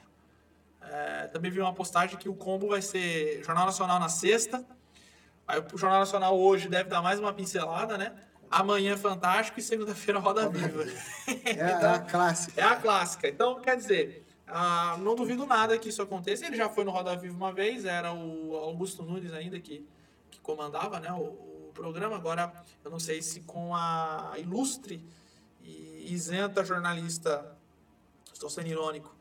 É, 0.81 1.27
também 1.29 1.51
vi 1.51 1.61
uma 1.61 1.73
postagem 1.73 2.19
que 2.19 2.29
o 2.29 2.35
combo 2.35 2.69
vai 2.69 2.83
ser 2.83 3.43
Jornal 3.45 3.67
Nacional 3.67 3.99
na 3.99 4.09
sexta. 4.09 4.65
Aí 5.47 5.63
o 5.73 5.79
Jornal 5.79 6.01
Nacional 6.01 6.39
hoje 6.39 6.69
deve 6.69 6.91
dar 6.91 7.01
mais 7.01 7.19
uma 7.19 7.33
pincelada, 7.33 7.97
né? 7.97 8.13
Amanhã 8.51 8.97
Fantástico 8.97 9.61
e 9.61 9.63
segunda-feira 9.63 10.19
Roda 10.19 10.49
Viva. 10.49 10.85
É, 11.27 11.53
então, 11.53 11.91
é, 11.93 11.95
a 11.95 11.99
clássica. 12.01 12.61
É 12.61 12.65
a 12.65 12.77
clássica. 12.77 13.29
Então, 13.29 13.61
quer 13.61 13.77
dizer, 13.77 14.27
ah, 14.51 14.97
não 15.01 15.15
duvido 15.15 15.47
nada 15.47 15.79
que 15.79 15.89
isso 15.89 16.03
aconteça. 16.03 16.47
Ele 16.47 16.57
já 16.57 16.69
foi 16.69 16.85
no 16.85 16.91
Roda 16.91 17.17
Viva 17.17 17.37
uma 17.37 17.53
vez, 17.53 17.85
era 17.85 18.13
o 18.13 18.57
Augusto 18.57 19.03
Nunes 19.03 19.33
ainda 19.33 19.59
que, 19.61 19.87
que 20.31 20.41
comandava, 20.41 20.99
né? 21.01 21.13
O, 21.13 21.49
programa. 21.79 22.17
Agora, 22.17 22.53
eu 22.85 22.91
não 22.91 22.99
sei 22.99 23.23
se 23.23 23.43
com 23.43 23.75
a 23.75 24.35
ilustre 24.37 25.01
e 25.63 26.13
isenta 26.13 26.65
jornalista, 26.65 27.57
estou 28.33 28.51
sendo 28.51 28.67
irônico, 28.67 29.15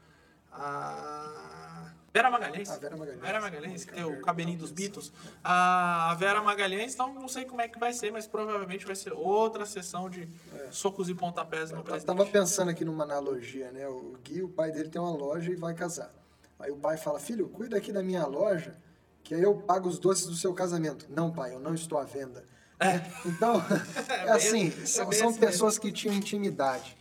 a 0.58 1.94
Vera 2.14 2.32
Magalhães. 2.32 2.70
A 2.70 2.78
Vera 2.78 2.98
Magalhães. 2.98 3.22
Vera 3.22 3.42
Magalhães, 3.42 3.86
que 3.86 3.94
tem 3.94 4.04
o 4.04 4.22
cabelinho 4.22 4.58
dos 4.58 4.72
Beatles. 4.72 5.12
A 5.44 6.16
Vera 6.20 6.42
Magalhães, 6.42 6.94
então 6.94 7.14
não 7.14 7.28
sei 7.28 7.46
como 7.46 7.62
é 7.62 7.68
que 7.68 7.78
vai 7.78 7.94
ser, 7.94 8.12
mas 8.12 8.26
provavelmente 8.26 8.86
vai 8.86 8.96
ser 8.96 9.14
outra 9.14 9.66
sessão 9.66 10.10
de 10.10 10.28
é. 10.56 10.68
socos 10.72 11.10
e 11.10 11.14
pontapés 11.14 11.72
no. 11.72 11.84
Eu 11.88 12.04
tava 12.04 12.26
pensando 12.26 12.70
aqui 12.70 12.84
numa 12.84 13.04
analogia, 13.04 13.72
né? 13.72 13.88
O 13.88 14.18
Gui, 14.24 14.42
o 14.42 14.50
pai 14.50 14.72
dele 14.72 14.90
tem 14.90 15.02
uma 15.02 15.12
loja 15.12 15.52
e 15.52 15.56
vai 15.56 15.74
casar. 15.74 16.12
Aí 16.60 16.72
o 16.72 16.78
pai 16.78 16.98
fala, 16.98 17.20
filho, 17.20 17.48
cuida 17.50 17.78
aqui 17.78 17.92
da 17.92 18.02
minha 18.02 18.26
loja 18.26 18.76
que 19.28 19.36
aí 19.36 19.44
eu 19.44 19.56
pago 19.56 19.90
os 19.90 20.00
doces 20.00 20.26
do 20.26 20.36
seu 20.36 20.54
casamento. 20.54 21.06
Não, 21.10 21.30
pai, 21.30 21.54
eu 21.54 21.60
não 21.60 21.76
estou 21.76 21.98
à 21.98 22.06
venda. 22.06 22.46
É. 22.80 23.02
Então, 23.26 23.62
é 24.26 24.32
assim, 24.32 24.68
é 24.70 24.86
são, 24.86 25.12
são 25.12 25.30
assim 25.30 25.40
pessoas 25.40 25.78
que 25.78 25.92
tinham 25.92 26.16
intimidade. 26.16 26.96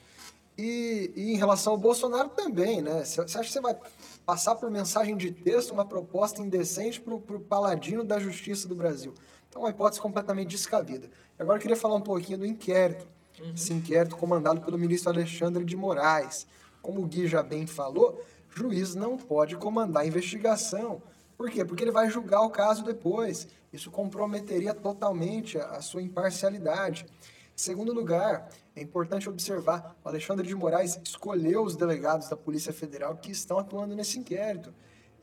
E, 0.58 1.12
e, 1.14 1.32
em 1.32 1.36
relação 1.36 1.74
ao 1.74 1.78
Bolsonaro 1.78 2.30
também, 2.30 2.80
né? 2.80 3.04
Você 3.04 3.20
acha 3.20 3.40
que 3.40 3.50
você 3.50 3.60
vai 3.60 3.76
passar 4.24 4.54
por 4.54 4.70
mensagem 4.70 5.16
de 5.16 5.30
texto 5.30 5.72
uma 5.72 5.84
proposta 5.84 6.40
indecente 6.40 7.00
para 7.00 7.14
o 7.14 7.40
paladino 7.40 8.02
da 8.02 8.18
justiça 8.18 8.66
do 8.66 8.74
Brasil? 8.74 9.12
Então, 9.48 9.62
uma 9.62 9.70
hipótese 9.70 10.00
completamente 10.00 10.48
descabida. 10.48 11.10
Agora, 11.38 11.58
eu 11.58 11.62
queria 11.62 11.76
falar 11.76 11.96
um 11.96 12.00
pouquinho 12.00 12.38
do 12.38 12.46
inquérito. 12.46 13.06
Uhum. 13.38 13.52
Esse 13.54 13.72
inquérito 13.72 14.16
comandado 14.16 14.60
pelo 14.62 14.78
ministro 14.78 15.10
Alexandre 15.10 15.64
de 15.64 15.76
Moraes. 15.76 16.46
Como 16.80 17.02
o 17.02 17.06
Gui 17.06 17.26
já 17.26 17.42
bem 17.42 17.66
falou, 17.66 18.22
juiz 18.48 18.94
não 18.94 19.18
pode 19.18 19.56
comandar 19.56 20.04
a 20.04 20.06
investigação 20.06 21.02
por 21.36 21.50
quê? 21.50 21.64
Porque 21.64 21.84
ele 21.84 21.90
vai 21.90 22.08
julgar 22.08 22.40
o 22.40 22.50
caso 22.50 22.82
depois. 22.82 23.46
Isso 23.72 23.90
comprometeria 23.90 24.72
totalmente 24.72 25.58
a, 25.58 25.80
sua 25.82 26.02
imparcialidade. 26.02 27.06
Segundo 27.54 27.92
lugar, 27.92 28.48
é 28.76 28.82
importante 28.82 29.28
observar, 29.28 29.96
o 30.04 30.08
Alexandre 30.08 30.46
de 30.46 30.54
Moraes 30.54 31.00
escolheu 31.02 31.64
os 31.64 31.74
delegados 31.74 32.28
da 32.28 32.36
Polícia 32.36 32.74
Federal 32.74 33.16
que 33.16 33.32
estão 33.32 33.58
atuando 33.58 33.96
nesse 33.96 34.18
inquérito. 34.18 34.72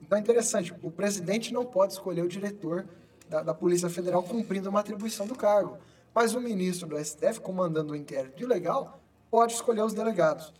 Então 0.02 0.18
é 0.18 0.22
interessante, 0.22 0.74
o 0.82 0.90
presidente 0.90 1.54
não 1.54 1.64
pode 1.64 1.94
escolher 1.94 2.24
o 2.24 2.28
diretor 2.28 2.86
da, 3.30 3.44
da 3.44 3.54
Polícia 3.54 3.90
Federal 3.90 4.24
cumprindo 4.24 4.70
uma 4.70 4.80
atribuição 4.80 5.28
do 5.28 5.36
cargo. 5.36 5.78
Mas 6.16 6.34
o 6.34 6.42
ministro 6.42 6.88
do 6.88 6.98
STF, 6.98 7.40
comandando 7.42 7.94
o 7.94 7.96
inquérito 7.96 8.42
ilegal, 8.42 9.00
pode 9.30 9.54
escolher 9.54 9.82
os 9.82 9.94
delegados. 9.94 10.52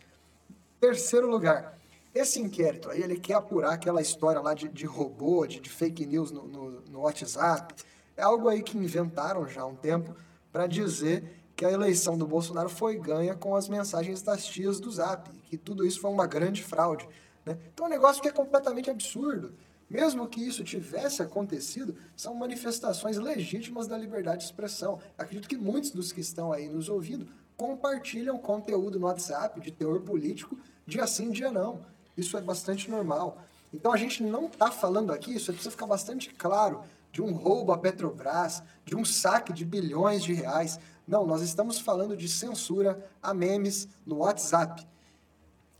Terceiro 0.80 1.28
lugar, 1.28 1.78
esse 2.14 2.40
inquérito 2.40 2.90
aí, 2.90 3.02
ele 3.02 3.18
quer 3.18 3.34
apurar 3.34 3.72
aquela 3.72 4.00
história 4.00 4.40
lá 4.40 4.54
de, 4.54 4.68
de 4.68 4.86
robô, 4.86 5.46
de, 5.46 5.58
de 5.58 5.68
fake 5.68 6.06
news 6.06 6.30
no, 6.30 6.46
no, 6.46 6.80
no, 6.82 7.00
WhatsApp. 7.00 7.74
É 8.16 8.22
algo 8.22 8.48
aí 8.48 8.62
que 8.62 8.78
inventaram 8.78 9.48
já 9.48 9.62
há 9.62 9.66
um 9.66 9.74
tempo 9.74 10.14
para 10.52 10.68
dizer 10.68 11.43
que 11.56 11.64
a 11.64 11.70
eleição 11.70 12.18
do 12.18 12.26
Bolsonaro 12.26 12.68
foi 12.68 12.98
ganha 12.98 13.34
com 13.34 13.54
as 13.54 13.68
mensagens 13.68 14.22
das 14.22 14.44
tias 14.46 14.80
do 14.80 14.90
Zap, 14.90 15.30
que 15.48 15.56
tudo 15.56 15.86
isso 15.86 16.00
foi 16.00 16.10
uma 16.10 16.26
grande 16.26 16.62
fraude. 16.62 17.08
Né? 17.46 17.56
Então 17.72 17.86
é 17.86 17.88
um 17.88 17.92
negócio 17.92 18.20
que 18.20 18.28
é 18.28 18.32
completamente 18.32 18.90
absurdo. 18.90 19.52
Mesmo 19.88 20.26
que 20.26 20.40
isso 20.40 20.64
tivesse 20.64 21.22
acontecido, 21.22 21.94
são 22.16 22.34
manifestações 22.34 23.16
legítimas 23.16 23.86
da 23.86 23.96
liberdade 23.96 24.38
de 24.38 24.44
expressão. 24.44 24.98
Acredito 25.16 25.48
que 25.48 25.56
muitos 25.56 25.90
dos 25.90 26.10
que 26.10 26.20
estão 26.20 26.52
aí 26.52 26.68
nos 26.68 26.88
ouvindo 26.88 27.28
compartilham 27.56 28.36
conteúdo 28.38 28.98
no 28.98 29.06
WhatsApp 29.06 29.60
de 29.60 29.70
teor 29.70 30.00
político, 30.00 30.58
dia 30.86 31.06
sim, 31.06 31.30
dia 31.30 31.52
não. 31.52 31.80
Isso 32.16 32.36
é 32.36 32.40
bastante 32.40 32.90
normal. 32.90 33.38
Então 33.72 33.92
a 33.92 33.96
gente 33.96 34.22
não 34.22 34.46
está 34.46 34.70
falando 34.70 35.12
aqui, 35.12 35.34
isso 35.34 35.52
precisa 35.52 35.70
ficar 35.70 35.86
bastante 35.86 36.30
claro, 36.30 36.82
de 37.14 37.22
um 37.22 37.32
roubo 37.32 37.70
à 37.70 37.78
Petrobras, 37.78 38.60
de 38.84 38.96
um 38.96 39.04
saque 39.04 39.52
de 39.52 39.64
bilhões 39.64 40.24
de 40.24 40.32
reais. 40.32 40.80
Não, 41.06 41.24
nós 41.24 41.42
estamos 41.42 41.78
falando 41.78 42.16
de 42.16 42.28
censura 42.28 43.08
a 43.22 43.32
memes 43.32 43.88
no 44.04 44.16
WhatsApp. 44.16 44.84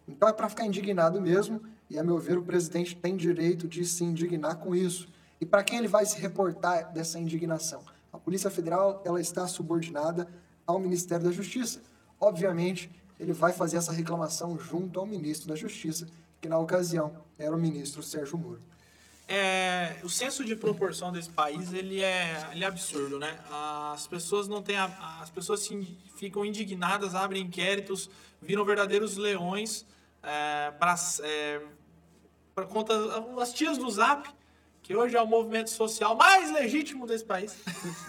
Então 0.06 0.28
é 0.28 0.32
para 0.32 0.48
ficar 0.48 0.64
indignado 0.64 1.20
mesmo, 1.20 1.60
e 1.90 1.98
a 1.98 2.04
meu 2.04 2.20
ver 2.20 2.38
o 2.38 2.42
presidente 2.44 2.94
tem 2.94 3.16
direito 3.16 3.66
de 3.66 3.84
se 3.84 4.04
indignar 4.04 4.58
com 4.58 4.76
isso. 4.76 5.08
E 5.40 5.44
para 5.44 5.64
quem 5.64 5.78
ele 5.78 5.88
vai 5.88 6.06
se 6.06 6.20
reportar 6.20 6.92
dessa 6.92 7.18
indignação? 7.18 7.82
A 8.12 8.18
Polícia 8.18 8.48
Federal 8.48 9.02
ela 9.04 9.20
está 9.20 9.48
subordinada 9.48 10.28
ao 10.64 10.78
Ministério 10.78 11.24
da 11.24 11.32
Justiça. 11.32 11.82
obviamente, 12.20 12.90
ele 13.18 13.32
vai 13.32 13.52
fazer 13.52 13.76
essa 13.76 13.92
reclamação 13.92 14.56
junto 14.56 15.00
ao 15.00 15.06
ministro 15.06 15.48
da 15.48 15.56
Justiça, 15.56 16.06
que 16.40 16.48
na 16.48 16.58
ocasião 16.58 17.12
era 17.36 17.54
o 17.54 17.58
ministro 17.58 18.04
Sérgio 18.04 18.38
Moro. 18.38 18.62
É, 19.26 19.96
o 20.02 20.08
senso 20.08 20.44
de 20.44 20.54
proporção 20.54 21.10
desse 21.10 21.30
país 21.30 21.72
ele 21.72 22.02
é, 22.02 22.46
ele 22.52 22.62
é 22.62 22.66
absurdo, 22.66 23.18
né? 23.18 23.38
As 23.50 24.06
pessoas 24.06 24.48
não 24.48 24.62
têm 24.62 24.76
a, 24.76 24.84
as 25.22 25.30
pessoas 25.30 25.60
se, 25.60 25.98
ficam 26.16 26.44
indignadas, 26.44 27.14
abrem 27.14 27.42
inquéritos, 27.42 28.10
viram 28.40 28.64
verdadeiros 28.66 29.16
leões 29.16 29.86
é, 30.22 30.70
para 30.78 30.94
é, 31.22 31.60
conta 32.68 32.92
as 33.40 33.54
tias 33.54 33.78
do 33.78 33.90
Zap, 33.90 34.28
que 34.82 34.94
hoje 34.94 35.16
é 35.16 35.22
o 35.22 35.26
movimento 35.26 35.70
social 35.70 36.14
mais 36.14 36.52
legítimo 36.52 37.06
desse 37.06 37.24
país, 37.24 37.56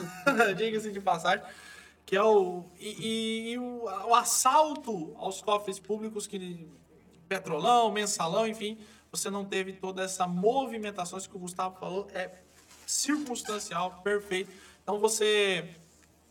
diga-se 0.58 0.92
de 0.92 1.00
passagem, 1.00 1.46
que 2.06 2.18
é 2.18 2.24
o 2.24 2.66
e, 2.78 2.90
e, 2.90 3.52
e 3.54 3.58
o, 3.58 3.86
o, 3.86 4.14
assalto 4.14 5.16
aos 5.18 5.42
cofres 5.42 5.80
públicos 5.80 6.28
que 6.28 6.68
petrolão, 7.30 7.90
mensalão, 7.90 8.46
enfim 8.46 8.78
você 9.16 9.30
não 9.30 9.46
teve 9.46 9.74
toda 9.74 10.04
essa 10.04 10.28
movimentação, 10.28 11.18
isso 11.18 11.30
que 11.30 11.36
o 11.36 11.40
Gustavo 11.40 11.80
falou, 11.80 12.08
é 12.14 12.32
circunstancial, 12.86 14.02
perfeito. 14.04 14.52
Então 14.84 15.00
você, 15.00 15.76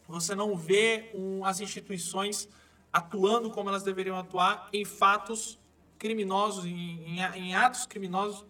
você 0.07 0.35
não 0.35 0.57
vê 0.57 1.11
um, 1.15 1.45
as 1.45 1.61
instituições 1.61 2.49
atuando 2.93 3.51
como 3.51 3.69
elas 3.69 3.83
deveriam 3.83 4.17
atuar 4.19 4.69
em 4.73 4.85
fatos 4.85 5.59
criminosos, 5.99 6.65
em, 6.65 7.19
em, 7.19 7.21
em 7.21 7.55
atos 7.55 7.87
criminosos 7.87 8.45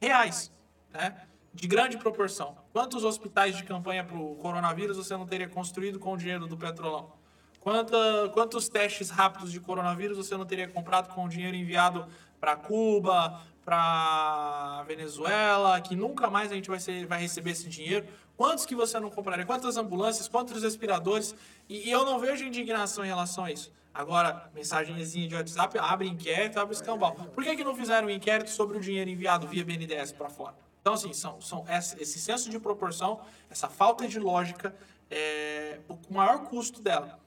reais, 0.00 0.50
né? 0.92 1.26
de 1.52 1.68
grande 1.68 1.96
proporção. 1.96 2.56
Quantos 2.72 3.04
hospitais 3.04 3.56
de 3.56 3.62
campanha 3.62 4.02
para 4.02 4.16
o 4.16 4.34
coronavírus 4.36 4.96
você 4.96 5.16
não 5.16 5.26
teria 5.26 5.48
construído 5.48 6.00
com 6.00 6.12
o 6.12 6.16
dinheiro 6.16 6.46
do 6.48 6.56
petrolão? 6.56 7.12
Quanta, 7.60 7.96
quantos 8.34 8.68
testes 8.68 9.08
rápidos 9.08 9.52
de 9.52 9.60
coronavírus 9.60 10.18
você 10.18 10.36
não 10.36 10.44
teria 10.44 10.68
comprado 10.68 11.14
com 11.14 11.24
o 11.24 11.28
dinheiro 11.28 11.56
enviado 11.56 12.06
para 12.40 12.56
Cuba, 12.56 13.40
para 13.64 14.84
Venezuela, 14.86 15.80
que 15.80 15.96
nunca 15.96 16.28
mais 16.28 16.52
a 16.52 16.54
gente 16.54 16.68
vai, 16.68 16.78
ser, 16.78 17.06
vai 17.06 17.20
receber 17.20 17.52
esse 17.52 17.68
dinheiro. 17.68 18.06
Quantos 18.36 18.66
que 18.66 18.74
você 18.74 19.00
não 19.00 19.10
compraria? 19.10 19.46
Quantas 19.46 19.76
ambulâncias? 19.76 20.28
Quantos 20.28 20.62
respiradores? 20.62 21.34
E, 21.68 21.88
e 21.88 21.90
eu 21.90 22.04
não 22.04 22.18
vejo 22.18 22.44
indignação 22.44 23.04
em 23.04 23.08
relação 23.08 23.44
a 23.44 23.52
isso. 23.52 23.72
Agora, 23.94 24.50
mensagenzinha 24.52 25.28
de 25.28 25.34
WhatsApp, 25.36 25.78
abre 25.78 26.08
inquérito, 26.08 26.58
abre 26.58 26.74
escambau. 26.74 27.14
Por 27.14 27.44
que, 27.44 27.56
que 27.56 27.62
não 27.64 27.76
fizeram 27.76 28.08
um 28.08 28.10
inquérito 28.10 28.50
sobre 28.50 28.76
o 28.76 28.80
dinheiro 28.80 29.08
enviado 29.08 29.46
via 29.46 29.64
BNDES 29.64 30.12
para 30.12 30.28
fora? 30.28 30.54
Então, 30.80 30.94
assim, 30.94 31.12
são, 31.12 31.40
são 31.40 31.64
esse 31.70 32.18
senso 32.18 32.50
de 32.50 32.58
proporção, 32.58 33.20
essa 33.48 33.68
falta 33.68 34.06
de 34.06 34.18
lógica, 34.18 34.74
é, 35.10 35.78
o 35.88 36.12
maior 36.12 36.40
custo 36.40 36.82
dela, 36.82 37.18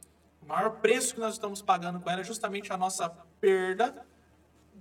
o 0.44 0.46
maior 0.46 0.72
preço 0.82 1.16
que 1.16 1.20
nós 1.20 1.34
estamos 1.34 1.62
pagando 1.62 2.00
com 2.00 2.10
ela 2.10 2.22
é 2.22 2.24
justamente 2.24 2.72
a 2.72 2.78
nossa 2.78 3.10
perda 3.40 4.06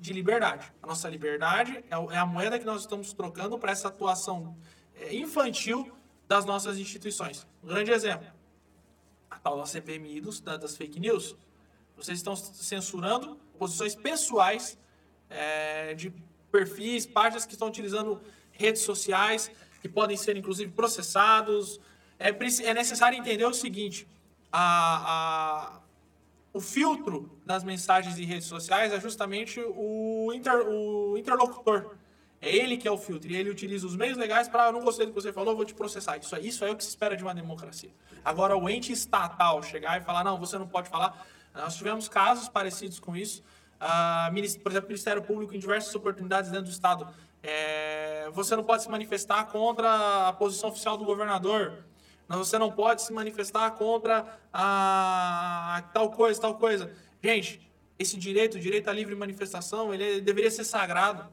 de 0.01 0.13
liberdade. 0.13 0.73
A 0.83 0.87
nossa 0.87 1.09
liberdade 1.09 1.85
é, 1.91 2.15
é 2.15 2.19
a 2.19 2.27
moeda 2.27 2.59
que 2.59 2.65
nós 2.65 2.83
estamos 2.83 3.13
trocando 3.13 3.59
para 3.59 3.73
essa 3.73 3.89
atuação 3.89 4.57
é, 4.95 5.15
infantil 5.15 5.93
das 6.29 6.45
nossas 6.45 6.79
instituições. 6.79 7.47
Um 7.63 7.69
grande 7.69 7.91
exemplo, 7.91 8.27
a 9.31 9.39
tal 9.39 9.59
da 9.59 9.67
CPMI 9.67 10.21
dos, 10.21 10.41
das 10.41 10.77
fake 10.77 10.99
news. 10.99 11.37
Vocês 11.97 12.19
estão 12.19 12.37
censurando 12.37 13.37
posições 13.59 13.95
pessoais 13.95 14.79
é, 15.31 15.95
de 15.95 16.13
perfis, 16.51 17.07
páginas 17.07 17.47
que 17.47 17.53
estão 17.53 17.69
utilizando 17.69 18.21
redes 18.53 18.83
sociais, 18.83 19.51
que 19.81 19.89
podem 19.89 20.17
ser 20.17 20.37
inclusive 20.37 20.71
processados. 20.73 21.81
É, 22.19 22.29
é 22.29 22.75
necessário 22.75 23.19
entender 23.19 23.45
o 23.45 23.55
seguinte: 23.55 24.07
a, 24.53 25.77
a 25.77 25.81
o 26.57 26.61
filtro 26.61 27.39
das 27.45 27.63
mensagens 27.63 28.19
em 28.19 28.25
redes 28.25 28.47
sociais 28.47 28.91
é 28.91 28.99
justamente 28.99 29.61
o, 29.61 30.33
inter, 30.35 30.67
o 30.67 31.19
interlocutor. 31.19 31.97
É 32.41 32.55
ele 32.55 32.79
que 32.79 32.89
é 32.89 32.91
o 32.91 32.97
filtro. 32.97 33.31
E 33.31 33.37
ele 33.37 33.51
utiliza 33.51 33.87
os 33.87 33.95
meios 33.95 34.17
legais 34.17 34.49
para, 34.49 34.67
eu 34.67 34.73
não 34.73 34.81
gostei 34.81 35.05
do 35.05 35.13
que 35.13 35.21
você 35.21 35.35
falou, 35.35 35.55
vou 35.55 35.67
te 35.67 35.75
processar. 35.75 36.17
Isso, 36.17 36.35
isso 36.37 36.65
é 36.65 36.71
o 36.71 36.77
que 36.77 36.83
se 36.83 36.89
espera 36.89 37.15
de 37.15 37.23
uma 37.23 37.35
democracia. 37.35 37.91
Agora, 38.25 38.57
o 38.57 38.71
ente 38.71 38.91
estatal 38.91 39.63
chegar 39.63 40.01
e 40.01 40.05
falar, 40.05 40.25
não, 40.25 40.39
você 40.39 40.57
não 40.57 40.67
pode 40.67 40.89
falar. 40.89 41.27
Nós 41.55 41.77
tivemos 41.77 42.09
casos 42.09 42.49
parecidos 42.49 42.99
com 42.99 43.15
isso. 43.15 43.43
Uh, 43.77 44.61
por 44.63 44.73
exemplo, 44.73 44.87
o 44.87 44.89
Ministério 44.89 45.23
Público, 45.23 45.55
em 45.55 45.59
diversas 45.59 45.95
oportunidades 45.95 46.51
dentro 46.51 46.67
do 46.67 46.73
Estado, 46.73 47.07
é, 47.43 48.31
você 48.33 48.57
não 48.57 48.65
pode 48.65 48.83
se 48.83 48.89
manifestar 48.89 49.45
contra 49.45 50.29
a 50.29 50.33
posição 50.33 50.71
oficial 50.71 50.97
do 50.97 51.05
governador. 51.05 51.85
Você 52.29 52.59
não 52.59 52.73
pode 52.73 53.03
se 53.03 53.13
manifestar 53.13 53.71
contra 53.73 54.39
a 54.53 55.85
tal 55.93 56.11
coisa, 56.11 56.41
tal 56.41 56.57
coisa. 56.57 56.93
Gente, 57.23 57.71
esse 57.99 58.17
direito, 58.17 58.57
o 58.57 58.61
direito 58.61 58.89
à 58.89 58.93
livre 58.93 59.15
manifestação, 59.15 59.95
ele 59.95 60.21
deveria 60.21 60.51
ser 60.51 60.65
sagrado. 60.65 61.33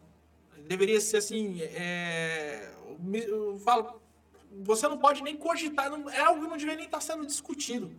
Deveria 0.67 1.01
ser 1.01 1.17
assim. 1.17 1.61
É, 1.61 2.71
eu 3.13 3.59
falo, 3.59 4.01
você 4.61 4.87
não 4.87 4.97
pode 4.97 5.23
nem 5.23 5.35
cogitar, 5.35 5.89
não, 5.89 6.09
é 6.09 6.21
algo 6.21 6.41
que 6.41 6.47
não 6.47 6.57
deveria 6.57 6.75
nem 6.75 6.85
estar 6.85 7.01
sendo 7.01 7.25
discutido. 7.25 7.91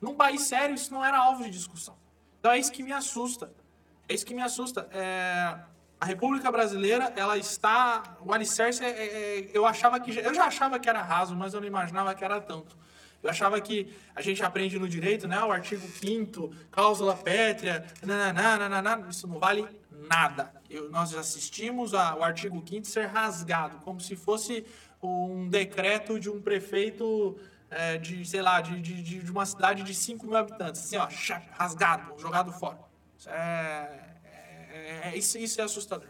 Num 0.00 0.14
país 0.14 0.42
sério, 0.42 0.74
isso 0.74 0.92
não 0.92 1.04
era 1.04 1.16
alvo 1.16 1.44
de 1.44 1.50
discussão. 1.50 1.96
Então 2.40 2.50
é 2.50 2.58
isso 2.58 2.72
que 2.72 2.82
me 2.82 2.92
assusta. 2.92 3.52
É 4.08 4.14
isso 4.14 4.26
que 4.26 4.34
me 4.34 4.42
assusta. 4.42 4.88
É, 4.90 5.58
a 6.02 6.04
República 6.04 6.50
Brasileira, 6.50 7.12
ela 7.14 7.38
está. 7.38 8.16
O 8.26 8.34
alicerce, 8.34 8.84
é, 8.84 8.88
é, 8.88 9.38
é, 9.38 9.50
eu 9.54 9.64
achava 9.64 10.00
que. 10.00 10.10
Eu 10.18 10.34
já 10.34 10.46
achava 10.46 10.76
que 10.80 10.88
era 10.88 11.00
raso, 11.00 11.36
mas 11.36 11.54
eu 11.54 11.60
não 11.60 11.68
imaginava 11.68 12.12
que 12.12 12.24
era 12.24 12.40
tanto. 12.40 12.76
Eu 13.22 13.30
achava 13.30 13.60
que 13.60 13.96
a 14.12 14.20
gente 14.20 14.42
aprende 14.42 14.80
no 14.80 14.88
direito, 14.88 15.28
né? 15.28 15.40
O 15.44 15.52
artigo 15.52 15.86
5 15.86 16.52
cláusula 16.72 17.14
pétrea, 17.14 17.86
nananana, 18.02 19.06
isso 19.08 19.28
não 19.28 19.38
vale 19.38 19.64
nada. 20.10 20.52
Eu, 20.68 20.90
nós 20.90 21.14
assistimos 21.14 21.94
ao 21.94 22.20
artigo 22.20 22.60
5 22.68 22.84
ser 22.84 23.06
rasgado, 23.06 23.78
como 23.84 24.00
se 24.00 24.16
fosse 24.16 24.66
um 25.00 25.48
decreto 25.48 26.18
de 26.18 26.28
um 26.28 26.42
prefeito 26.42 27.38
é, 27.70 27.96
de, 27.96 28.24
sei 28.26 28.42
lá, 28.42 28.60
de, 28.60 28.80
de, 28.80 29.20
de 29.22 29.30
uma 29.30 29.46
cidade 29.46 29.84
de 29.84 29.94
5 29.94 30.26
mil 30.26 30.36
habitantes. 30.36 30.80
Assim, 30.80 30.96
ó, 30.96 31.06
rasgado, 31.52 32.18
jogado 32.18 32.50
fora. 32.50 32.80
Isso 33.16 33.30
é 33.30 34.11
é, 34.72 35.10
é, 35.10 35.16
isso, 35.16 35.38
isso 35.38 35.60
é 35.60 35.64
assustador. 35.64 36.08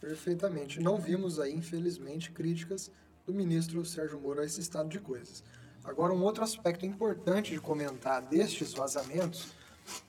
Perfeitamente. 0.00 0.80
Não 0.80 0.98
vimos 0.98 1.38
aí, 1.38 1.54
infelizmente, 1.54 2.30
críticas 2.30 2.90
do 3.26 3.34
ministro 3.34 3.84
Sérgio 3.84 4.20
Moro 4.20 4.40
a 4.40 4.44
esse 4.44 4.60
estado 4.60 4.88
de 4.88 4.98
coisas. 4.98 5.42
Agora, 5.84 6.12
um 6.12 6.22
outro 6.22 6.44
aspecto 6.44 6.84
importante 6.84 7.52
de 7.52 7.60
comentar 7.60 8.22
destes 8.22 8.72
vazamentos, 8.72 9.52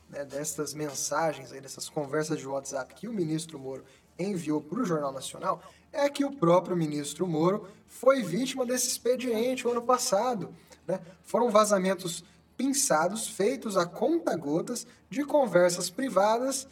né, 0.10 0.26
destas 0.26 0.74
mensagens, 0.74 1.52
aí, 1.52 1.62
dessas 1.62 1.88
conversas 1.90 2.38
de 2.38 2.48
WhatsApp 2.48 2.94
que 2.94 3.08
o 3.08 3.14
ministro 3.14 3.58
Moro 3.58 3.84
enviou 4.20 4.62
para 4.62 4.80
o 4.80 4.86
Jornal 4.86 5.12
Nacional, 5.12 5.62
é 5.92 6.10
que 6.10 6.24
o 6.24 6.32
próprio 6.32 6.76
ministro 6.76 7.28
Moro 7.28 7.68
foi 7.88 8.22
vítima 8.22 8.66
desse 8.66 8.88
expediente 8.88 9.68
o 9.68 9.72
ano 9.72 9.82
passado. 9.82 10.54
Né? 10.88 11.00
Foram 11.24 11.50
vazamentos 11.50 12.24
pinçados, 12.56 13.28
feitos 13.28 13.78
a 13.78 13.86
conta-gotas, 13.86 14.86
de 15.10 15.26
conversas 15.26 15.90
privadas 15.90 16.68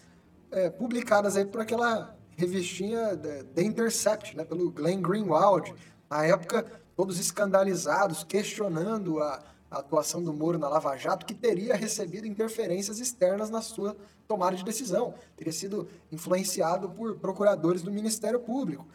é, 0.52 0.70
publicadas 0.70 1.36
aí 1.38 1.46
por 1.46 1.62
aquela 1.62 2.16
revistinha 2.36 3.18
The 3.54 3.62
Intercept, 3.62 4.36
né, 4.36 4.46
pelo 4.46 4.72
Glenn 4.72 5.02
Greenwald. 5.02 5.74
Na 6.10 6.26
época, 6.26 6.66
todos 6.96 7.20
escandalizados, 7.20 8.24
questionando 8.24 9.22
a, 9.22 9.44
a 9.70 9.80
atuação 9.80 10.24
do 10.24 10.34
Moro 10.34 10.58
na 10.58 10.70
Lava 10.70 10.96
Jato, 10.98 11.26
que 11.26 11.34
teria 11.34 11.76
recebido 11.76 12.26
interferências 12.26 13.00
externas 13.00 13.50
na 13.50 13.62
sua 13.62 13.96
tomada 14.28 14.56
de 14.56 14.64
decisão, 14.64 15.14
teria 15.36 15.54
sido 15.54 15.88
influenciado 16.12 16.90
por 16.90 17.18
procuradores 17.18 17.82
do 17.82 17.92
Ministério 17.92 18.40
Público. 18.40 18.88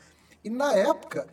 E 0.43 0.51
na 0.51 0.73
época, 0.75 1.27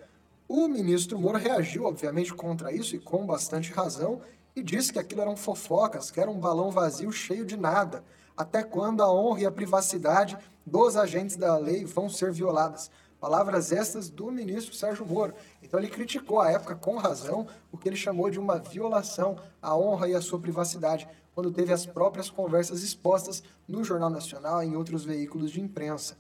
o 0.48 0.68
ministro 0.68 1.18
Moro 1.18 1.38
reagiu, 1.38 1.86
obviamente, 1.86 2.34
contra 2.34 2.74
isso 2.74 2.96
e 2.96 3.00
com 3.00 3.26
bastante 3.26 3.72
razão, 3.72 4.22
e 4.54 4.62
disse 4.62 4.92
que 4.92 5.00
aquilo 5.00 5.22
eram 5.22 5.38
fofocas, 5.38 6.12
que 6.12 6.20
era 6.20 6.30
um 6.30 6.40
balão 6.40 6.72
vazio 6.72 7.12
cheio 7.12 7.46
de 7.46 7.56
nada 7.56 8.04
até 8.42 8.64
quando 8.64 9.04
a 9.04 9.14
honra 9.14 9.42
e 9.42 9.46
a 9.46 9.52
privacidade 9.52 10.36
dos 10.66 10.98
agentes 10.98 11.36
da 11.36 11.58
lei 11.58 11.86
vão 11.86 12.10
ser 12.10 12.32
violadas. 12.32 12.90
Palavras 13.20 13.72
estas 13.72 14.10
do 14.10 14.32
ministro 14.32 14.74
Sérgio 14.74 15.06
Moro. 15.06 15.36
Então 15.62 15.80
ele 15.80 15.88
criticou 15.88 16.42
a 16.42 16.50
época 16.50 16.76
com 16.76 16.98
razão 16.98 17.46
o 17.72 17.78
que 17.78 17.88
ele 17.88 17.96
chamou 17.96 18.32
de 18.32 18.40
uma 18.40 18.58
violação 18.58 19.38
à 19.62 19.78
honra 19.78 20.10
e 20.10 20.16
à 20.16 20.22
sua 20.22 20.40
privacidade, 20.40 21.08
quando 21.36 21.52
teve 21.52 21.72
as 21.72 21.86
próprias 21.86 22.32
conversas 22.32 22.82
expostas 22.82 23.44
no 23.68 23.84
Jornal 23.84 24.10
Nacional 24.10 24.64
e 24.64 24.68
em 24.68 24.76
outros 24.76 25.06
veículos 25.06 25.52
de 25.52 25.62
imprensa. 25.62 26.18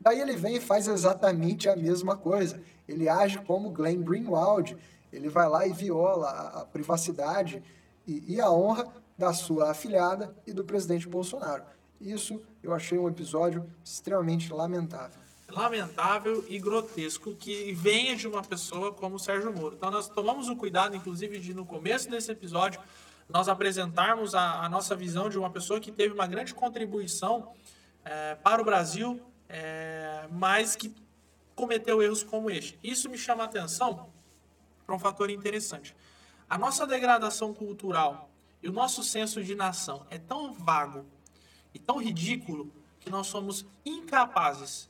Daí 0.00 0.20
ele 0.22 0.36
vem 0.36 0.56
e 0.56 0.60
faz 0.60 0.88
exatamente 0.88 1.68
a 1.68 1.76
mesma 1.76 2.16
coisa. 2.16 2.62
Ele 2.88 3.10
age 3.10 3.40
como 3.42 3.70
Glenn 3.70 4.02
Greenwald. 4.02 4.74
Ele 5.12 5.28
vai 5.28 5.46
lá 5.46 5.66
e 5.66 5.72
viola 5.74 6.28
a, 6.28 6.60
a 6.60 6.64
privacidade 6.64 7.62
e, 8.08 8.36
e 8.36 8.40
a 8.40 8.50
honra 8.50 8.90
da 9.16 9.34
sua 9.34 9.70
afilhada 9.70 10.34
e 10.46 10.52
do 10.52 10.64
presidente 10.64 11.06
Bolsonaro. 11.06 11.62
Isso 12.00 12.40
eu 12.62 12.72
achei 12.72 12.98
um 12.98 13.08
episódio 13.08 13.70
extremamente 13.84 14.52
lamentável. 14.52 15.20
Lamentável 15.50 16.44
e 16.48 16.58
grotesco 16.58 17.34
que 17.34 17.72
venha 17.72 18.16
de 18.16 18.26
uma 18.26 18.42
pessoa 18.42 18.92
como 18.92 19.16
o 19.16 19.18
Sérgio 19.18 19.52
Moro. 19.52 19.74
Então 19.76 19.90
nós 19.90 20.08
tomamos 20.08 20.48
o 20.48 20.56
cuidado, 20.56 20.96
inclusive, 20.96 21.38
de 21.38 21.52
no 21.52 21.66
começo 21.66 22.08
desse 22.08 22.30
episódio 22.30 22.80
nós 23.28 23.48
apresentarmos 23.48 24.34
a, 24.34 24.64
a 24.64 24.68
nossa 24.68 24.96
visão 24.96 25.28
de 25.28 25.38
uma 25.38 25.50
pessoa 25.50 25.78
que 25.78 25.92
teve 25.92 26.14
uma 26.14 26.26
grande 26.26 26.54
contribuição 26.54 27.52
é, 28.04 28.34
para 28.36 28.62
o 28.62 28.64
Brasil, 28.64 29.20
é, 29.48 30.26
mas 30.30 30.74
que 30.74 30.94
cometeu 31.54 32.00
erros 32.02 32.22
como 32.22 32.50
este. 32.50 32.78
Isso 32.82 33.10
me 33.10 33.18
chama 33.18 33.42
a 33.42 33.46
atenção 33.46 34.08
para 34.86 34.94
um 34.94 34.98
fator 34.98 35.28
interessante. 35.28 35.94
A 36.48 36.56
nossa 36.56 36.86
degradação 36.86 37.52
cultural 37.52 38.30
e 38.62 38.68
o 38.68 38.72
nosso 38.72 39.02
senso 39.02 39.44
de 39.44 39.54
nação 39.54 40.06
é 40.08 40.18
tão 40.18 40.52
vago 40.52 41.04
e 41.74 41.78
tão 41.78 41.98
ridículo 41.98 42.72
que 43.00 43.10
nós 43.10 43.26
somos 43.26 43.66
incapazes, 43.84 44.88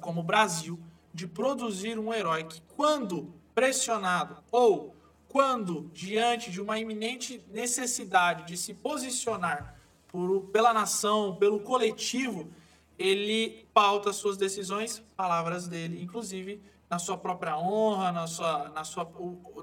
como 0.00 0.22
Brasil, 0.22 0.78
de 1.12 1.26
produzir 1.26 1.98
um 1.98 2.12
herói 2.12 2.44
que, 2.44 2.60
quando 2.76 3.32
pressionado 3.54 4.36
ou 4.50 4.94
quando 5.28 5.90
diante 5.94 6.50
de 6.50 6.60
uma 6.60 6.78
iminente 6.78 7.42
necessidade 7.50 8.46
de 8.46 8.56
se 8.58 8.74
posicionar 8.74 9.74
por, 10.08 10.42
pela 10.52 10.74
nação, 10.74 11.36
pelo 11.36 11.60
coletivo, 11.60 12.50
ele 12.98 13.66
pauta 13.72 14.12
suas 14.12 14.36
decisões, 14.36 15.02
palavras 15.16 15.66
dele, 15.66 16.02
inclusive 16.02 16.60
na 16.92 16.98
sua 16.98 17.16
própria 17.16 17.56
honra, 17.56 18.12
na 18.12 18.26
sua, 18.26 18.68
na 18.68 18.84
sua, 18.84 19.10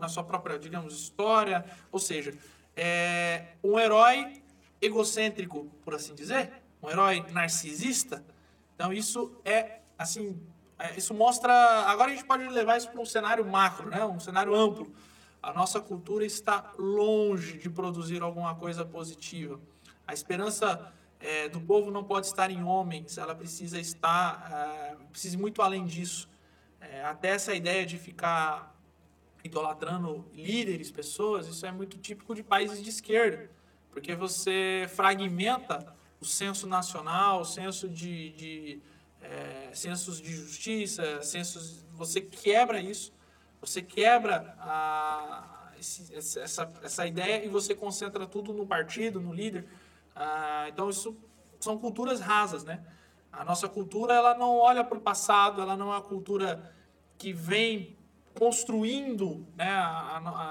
na 0.02 0.10
sua 0.10 0.24
própria, 0.24 0.58
digamos, 0.58 1.00
história. 1.00 1.64
Ou 1.92 2.00
seja, 2.00 2.34
é 2.76 3.50
um 3.64 3.80
herói 3.80 4.42
egocêntrico, 4.82 5.66
por 5.84 5.94
assim 5.94 6.16
dizer, 6.16 6.52
um 6.82 6.90
herói 6.90 7.24
narcisista. 7.32 8.26
Então 8.74 8.92
isso 8.92 9.40
é, 9.46 9.82
assim, 9.96 10.42
é, 10.80 10.98
isso 10.98 11.14
mostra. 11.14 11.54
Agora 11.86 12.10
a 12.10 12.16
gente 12.16 12.26
pode 12.26 12.48
levar 12.48 12.78
isso 12.78 12.90
para 12.90 13.00
um 13.00 13.06
cenário 13.06 13.46
macro, 13.46 13.92
né? 13.92 14.04
um 14.04 14.20
cenário 14.20 14.56
amplo. 14.56 14.92
A 15.40 15.54
nossa 15.54 15.80
cultura 15.80 16.26
está 16.26 16.74
longe 16.80 17.60
de 17.60 17.70
produzir 17.70 18.24
alguma 18.24 18.56
coisa 18.56 18.84
positiva. 18.84 19.60
A 20.08 20.16
esperança 20.16 20.92
é, 21.20 21.48
do 21.48 21.62
povo 21.62 21.92
não 21.92 22.04
pode 22.04 22.26
estar 22.26 22.50
em 22.50 22.64
homens, 22.64 23.20
ela 23.20 23.36
precisa 23.36 23.80
estar, 23.80 24.50
é, 24.52 24.96
precisa 25.12 25.36
ir 25.36 25.40
muito 25.40 25.62
além 25.62 25.86
disso. 25.86 26.28
É, 26.82 27.04
até 27.04 27.30
essa 27.30 27.54
ideia 27.54 27.86
de 27.86 27.98
ficar 27.98 28.76
idolatrando 29.44 30.26
líderes, 30.34 30.92
pessoas, 30.92 31.48
isso 31.48 31.66
é 31.66 31.72
muito 31.72 31.98
típico 31.98 32.36
de 32.36 32.44
países 32.44 32.82
de 32.82 32.90
esquerda, 32.90 33.50
porque 33.92 34.16
você 34.16 34.86
fragmenta 34.90 35.96
o 36.20 36.26
senso 36.26 36.68
nacional, 36.68 37.42
o 37.42 37.46
senso 37.46 37.88
de, 37.88 38.30
de 38.32 38.82
é, 39.22 39.72
sensos 39.74 40.22
de 40.22 40.34
justiça, 40.34 41.22
sensos, 41.22 41.86
você 41.94 42.22
quebra 42.22 42.82
isso, 42.82 43.14
você 43.62 43.82
quebra 43.82 44.56
a, 44.60 45.72
esse, 45.80 46.14
essa, 46.14 46.72
essa 46.84 47.08
ideia 47.08 47.44
e 47.44 47.50
você 47.50 47.74
concentra 47.74 48.26
tudo 48.26 48.54
no 48.54 48.66
partido, 48.66 49.20
no 49.20 49.34
líder. 49.34 49.66
Ah, 50.16 50.66
então 50.70 50.90
isso 50.90 51.18
são 51.60 51.78
culturas 51.78 52.20
rasas, 52.20 52.64
né? 52.64 52.84
A 53.32 53.46
nossa 53.46 53.70
cultura 53.70 54.14
ela 54.14 54.38
não 54.38 54.58
olha 54.58 54.84
para 54.84 54.98
o 54.98 55.02
passado, 55.02 55.62
ela 55.62 55.78
não 55.78 55.88
é 55.88 55.96
uma 55.96 56.02
cultura 56.02 56.74
que 57.18 57.32
vem 57.32 57.98
construindo, 58.38 59.46
né? 59.56 59.70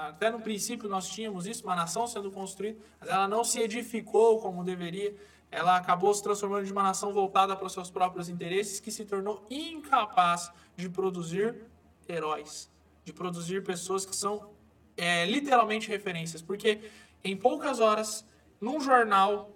Até 0.07 0.29
no 0.29 0.39
princípio 0.39 0.87
nós 0.87 1.09
tínhamos 1.09 1.47
isso, 1.47 1.63
uma 1.63 1.75
nação 1.75 2.05
sendo 2.07 2.31
construída, 2.31 2.79
mas 2.99 3.09
ela 3.09 3.27
não 3.27 3.43
se 3.43 3.59
edificou 3.59 4.39
como 4.39 4.63
deveria. 4.63 5.15
Ela 5.51 5.75
acabou 5.77 6.13
se 6.13 6.21
transformando 6.21 6.65
de 6.65 6.71
uma 6.71 6.83
nação 6.83 7.11
voltada 7.11 7.55
para 7.55 7.65
os 7.65 7.73
seus 7.73 7.89
próprios 7.89 8.29
interesses, 8.29 8.79
que 8.79 8.91
se 8.91 9.03
tornou 9.05 9.45
incapaz 9.49 10.51
de 10.75 10.87
produzir 10.87 11.65
heróis, 12.07 12.71
de 13.03 13.11
produzir 13.11 13.63
pessoas 13.63 14.05
que 14.05 14.15
são 14.15 14.51
é, 14.95 15.25
literalmente 15.25 15.89
referências, 15.89 16.41
porque 16.41 16.81
em 17.23 17.35
poucas 17.35 17.79
horas, 17.79 18.25
num 18.61 18.79
jornal 18.79 19.49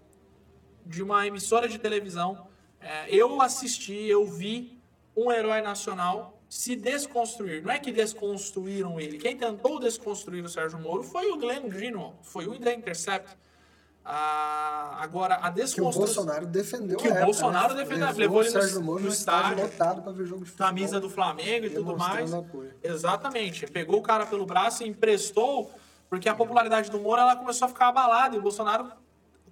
de 0.86 1.04
uma 1.04 1.28
emissora 1.28 1.68
de 1.68 1.78
televisão, 1.78 2.48
é, 2.84 3.08
eu 3.10 3.42
assisti, 3.42 3.94
eu 3.94 4.26
vi 4.26 4.80
um 5.16 5.32
herói 5.32 5.62
nacional 5.62 6.40
se 6.50 6.76
desconstruir. 6.76 7.64
Não 7.64 7.72
é 7.72 7.80
que 7.80 7.92
desconstruíram 7.92 9.00
ele. 9.00 9.18
Quem 9.18 9.36
tentou 9.36 9.80
desconstruir 9.80 10.44
o 10.44 10.50
Sérgio 10.50 10.80
Moro 10.80 11.02
foi 11.04 11.32
o 11.32 11.38
Glenn 11.38 11.68
Greenwald, 11.68 12.16
foi 12.22 12.48
o 12.48 12.60
The 12.60 12.76
Intercept. 12.76 13.38
Ah, 14.06 14.98
agora, 15.00 15.40
a 15.42 15.50
desconstrução... 15.50 15.92
Que 15.92 15.98
o 15.98 16.24
Bolsonaro 16.26 16.46
defendeu 16.46 16.98
Que 16.98 17.08
o 17.08 17.12
época, 17.12 17.26
Bolsonaro 17.26 17.74
né? 17.74 17.84
defendeu. 17.84 18.08
Levou 18.08 18.20
Levou 18.20 18.38
o 18.40 18.42
ele 18.44 18.52
Sérgio 18.52 18.80
no, 18.80 18.86
Moro 18.86 19.00
no 19.00 19.08
no 19.08 19.14
estádio 19.14 19.64
lotado 19.64 20.02
para 20.02 20.12
ver 20.12 20.26
jogo 20.26 20.44
de 20.44 20.52
futebol. 20.52 20.68
camisa 20.68 21.00
do 21.00 21.10
Flamengo 21.10 21.66
e 21.66 21.70
tudo 21.70 21.98
mais. 21.98 22.34
apoio. 22.34 22.74
Exatamente. 22.84 23.66
Pegou 23.68 24.00
o 24.00 24.04
cara 24.04 24.26
pelo 24.26 24.46
braço 24.46 24.84
e 24.84 24.88
emprestou, 24.90 25.72
porque 26.10 26.28
a 26.28 26.36
popularidade 26.36 26.92
do 26.92 27.00
Moro 27.00 27.22
ela 27.22 27.36
começou 27.36 27.66
a 27.66 27.70
ficar 27.70 27.88
abalada 27.88 28.36
e 28.36 28.40
o 28.40 28.42
Bolsonaro 28.42 28.92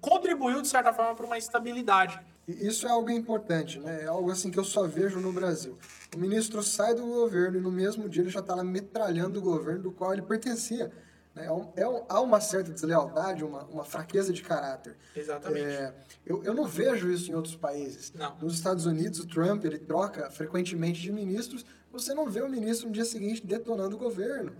contribuiu, 0.00 0.60
de 0.60 0.68
certa 0.68 0.92
forma, 0.92 1.14
para 1.14 1.24
uma 1.24 1.38
instabilidade. 1.38 2.20
Isso 2.48 2.86
é 2.86 2.90
algo 2.90 3.08
importante, 3.10 3.78
né? 3.78 4.02
É 4.02 4.06
algo 4.06 4.30
assim 4.30 4.50
que 4.50 4.58
eu 4.58 4.64
só 4.64 4.86
vejo 4.86 5.20
no 5.20 5.32
Brasil. 5.32 5.78
O 6.14 6.18
ministro 6.18 6.62
sai 6.62 6.94
do 6.94 7.02
governo 7.06 7.58
e 7.58 7.60
no 7.60 7.70
mesmo 7.70 8.08
dia 8.08 8.22
ele 8.22 8.30
já 8.30 8.40
está 8.40 8.54
lá 8.54 8.64
metralhando 8.64 9.38
o 9.38 9.42
governo 9.42 9.82
do 9.84 9.92
qual 9.92 10.12
ele 10.12 10.22
pertencia. 10.22 10.90
né? 11.34 11.46
É 11.46 11.50
um- 11.52 11.72
é 11.76 11.88
um- 11.88 12.04
há 12.10 12.20
uma 12.20 12.40
certa 12.42 12.70
deslealdade, 12.72 13.42
uma, 13.42 13.64
uma 13.64 13.84
fraqueza 13.84 14.32
de 14.34 14.42
caráter. 14.42 14.94
Exatamente. 15.16 15.64
É, 15.64 15.94
eu, 16.26 16.42
eu 16.44 16.52
não 16.52 16.66
vejo 16.66 17.10
isso 17.10 17.30
em 17.30 17.34
outros 17.34 17.56
países. 17.56 18.12
Não. 18.12 18.36
Nos 18.38 18.52
Estados 18.54 18.84
Unidos, 18.84 19.20
o 19.20 19.26
Trump 19.26 19.64
ele 19.64 19.78
troca 19.78 20.28
frequentemente 20.30 21.00
de 21.00 21.10
ministros. 21.10 21.64
Você 21.90 22.12
não 22.12 22.28
vê 22.28 22.42
o 22.42 22.50
ministro 22.50 22.86
no 22.88 22.92
dia 22.92 23.04
seguinte 23.06 23.46
detonando 23.46 23.96
o 23.96 23.98
governo. 23.98 24.52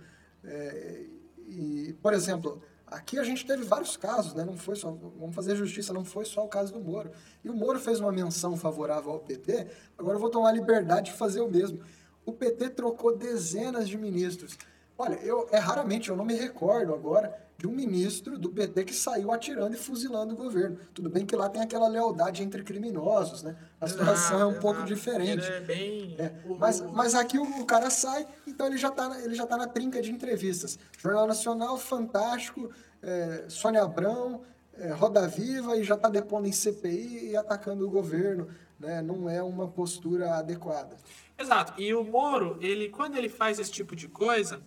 É, 0.43 1.03
e, 1.47 1.95
por 2.01 2.11
exemplo, 2.13 2.61
aqui 2.93 3.19
a 3.19 3.23
gente 3.23 3.45
teve 3.45 3.63
vários 3.63 3.97
casos, 3.97 4.33
né? 4.33 4.45
Não 4.45 4.55
foi 4.55 4.75
só, 4.75 4.91
vamos 4.91 5.35
fazer 5.35 5.55
justiça, 5.55 5.91
não 5.91 6.05
foi 6.05 6.25
só 6.25 6.45
o 6.45 6.47
caso 6.47 6.73
do 6.73 6.79
Moro. 6.79 7.11
E 7.43 7.49
o 7.49 7.53
Moro 7.53 7.79
fez 7.79 7.99
uma 7.99 8.11
menção 8.11 8.55
favorável 8.55 9.11
ao 9.11 9.19
PT. 9.19 9.67
Agora 9.97 10.15
eu 10.15 10.19
vou 10.21 10.29
tomar 10.29 10.49
a 10.49 10.53
liberdade 10.53 11.11
de 11.11 11.17
fazer 11.17 11.41
o 11.41 11.49
mesmo. 11.49 11.79
O 12.25 12.31
PT 12.31 12.69
trocou 12.69 13.17
dezenas 13.17 13.89
de 13.89 13.97
ministros. 13.97 14.57
Olha, 14.97 15.15
eu 15.15 15.47
é 15.51 15.57
raramente, 15.57 16.09
eu 16.09 16.15
não 16.15 16.25
me 16.25 16.35
recordo 16.35 16.93
agora 16.93 17.33
de 17.57 17.67
um 17.67 17.71
ministro 17.71 18.37
do 18.37 18.49
PT 18.49 18.83
que 18.83 18.93
saiu 18.93 19.31
atirando 19.31 19.73
e 19.73 19.77
fuzilando 19.77 20.33
o 20.33 20.37
governo. 20.37 20.77
Tudo 20.93 21.09
bem 21.09 21.25
que 21.25 21.35
lá 21.35 21.49
tem 21.49 21.61
aquela 21.61 21.87
lealdade 21.87 22.43
entre 22.43 22.63
criminosos, 22.63 23.41
né? 23.41 23.55
A 23.79 23.87
situação 23.87 24.41
é 24.41 24.45
um 24.45 24.49
Exato, 24.49 24.61
pouco 24.61 24.79
exato. 24.79 24.93
diferente. 24.93 25.45
É 25.45 25.61
bem... 25.61 26.15
É, 26.19 26.33
mas, 26.59 26.81
mas 26.81 27.15
aqui 27.15 27.37
o, 27.37 27.61
o 27.61 27.65
cara 27.65 27.89
sai, 27.89 28.27
então 28.45 28.67
ele 28.67 28.77
já 28.77 28.89
está 28.89 29.07
na, 29.07 29.19
ele 29.21 29.33
já 29.33 29.47
tá 29.47 29.55
na 29.55 29.67
trinca 29.67 30.01
de 30.01 30.11
entrevistas. 30.11 30.77
Jornal 30.97 31.25
Nacional, 31.25 31.77
Fantástico, 31.77 32.69
é, 33.01 33.45
Sônia 33.47 33.83
Abrão, 33.83 34.41
é, 34.77 34.91
Roda 34.91 35.27
Viva 35.27 35.77
e 35.77 35.83
já 35.83 35.95
está 35.95 36.09
depondo 36.09 36.47
em 36.47 36.51
CPI 36.51 37.29
e 37.31 37.37
atacando 37.37 37.87
o 37.87 37.89
governo. 37.89 38.47
Né? 38.79 39.01
Não 39.01 39.29
é 39.29 39.41
uma 39.41 39.67
postura 39.67 40.35
adequada. 40.35 40.97
Exato. 41.37 41.79
E 41.81 41.93
o 41.93 42.03
Moro, 42.03 42.57
ele, 42.59 42.89
quando 42.89 43.15
ele 43.15 43.29
faz 43.29 43.57
esse 43.57 43.71
tipo 43.71 43.95
de 43.95 44.07
coisa, 44.07 44.61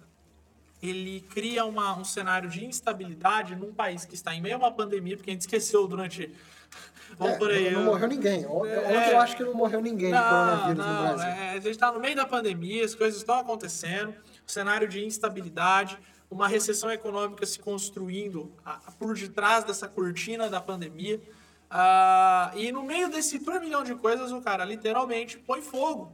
ele 0.88 1.20
cria 1.30 1.64
uma, 1.64 1.96
um 1.98 2.04
cenário 2.04 2.48
de 2.48 2.64
instabilidade 2.64 3.54
num 3.56 3.72
país 3.72 4.04
que 4.04 4.14
está 4.14 4.34
em 4.34 4.40
meio 4.40 4.54
a 4.56 4.58
uma 4.58 4.72
pandemia, 4.72 5.16
porque 5.16 5.30
a 5.30 5.32
gente 5.32 5.42
esqueceu 5.42 5.86
durante. 5.86 6.32
Vamos 7.18 7.34
É, 7.34 7.38
por 7.38 7.50
aí. 7.50 7.64
não, 7.70 7.72
não 7.72 7.80
eu- 7.80 7.86
morreu 7.92 8.08
ninguém. 8.08 8.44
Ontem, 8.46 8.70
É. 8.72 9.12
eu 9.12 9.20
acho 9.20 9.36
que 9.36 9.44
não 9.44 9.54
morreu 9.54 9.80
ninguém 9.80 10.08
de 10.08 10.12
Não, 10.18 10.28
coronavírus 10.28 10.84
no 10.86 10.92
não, 10.92 11.02
Brasil. 11.02 11.26
é, 11.28 11.50
a 11.50 11.54
gente 11.54 11.70
está 11.70 11.92
no 11.92 12.00
meio 12.00 12.16
da 12.16 12.26
pandemia, 12.26 12.84
as 12.84 12.94
coisas 12.94 13.18
estão 13.20 13.36
acontecendo, 13.38 14.10
um 14.10 14.48
cenário 14.48 14.88
de 14.88 15.04
instabilidade, 15.04 15.98
uma 16.28 16.48
recessão 16.48 16.90
econômica 16.90 17.46
se 17.46 17.58
construindo 17.60 18.52
por 18.98 19.14
detrás 19.14 19.62
dessa 19.64 19.86
cortina 19.86 20.48
da 20.50 20.60
pandemia. 20.60 21.20
Ah, 21.70 22.50
e 22.54 22.70
no 22.72 22.82
meio 22.82 23.08
desse 23.08 23.38
turbilhão 23.38 23.84
de 23.84 23.94
coisas, 23.94 24.32
o 24.32 24.40
cara 24.40 24.64
literalmente 24.64 25.38
põe 25.38 25.62
fogo. 25.62 26.12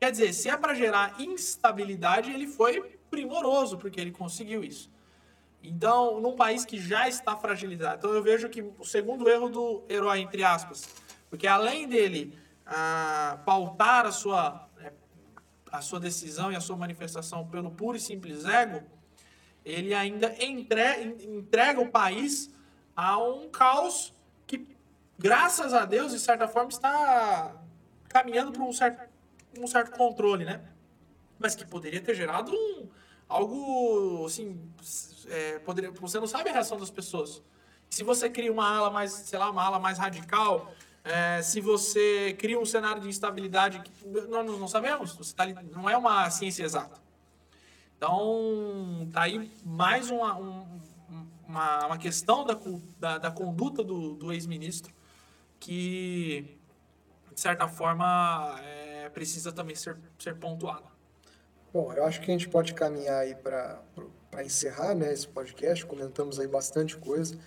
Quer 0.00 0.10
dizer, 0.10 0.32
se 0.32 0.48
é 0.48 0.56
para 0.56 0.74
gerar 0.74 1.20
instabilidade, 1.20 2.30
ele 2.30 2.46
foi 2.46 2.97
primoroso, 3.10 3.78
porque 3.78 4.00
ele 4.00 4.10
conseguiu 4.10 4.62
isso. 4.62 4.90
Então, 5.62 6.20
num 6.20 6.36
país 6.36 6.64
que 6.64 6.80
já 6.80 7.08
está 7.08 7.36
fragilizado. 7.36 7.98
Então, 7.98 8.12
eu 8.12 8.22
vejo 8.22 8.48
que 8.48 8.62
o 8.62 8.84
segundo 8.84 9.28
erro 9.28 9.48
do 9.48 9.82
herói, 9.88 10.20
entre 10.20 10.44
aspas, 10.44 10.88
porque 11.28 11.46
além 11.46 11.88
dele 11.88 12.38
ah, 12.64 13.38
pautar 13.44 14.06
a 14.06 14.12
sua, 14.12 14.68
né, 14.76 14.92
a 15.70 15.80
sua 15.80 15.98
decisão 15.98 16.52
e 16.52 16.56
a 16.56 16.60
sua 16.60 16.76
manifestação 16.76 17.46
pelo 17.46 17.70
puro 17.70 17.96
e 17.96 18.00
simples 18.00 18.44
ego, 18.44 18.82
ele 19.64 19.92
ainda 19.92 20.34
entre- 20.42 21.02
entrega 21.24 21.80
o 21.80 21.90
país 21.90 22.50
a 22.96 23.18
um 23.18 23.48
caos 23.48 24.14
que, 24.46 24.66
graças 25.18 25.74
a 25.74 25.84
Deus, 25.84 26.12
de 26.12 26.18
certa 26.18 26.48
forma, 26.48 26.70
está 26.70 27.54
caminhando 28.08 28.52
para 28.52 28.62
um 28.62 28.72
certo, 28.72 29.08
um 29.58 29.66
certo 29.66 29.96
controle, 29.96 30.44
né? 30.44 30.62
Mas 31.38 31.54
que 31.54 31.66
poderia 31.66 32.00
ter 32.00 32.14
gerado 32.14 32.52
um, 32.52 32.88
algo, 33.28 34.24
assim, 34.26 34.58
é, 35.28 35.58
poderia, 35.58 35.90
você 35.90 36.18
não 36.18 36.26
sabe 36.26 36.48
a 36.50 36.52
reação 36.52 36.78
das 36.78 36.90
pessoas. 36.90 37.42
Se 37.90 38.02
você 38.02 38.28
cria 38.30 38.52
uma 38.52 38.68
ala 38.76 38.90
mais, 38.90 39.12
sei 39.12 39.38
lá, 39.38 39.50
uma 39.50 39.62
ala 39.64 39.78
mais 39.78 39.98
radical, 39.98 40.72
é, 41.04 41.40
se 41.42 41.60
você 41.60 42.34
cria 42.38 42.58
um 42.58 42.64
cenário 42.66 43.00
de 43.00 43.08
instabilidade 43.08 43.80
que 43.80 43.92
nós 44.28 44.46
não 44.46 44.68
sabemos, 44.68 45.14
você 45.14 45.34
tá, 45.34 45.46
não 45.46 45.88
é 45.88 45.96
uma 45.96 46.28
ciência 46.30 46.62
exata. 46.64 47.00
Então, 47.96 49.08
tá 49.12 49.22
aí 49.22 49.50
mais 49.64 50.10
uma, 50.10 50.36
um- 50.38 50.80
um- 51.10 51.26
uma, 51.48 51.86
uma 51.86 51.98
questão 51.98 52.44
da, 52.44 52.56
da, 52.98 53.18
da 53.18 53.30
conduta 53.30 53.82
do, 53.82 54.14
do 54.14 54.32
ex-ministro 54.32 54.92
que, 55.58 56.56
de 57.34 57.40
certa 57.40 57.66
forma, 57.66 58.56
é, 58.62 59.08
precisa 59.08 59.50
também 59.50 59.74
ser, 59.74 59.98
ser 60.18 60.36
pontuada. 60.36 60.86
Bom, 61.70 61.92
eu 61.92 62.02
acho 62.04 62.22
que 62.22 62.30
a 62.30 62.32
gente 62.32 62.48
pode 62.48 62.72
caminhar 62.72 63.18
aí 63.18 63.34
para 63.34 63.82
encerrar 64.42 64.94
né, 64.94 65.12
esse 65.12 65.28
podcast. 65.28 65.84
Comentamos 65.84 66.40
aí 66.40 66.46
bastante 66.46 66.96
coisa. 66.96 67.38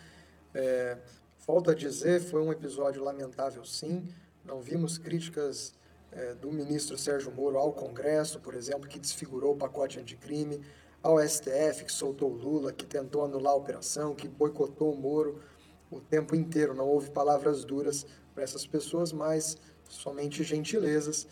É, 0.54 0.96
falta 1.40 1.74
dizer, 1.74 2.22
foi 2.22 2.40
um 2.40 2.52
episódio 2.52 3.04
lamentável, 3.04 3.66
sim. 3.66 4.08
Não 4.46 4.62
vimos 4.62 5.00
críticas 5.00 5.74
é, 6.12 6.36
do 6.36 6.52
ministro 6.52 7.00
Sérgio 7.00 7.32
Moro 7.32 7.58
ao 7.58 7.74
Congresso, 7.74 8.40
por 8.40 8.54
exemplo, 8.54 8.88
que 8.88 9.00
desfigurou 9.00 9.54
o 9.56 9.58
pacote 9.58 10.00
anticrime, 10.00 10.62
ao 11.02 11.18
STF, 11.20 11.86
que 11.86 11.92
soltou 11.92 12.30
o 12.30 12.36
Lula, 12.36 12.72
que 12.72 12.86
tentou 12.86 13.26
anular 13.26 13.54
a 13.54 13.56
operação, 13.56 14.14
que 14.14 14.28
boicotou 14.28 14.94
o 14.94 14.96
Moro 14.96 15.42
o 15.90 16.00
tempo 16.00 16.36
inteiro. 16.36 16.76
Não 16.76 16.88
houve 16.88 17.10
palavras 17.10 17.66
duras 17.66 18.06
para 18.36 18.44
essas 18.44 18.68
pessoas, 18.68 19.12
mas 19.12 19.58
somente 19.90 20.44
gentilezas. 20.44 21.28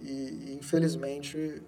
E, 0.00 0.10
e, 0.10 0.56
infelizmente, 0.58 1.62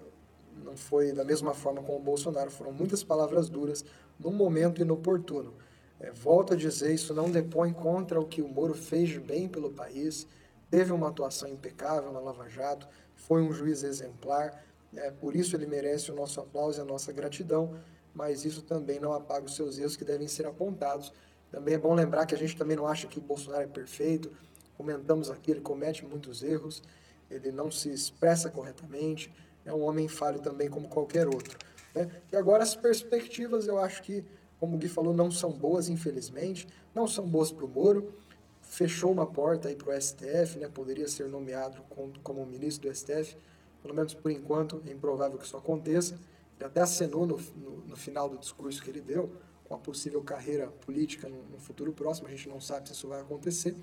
não 0.63 0.77
foi 0.77 1.11
da 1.11 1.23
mesma 1.23 1.53
forma 1.53 1.81
com 1.81 1.95
o 1.95 1.99
Bolsonaro. 1.99 2.51
Foram 2.51 2.71
muitas 2.71 3.03
palavras 3.03 3.49
duras 3.49 3.83
num 4.19 4.31
momento 4.31 4.81
inoportuno. 4.81 5.53
É, 5.99 6.11
volto 6.11 6.53
a 6.53 6.55
dizer, 6.55 6.93
isso 6.93 7.13
não 7.13 7.31
depõe 7.31 7.71
contra 7.71 8.19
o 8.19 8.25
que 8.25 8.41
o 8.41 8.47
Moro 8.47 8.73
fez 8.73 9.09
de 9.09 9.19
bem 9.19 9.47
pelo 9.47 9.71
país, 9.71 10.27
teve 10.69 10.91
uma 10.91 11.07
atuação 11.07 11.47
impecável 11.47 12.11
na 12.11 12.19
Lava 12.19 12.49
Jato, 12.49 12.87
foi 13.15 13.41
um 13.41 13.53
juiz 13.53 13.81
exemplar, 13.81 14.61
é, 14.93 15.09
por 15.09 15.35
isso 15.35 15.55
ele 15.55 15.65
merece 15.65 16.11
o 16.11 16.15
nosso 16.15 16.39
aplauso 16.41 16.79
e 16.79 16.81
a 16.81 16.85
nossa 16.85 17.13
gratidão, 17.13 17.79
mas 18.13 18.43
isso 18.43 18.61
também 18.61 18.99
não 18.99 19.13
apaga 19.13 19.45
os 19.45 19.55
seus 19.55 19.77
erros 19.77 19.95
que 19.95 20.05
devem 20.05 20.27
ser 20.27 20.45
apontados. 20.45 21.13
Também 21.49 21.75
é 21.75 21.77
bom 21.77 21.93
lembrar 21.93 22.25
que 22.25 22.35
a 22.35 22.37
gente 22.37 22.57
também 22.57 22.75
não 22.75 22.87
acha 22.87 23.07
que 23.07 23.19
o 23.19 23.21
Bolsonaro 23.21 23.63
é 23.63 23.67
perfeito, 23.67 24.31
comentamos 24.77 25.29
aqui, 25.29 25.51
ele 25.51 25.61
comete 25.61 26.05
muitos 26.05 26.43
erros, 26.43 26.83
ele 27.29 27.51
não 27.51 27.71
se 27.71 27.89
expressa 27.89 28.49
corretamente, 28.49 29.33
é 29.65 29.73
um 29.73 29.81
homem 29.81 30.07
falho 30.07 30.39
também 30.39 30.69
como 30.69 30.87
qualquer 30.87 31.27
outro. 31.27 31.57
Né? 31.93 32.09
E 32.31 32.35
agora 32.35 32.63
as 32.63 32.75
perspectivas 32.75 33.67
eu 33.67 33.79
acho 33.79 34.03
que, 34.03 34.23
como 34.59 34.75
o 34.75 34.77
Gui 34.77 34.87
falou, 34.87 35.13
não 35.13 35.31
são 35.31 35.51
boas, 35.51 35.89
infelizmente, 35.89 36.67
não 36.93 37.07
são 37.07 37.27
boas 37.27 37.51
para 37.51 37.65
o 37.65 37.67
Moro, 37.67 38.13
fechou 38.61 39.11
uma 39.11 39.25
porta 39.25 39.69
aí 39.69 39.75
para 39.75 39.95
o 39.95 40.01
STF, 40.01 40.59
né? 40.59 40.67
poderia 40.67 41.07
ser 41.07 41.27
nomeado 41.27 41.81
como, 41.89 42.13
como 42.21 42.45
ministro 42.45 42.89
do 42.89 42.95
STF, 42.95 43.37
pelo 43.81 43.93
menos 43.93 44.13
por 44.13 44.31
enquanto 44.31 44.81
é 44.87 44.91
improvável 44.91 45.37
que 45.37 45.45
isso 45.45 45.57
aconteça. 45.57 46.19
Ele 46.57 46.65
até 46.65 46.81
acenou 46.81 47.25
no, 47.25 47.37
no, 47.37 47.77
no 47.87 47.95
final 47.95 48.29
do 48.29 48.37
discurso 48.37 48.81
que 48.81 48.89
ele 48.89 49.01
deu, 49.01 49.31
com 49.65 49.75
a 49.75 49.77
possível 49.77 50.21
carreira 50.21 50.67
política 50.67 51.27
no, 51.27 51.43
no, 51.43 51.59
futuro 51.59 51.91
próximo, 51.91 52.27
a 52.27 52.31
gente 52.31 52.47
não 52.47 52.61
sabe 52.61 52.87
se 52.87 52.93
isso 52.93 53.07
vai 53.07 53.21
acontecer. 53.21 53.75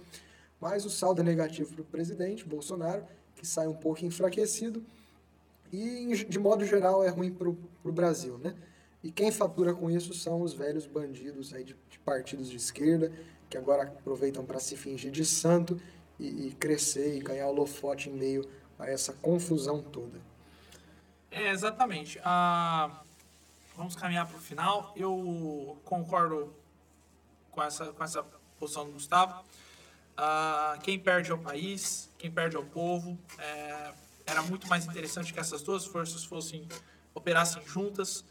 Mas 0.61 0.85
o 0.85 0.91
saldo 0.91 1.21
é 1.21 1.25
negativo 1.25 1.73
para 1.73 1.83
o 1.83 1.85
presidente 1.85 2.45
Bolsonaro, 2.45 3.05
que 3.35 3.47
sai 3.47 3.67
um 3.67 3.75
pouco 3.75 4.05
enfraquecido, 4.05 4.85
e 5.73 6.25
de 6.25 6.39
modo 6.39 6.65
geral 6.65 7.03
é 7.03 7.09
ruim 7.09 7.33
para 7.33 7.49
o 7.49 7.93
Brasil, 7.93 8.37
né? 8.39 8.55
E 9.03 9.11
quem 9.11 9.33
fatura 9.33 9.75
com 9.75 9.91
isso 9.91 10.15
são 10.15 10.43
os 10.43 10.53
velhos 10.53 10.87
bandidos 10.87 11.53
aí 11.53 11.65
de, 11.65 11.77
de 11.89 11.99
partidos 11.99 12.49
de 12.49 12.57
esquerda, 12.57 13.13
que 13.51 13.57
agora 13.57 13.83
aproveitam 13.83 14.45
para 14.45 14.61
se 14.61 14.77
fingir 14.77 15.11
de 15.11 15.25
santo 15.25 15.81
e, 16.19 16.49
e 16.49 16.53
crescer 16.53 17.17
e 17.17 17.21
ganhar 17.21 17.49
holofote 17.49 18.11
em 18.11 18.13
meio 18.13 18.49
a 18.79 18.89
essa 18.89 19.13
confusão 19.15 19.83
toda. 19.83 20.21
É, 21.31 21.51
exatamente. 21.51 22.21
Ah, 22.23 23.03
vamos 23.77 23.97
caminhar 23.97 24.27
para 24.27 24.37
o 24.37 24.41
final. 24.41 24.93
Eu 24.95 25.79
concordo 25.85 26.55
com 27.51 27.63
essa, 27.63 27.87
com 27.93 28.05
essa 28.05 28.23
posição 28.59 28.85
do 28.85 28.93
Gustavo. 28.93 29.43
Ah, 30.17 30.79
quem 30.83 30.99
perde 30.99 31.31
é 31.31 31.35
o 31.35 31.39
país, 31.39 32.11
quem 32.19 32.31
perde 32.31 32.57
é 32.57 32.59
o 32.59 32.67
povo. 32.67 33.19
É, 33.39 33.93
era 34.27 34.43
muito 34.43 34.67
mais 34.69 34.87
interessante 34.87 35.33
que 35.33 35.41
essas 35.41 35.63
duas 35.63 35.85
forças 35.85 36.25
fossem 36.25 36.67
operassem 37.15 37.63
juntas. 37.67 38.25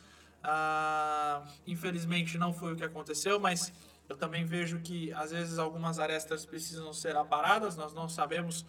Ah, 0.44 1.44
infelizmente 1.68 2.38
não 2.38 2.52
foi 2.54 2.74
o 2.74 2.76
que 2.76 2.84
aconteceu, 2.84 3.40
mas 3.40 3.72
eu 4.10 4.18
também 4.18 4.44
vejo 4.44 4.80
que 4.80 5.14
às 5.14 5.32
vezes 5.32 5.60
algumas 5.60 6.00
arestas 6.00 6.46
precisam 6.46 6.92
ser 6.92 7.16
aparadas, 7.16 7.78
nós 7.78 7.94
não 7.94 8.10
sabemos 8.10 8.66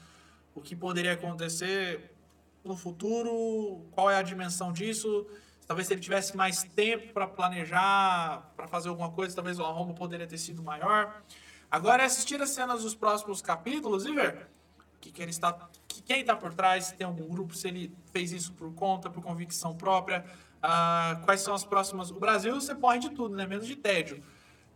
o 0.55 0.61
que 0.61 0.77
poderia 0.77 1.15
acontecer 1.15 2.15
no 2.63 2.77
futuro, 2.77 3.87
qual 3.93 4.11
é 4.11 4.17
a 4.17 4.23
dimensão 4.23 4.73
disso. 4.73 5.27
Talvez 5.67 5.89
se 5.89 5.95
ele 5.95 6.01
tivesse 6.01 6.37
mais 6.37 6.63
tempo 6.63 7.13
para 7.15 7.27
planejar, 7.27 8.53
para 8.55 8.69
fazer 8.69 8.91
alguma 8.91 9.11
coisa, 9.11 9.35
talvez 9.35 9.59
o 9.59 9.65
arrombo 9.65 9.95
poderia 9.95 10.27
ter 10.27 10.39
sido 10.39 10.63
maior. 10.63 11.23
Agora 11.71 12.03
é 12.03 12.07
assistir 12.07 12.41
as 12.43 12.51
cenas 12.51 12.83
dos 12.83 12.95
próximos 12.95 13.41
capítulos 13.41 14.05
e 14.05 14.13
ver 14.13 14.47
que, 15.03 15.11
que 15.11 15.21
ele 15.21 15.33
está, 15.33 15.69
que 15.93 16.03
quem 16.03 16.21
está 16.21 16.35
por 16.37 16.55
trás, 16.55 16.87
se 16.87 16.95
tem 16.95 17.07
algum 17.07 17.29
grupo, 17.29 17.55
se 17.55 17.69
ele 17.69 17.95
fez 18.13 18.33
isso 18.33 18.53
por 18.53 18.73
conta, 18.75 19.11
por 19.11 19.23
convicção 19.23 19.77
própria, 19.77 20.25
uh, 20.59 21.25
quais 21.25 21.41
são 21.41 21.55
as 21.55 21.65
próximas. 21.65 22.11
O 22.11 22.19
Brasil 22.19 22.55
você 22.55 22.75
morre 22.75 22.99
de 22.99 23.11
tudo, 23.11 23.35
né? 23.35 23.47
menos 23.47 23.67
de 23.67 23.77
tédio. 23.77 24.23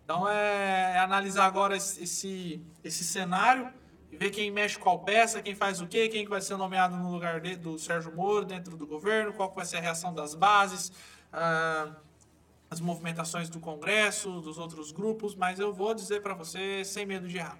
Então 0.05 0.29
é, 0.29 0.93
é 0.95 0.99
analisar 0.99 1.47
agora 1.47 1.77
esse, 1.77 2.63
esse 2.85 3.05
cenário 3.05 3.73
e 4.11 4.17
ver 4.17 4.31
quem 4.31 4.51
mexe 4.51 4.79
qual 4.79 5.01
peça, 5.01 5.43
quem 5.43 5.55
faz 5.55 5.81
o 5.81 5.87
quê, 5.87 6.09
quem 6.09 6.27
vai 6.27 6.41
ser 6.41 6.57
nomeado 6.57 6.97
no 6.97 7.11
lugar 7.11 7.41
de, 7.41 7.57
do 7.57 7.77
Sérgio 7.77 8.15
Moro 8.15 8.45
dentro 8.45 8.77
do 8.77 8.87
governo, 8.87 9.33
qual 9.33 9.53
vai 9.53 9.65
ser 9.65 9.79
a 9.79 9.81
reação 9.81 10.15
das 10.15 10.33
bases, 10.35 10.93
ah, 11.33 11.91
as 12.71 12.81
movimentações 12.81 13.49
do 13.49 13.59
Congresso, 13.59 14.41
dos 14.41 14.59
outros 14.59 14.93
grupos, 14.93 15.35
mas 15.35 15.59
eu 15.59 15.73
vou 15.73 15.93
dizer 15.93 16.23
para 16.23 16.35
você, 16.35 16.85
sem 16.85 17.05
medo 17.05 17.27
de 17.27 17.39
errar, 17.39 17.59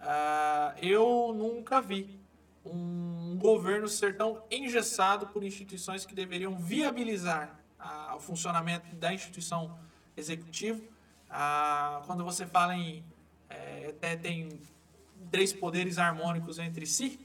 ah, 0.00 0.74
eu 0.82 1.32
nunca 1.32 1.80
vi 1.80 2.20
um 2.66 3.36
governo 3.38 3.88
ser 3.88 4.16
tão 4.16 4.42
engessado 4.50 5.28
por 5.28 5.44
instituições 5.44 6.04
que 6.04 6.14
deveriam 6.14 6.56
viabilizar 6.56 7.60
o 8.14 8.18
funcionamento 8.18 8.94
da 8.96 9.12
instituição 9.12 9.78
executiva 10.16 10.80
ah, 11.30 12.02
quando 12.06 12.24
você 12.24 12.46
fala 12.46 12.74
em 12.74 13.04
é, 13.48 13.88
até 13.90 14.16
tem 14.16 14.60
três 15.30 15.52
poderes 15.52 15.98
harmônicos 15.98 16.58
entre 16.58 16.86
si, 16.86 17.20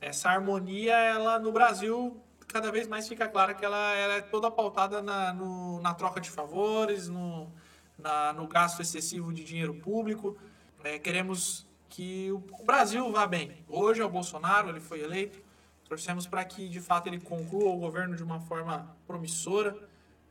essa 0.00 0.28
harmonia, 0.28 0.94
ela 0.94 1.38
no 1.38 1.52
Brasil 1.52 2.20
cada 2.48 2.70
vez 2.70 2.86
mais 2.86 3.08
fica 3.08 3.26
clara 3.26 3.54
que 3.54 3.64
ela, 3.64 3.94
ela 3.94 4.14
é 4.14 4.20
toda 4.20 4.50
pautada 4.50 5.02
na, 5.02 5.32
no, 5.32 5.80
na 5.80 5.94
troca 5.94 6.20
de 6.20 6.30
favores, 6.30 7.08
no, 7.08 7.50
na, 7.98 8.32
no 8.32 8.46
gasto 8.46 8.80
excessivo 8.80 9.32
de 9.32 9.42
dinheiro 9.42 9.74
público. 9.74 10.36
É, 10.82 10.98
queremos 10.98 11.66
que 11.88 12.30
o, 12.32 12.64
Brasil 12.64 13.10
vá 13.12 13.26
bem. 13.26 13.64
Hoje 13.68 14.00
é 14.00 14.04
o 14.04 14.10
Bolsonaro, 14.10 14.68
ele 14.68 14.80
foi 14.80 15.00
eleito. 15.00 15.42
Torcemos 15.88 16.26
para 16.26 16.44
que 16.44 16.68
de 16.68 16.80
fato 16.80 17.06
ele 17.08 17.20
conclua 17.20 17.70
o 17.70 17.76
governo 17.76 18.16
de 18.16 18.22
uma 18.22 18.40
forma 18.40 18.96
promissora 19.06 19.76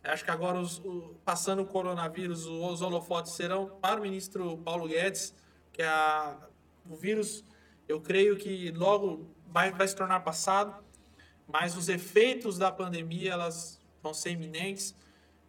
Acho 0.04 0.26
que 0.26 0.32
agora, 0.32 0.60
os, 0.60 0.80
o, 0.80 1.16
passando 1.24 1.62
o 1.62 1.66
coronavírus, 1.66 2.46
os 2.46 2.82
holofotes 2.82 3.32
serão 3.34 3.70
para 3.82 4.00
o 4.00 4.04
ministro 4.04 4.58
Paulo 4.58 4.86
Guedes, 4.86 5.34
que 5.72 5.82
é 5.82 5.88
a, 5.88 6.36
o 6.90 6.96
vírus, 6.96 7.44
eu 7.88 8.02
creio 8.02 8.36
que 8.36 8.70
logo 8.72 9.34
vai, 9.48 9.72
vai 9.72 9.88
se 9.88 9.96
tornar 9.96 10.20
passado, 10.20 10.76
mas 11.48 11.78
os 11.78 11.88
efeitos 11.88 12.58
da 12.58 12.70
pandemia 12.70 13.32
elas 13.32 13.80
vão 14.02 14.14
ser 14.14 14.32
iminentes. 14.32 14.94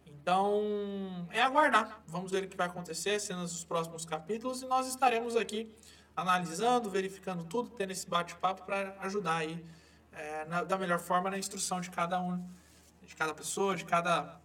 Então, 0.05 1.27
é 1.31 1.41
aguardar. 1.41 2.01
Vamos 2.07 2.31
ver 2.31 2.45
o 2.45 2.47
que 2.47 2.55
vai 2.55 2.67
acontecer, 2.67 3.19
cenas 3.19 3.51
dos 3.51 3.65
próximos 3.65 4.05
capítulos, 4.05 4.61
e 4.61 4.65
nós 4.67 4.87
estaremos 4.87 5.35
aqui 5.35 5.69
analisando, 6.15 6.89
verificando 6.89 7.43
tudo, 7.43 7.69
tendo 7.71 7.91
esse 7.91 8.07
bate-papo 8.07 8.63
para 8.63 8.95
ajudar 9.01 9.37
aí 9.37 9.63
é, 10.13 10.45
na, 10.45 10.63
da 10.63 10.77
melhor 10.77 10.99
forma 10.99 11.29
na 11.29 11.37
instrução 11.37 11.81
de 11.81 11.89
cada 11.89 12.21
um, 12.21 12.43
de 13.01 13.15
cada 13.15 13.33
pessoa, 13.33 13.75
de 13.75 13.85
cada 13.85 14.39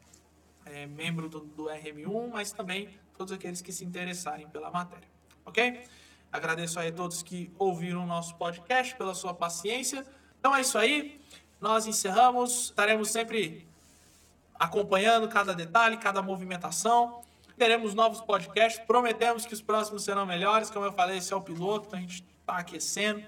é, 0.65 0.87
membro 0.87 1.29
do, 1.29 1.41
do 1.41 1.65
RM1, 1.65 2.31
mas 2.31 2.53
também 2.53 2.89
todos 3.17 3.33
aqueles 3.33 3.61
que 3.63 3.73
se 3.73 3.85
interessarem 3.85 4.49
pela 4.49 4.71
matéria. 4.71 5.09
Ok? 5.45 5.87
Agradeço 6.33 6.79
aí 6.79 6.89
a 6.89 6.93
todos 6.93 7.23
que 7.23 7.53
ouviram 7.59 8.05
o 8.05 8.07
nosso 8.07 8.35
podcast, 8.37 8.95
pela 8.97 9.15
sua 9.15 9.35
paciência. 9.35 10.07
Então 10.39 10.55
é 10.55 10.61
isso 10.61 10.79
aí. 10.79 11.21
Nós 11.61 11.87
encerramos. 11.87 12.67
Estaremos 12.67 13.11
sempre 13.11 13.67
acompanhando 14.55 15.29
cada 15.29 15.53
detalhe, 15.53 15.97
cada 15.97 16.23
movimentação. 16.23 17.23
Teremos 17.61 17.93
novos 17.93 18.23
podcasts. 18.23 18.83
Prometemos 18.87 19.45
que 19.45 19.53
os 19.53 19.61
próximos 19.61 20.03
serão 20.03 20.25
melhores. 20.25 20.71
Como 20.71 20.87
eu 20.87 20.93
falei, 20.93 21.19
esse 21.19 21.31
é 21.31 21.37
o 21.37 21.43
piloto, 21.43 21.89
então 21.89 21.99
a 21.99 22.01
gente 22.01 22.25
está 22.41 22.57
aquecendo. 22.57 23.23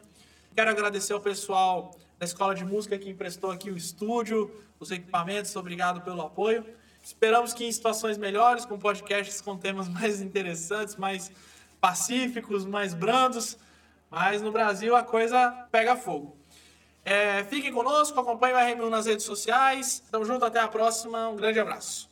Quero 0.54 0.70
agradecer 0.70 1.12
ao 1.12 1.20
pessoal 1.20 1.94
da 2.18 2.24
Escola 2.24 2.54
de 2.54 2.64
Música 2.64 2.96
que 2.96 3.10
emprestou 3.10 3.50
aqui 3.50 3.70
o 3.70 3.76
estúdio, 3.76 4.50
os 4.80 4.90
equipamentos. 4.90 5.54
Obrigado 5.54 6.00
pelo 6.00 6.22
apoio. 6.22 6.64
Esperamos 7.02 7.52
que 7.52 7.66
em 7.66 7.70
situações 7.70 8.16
melhores, 8.16 8.64
com 8.64 8.78
podcasts 8.78 9.42
com 9.42 9.54
temas 9.54 9.86
mais 9.92 10.22
interessantes, 10.22 10.96
mais 10.96 11.30
pacíficos, 11.78 12.64
mais 12.64 12.94
brandos. 12.94 13.58
Mas 14.08 14.40
no 14.40 14.50
Brasil 14.50 14.96
a 14.96 15.02
coisa 15.02 15.50
pega 15.70 15.94
fogo. 15.94 16.34
É, 17.04 17.44
fiquem 17.44 17.70
conosco, 17.70 18.18
acompanhem 18.18 18.56
o 18.56 18.78
RM1 18.78 18.88
nas 18.88 19.04
redes 19.04 19.26
sociais. 19.26 20.02
Tamo 20.10 20.24
junto, 20.24 20.42
até 20.42 20.58
a 20.58 20.68
próxima. 20.68 21.28
Um 21.28 21.36
grande 21.36 21.60
abraço. 21.60 22.11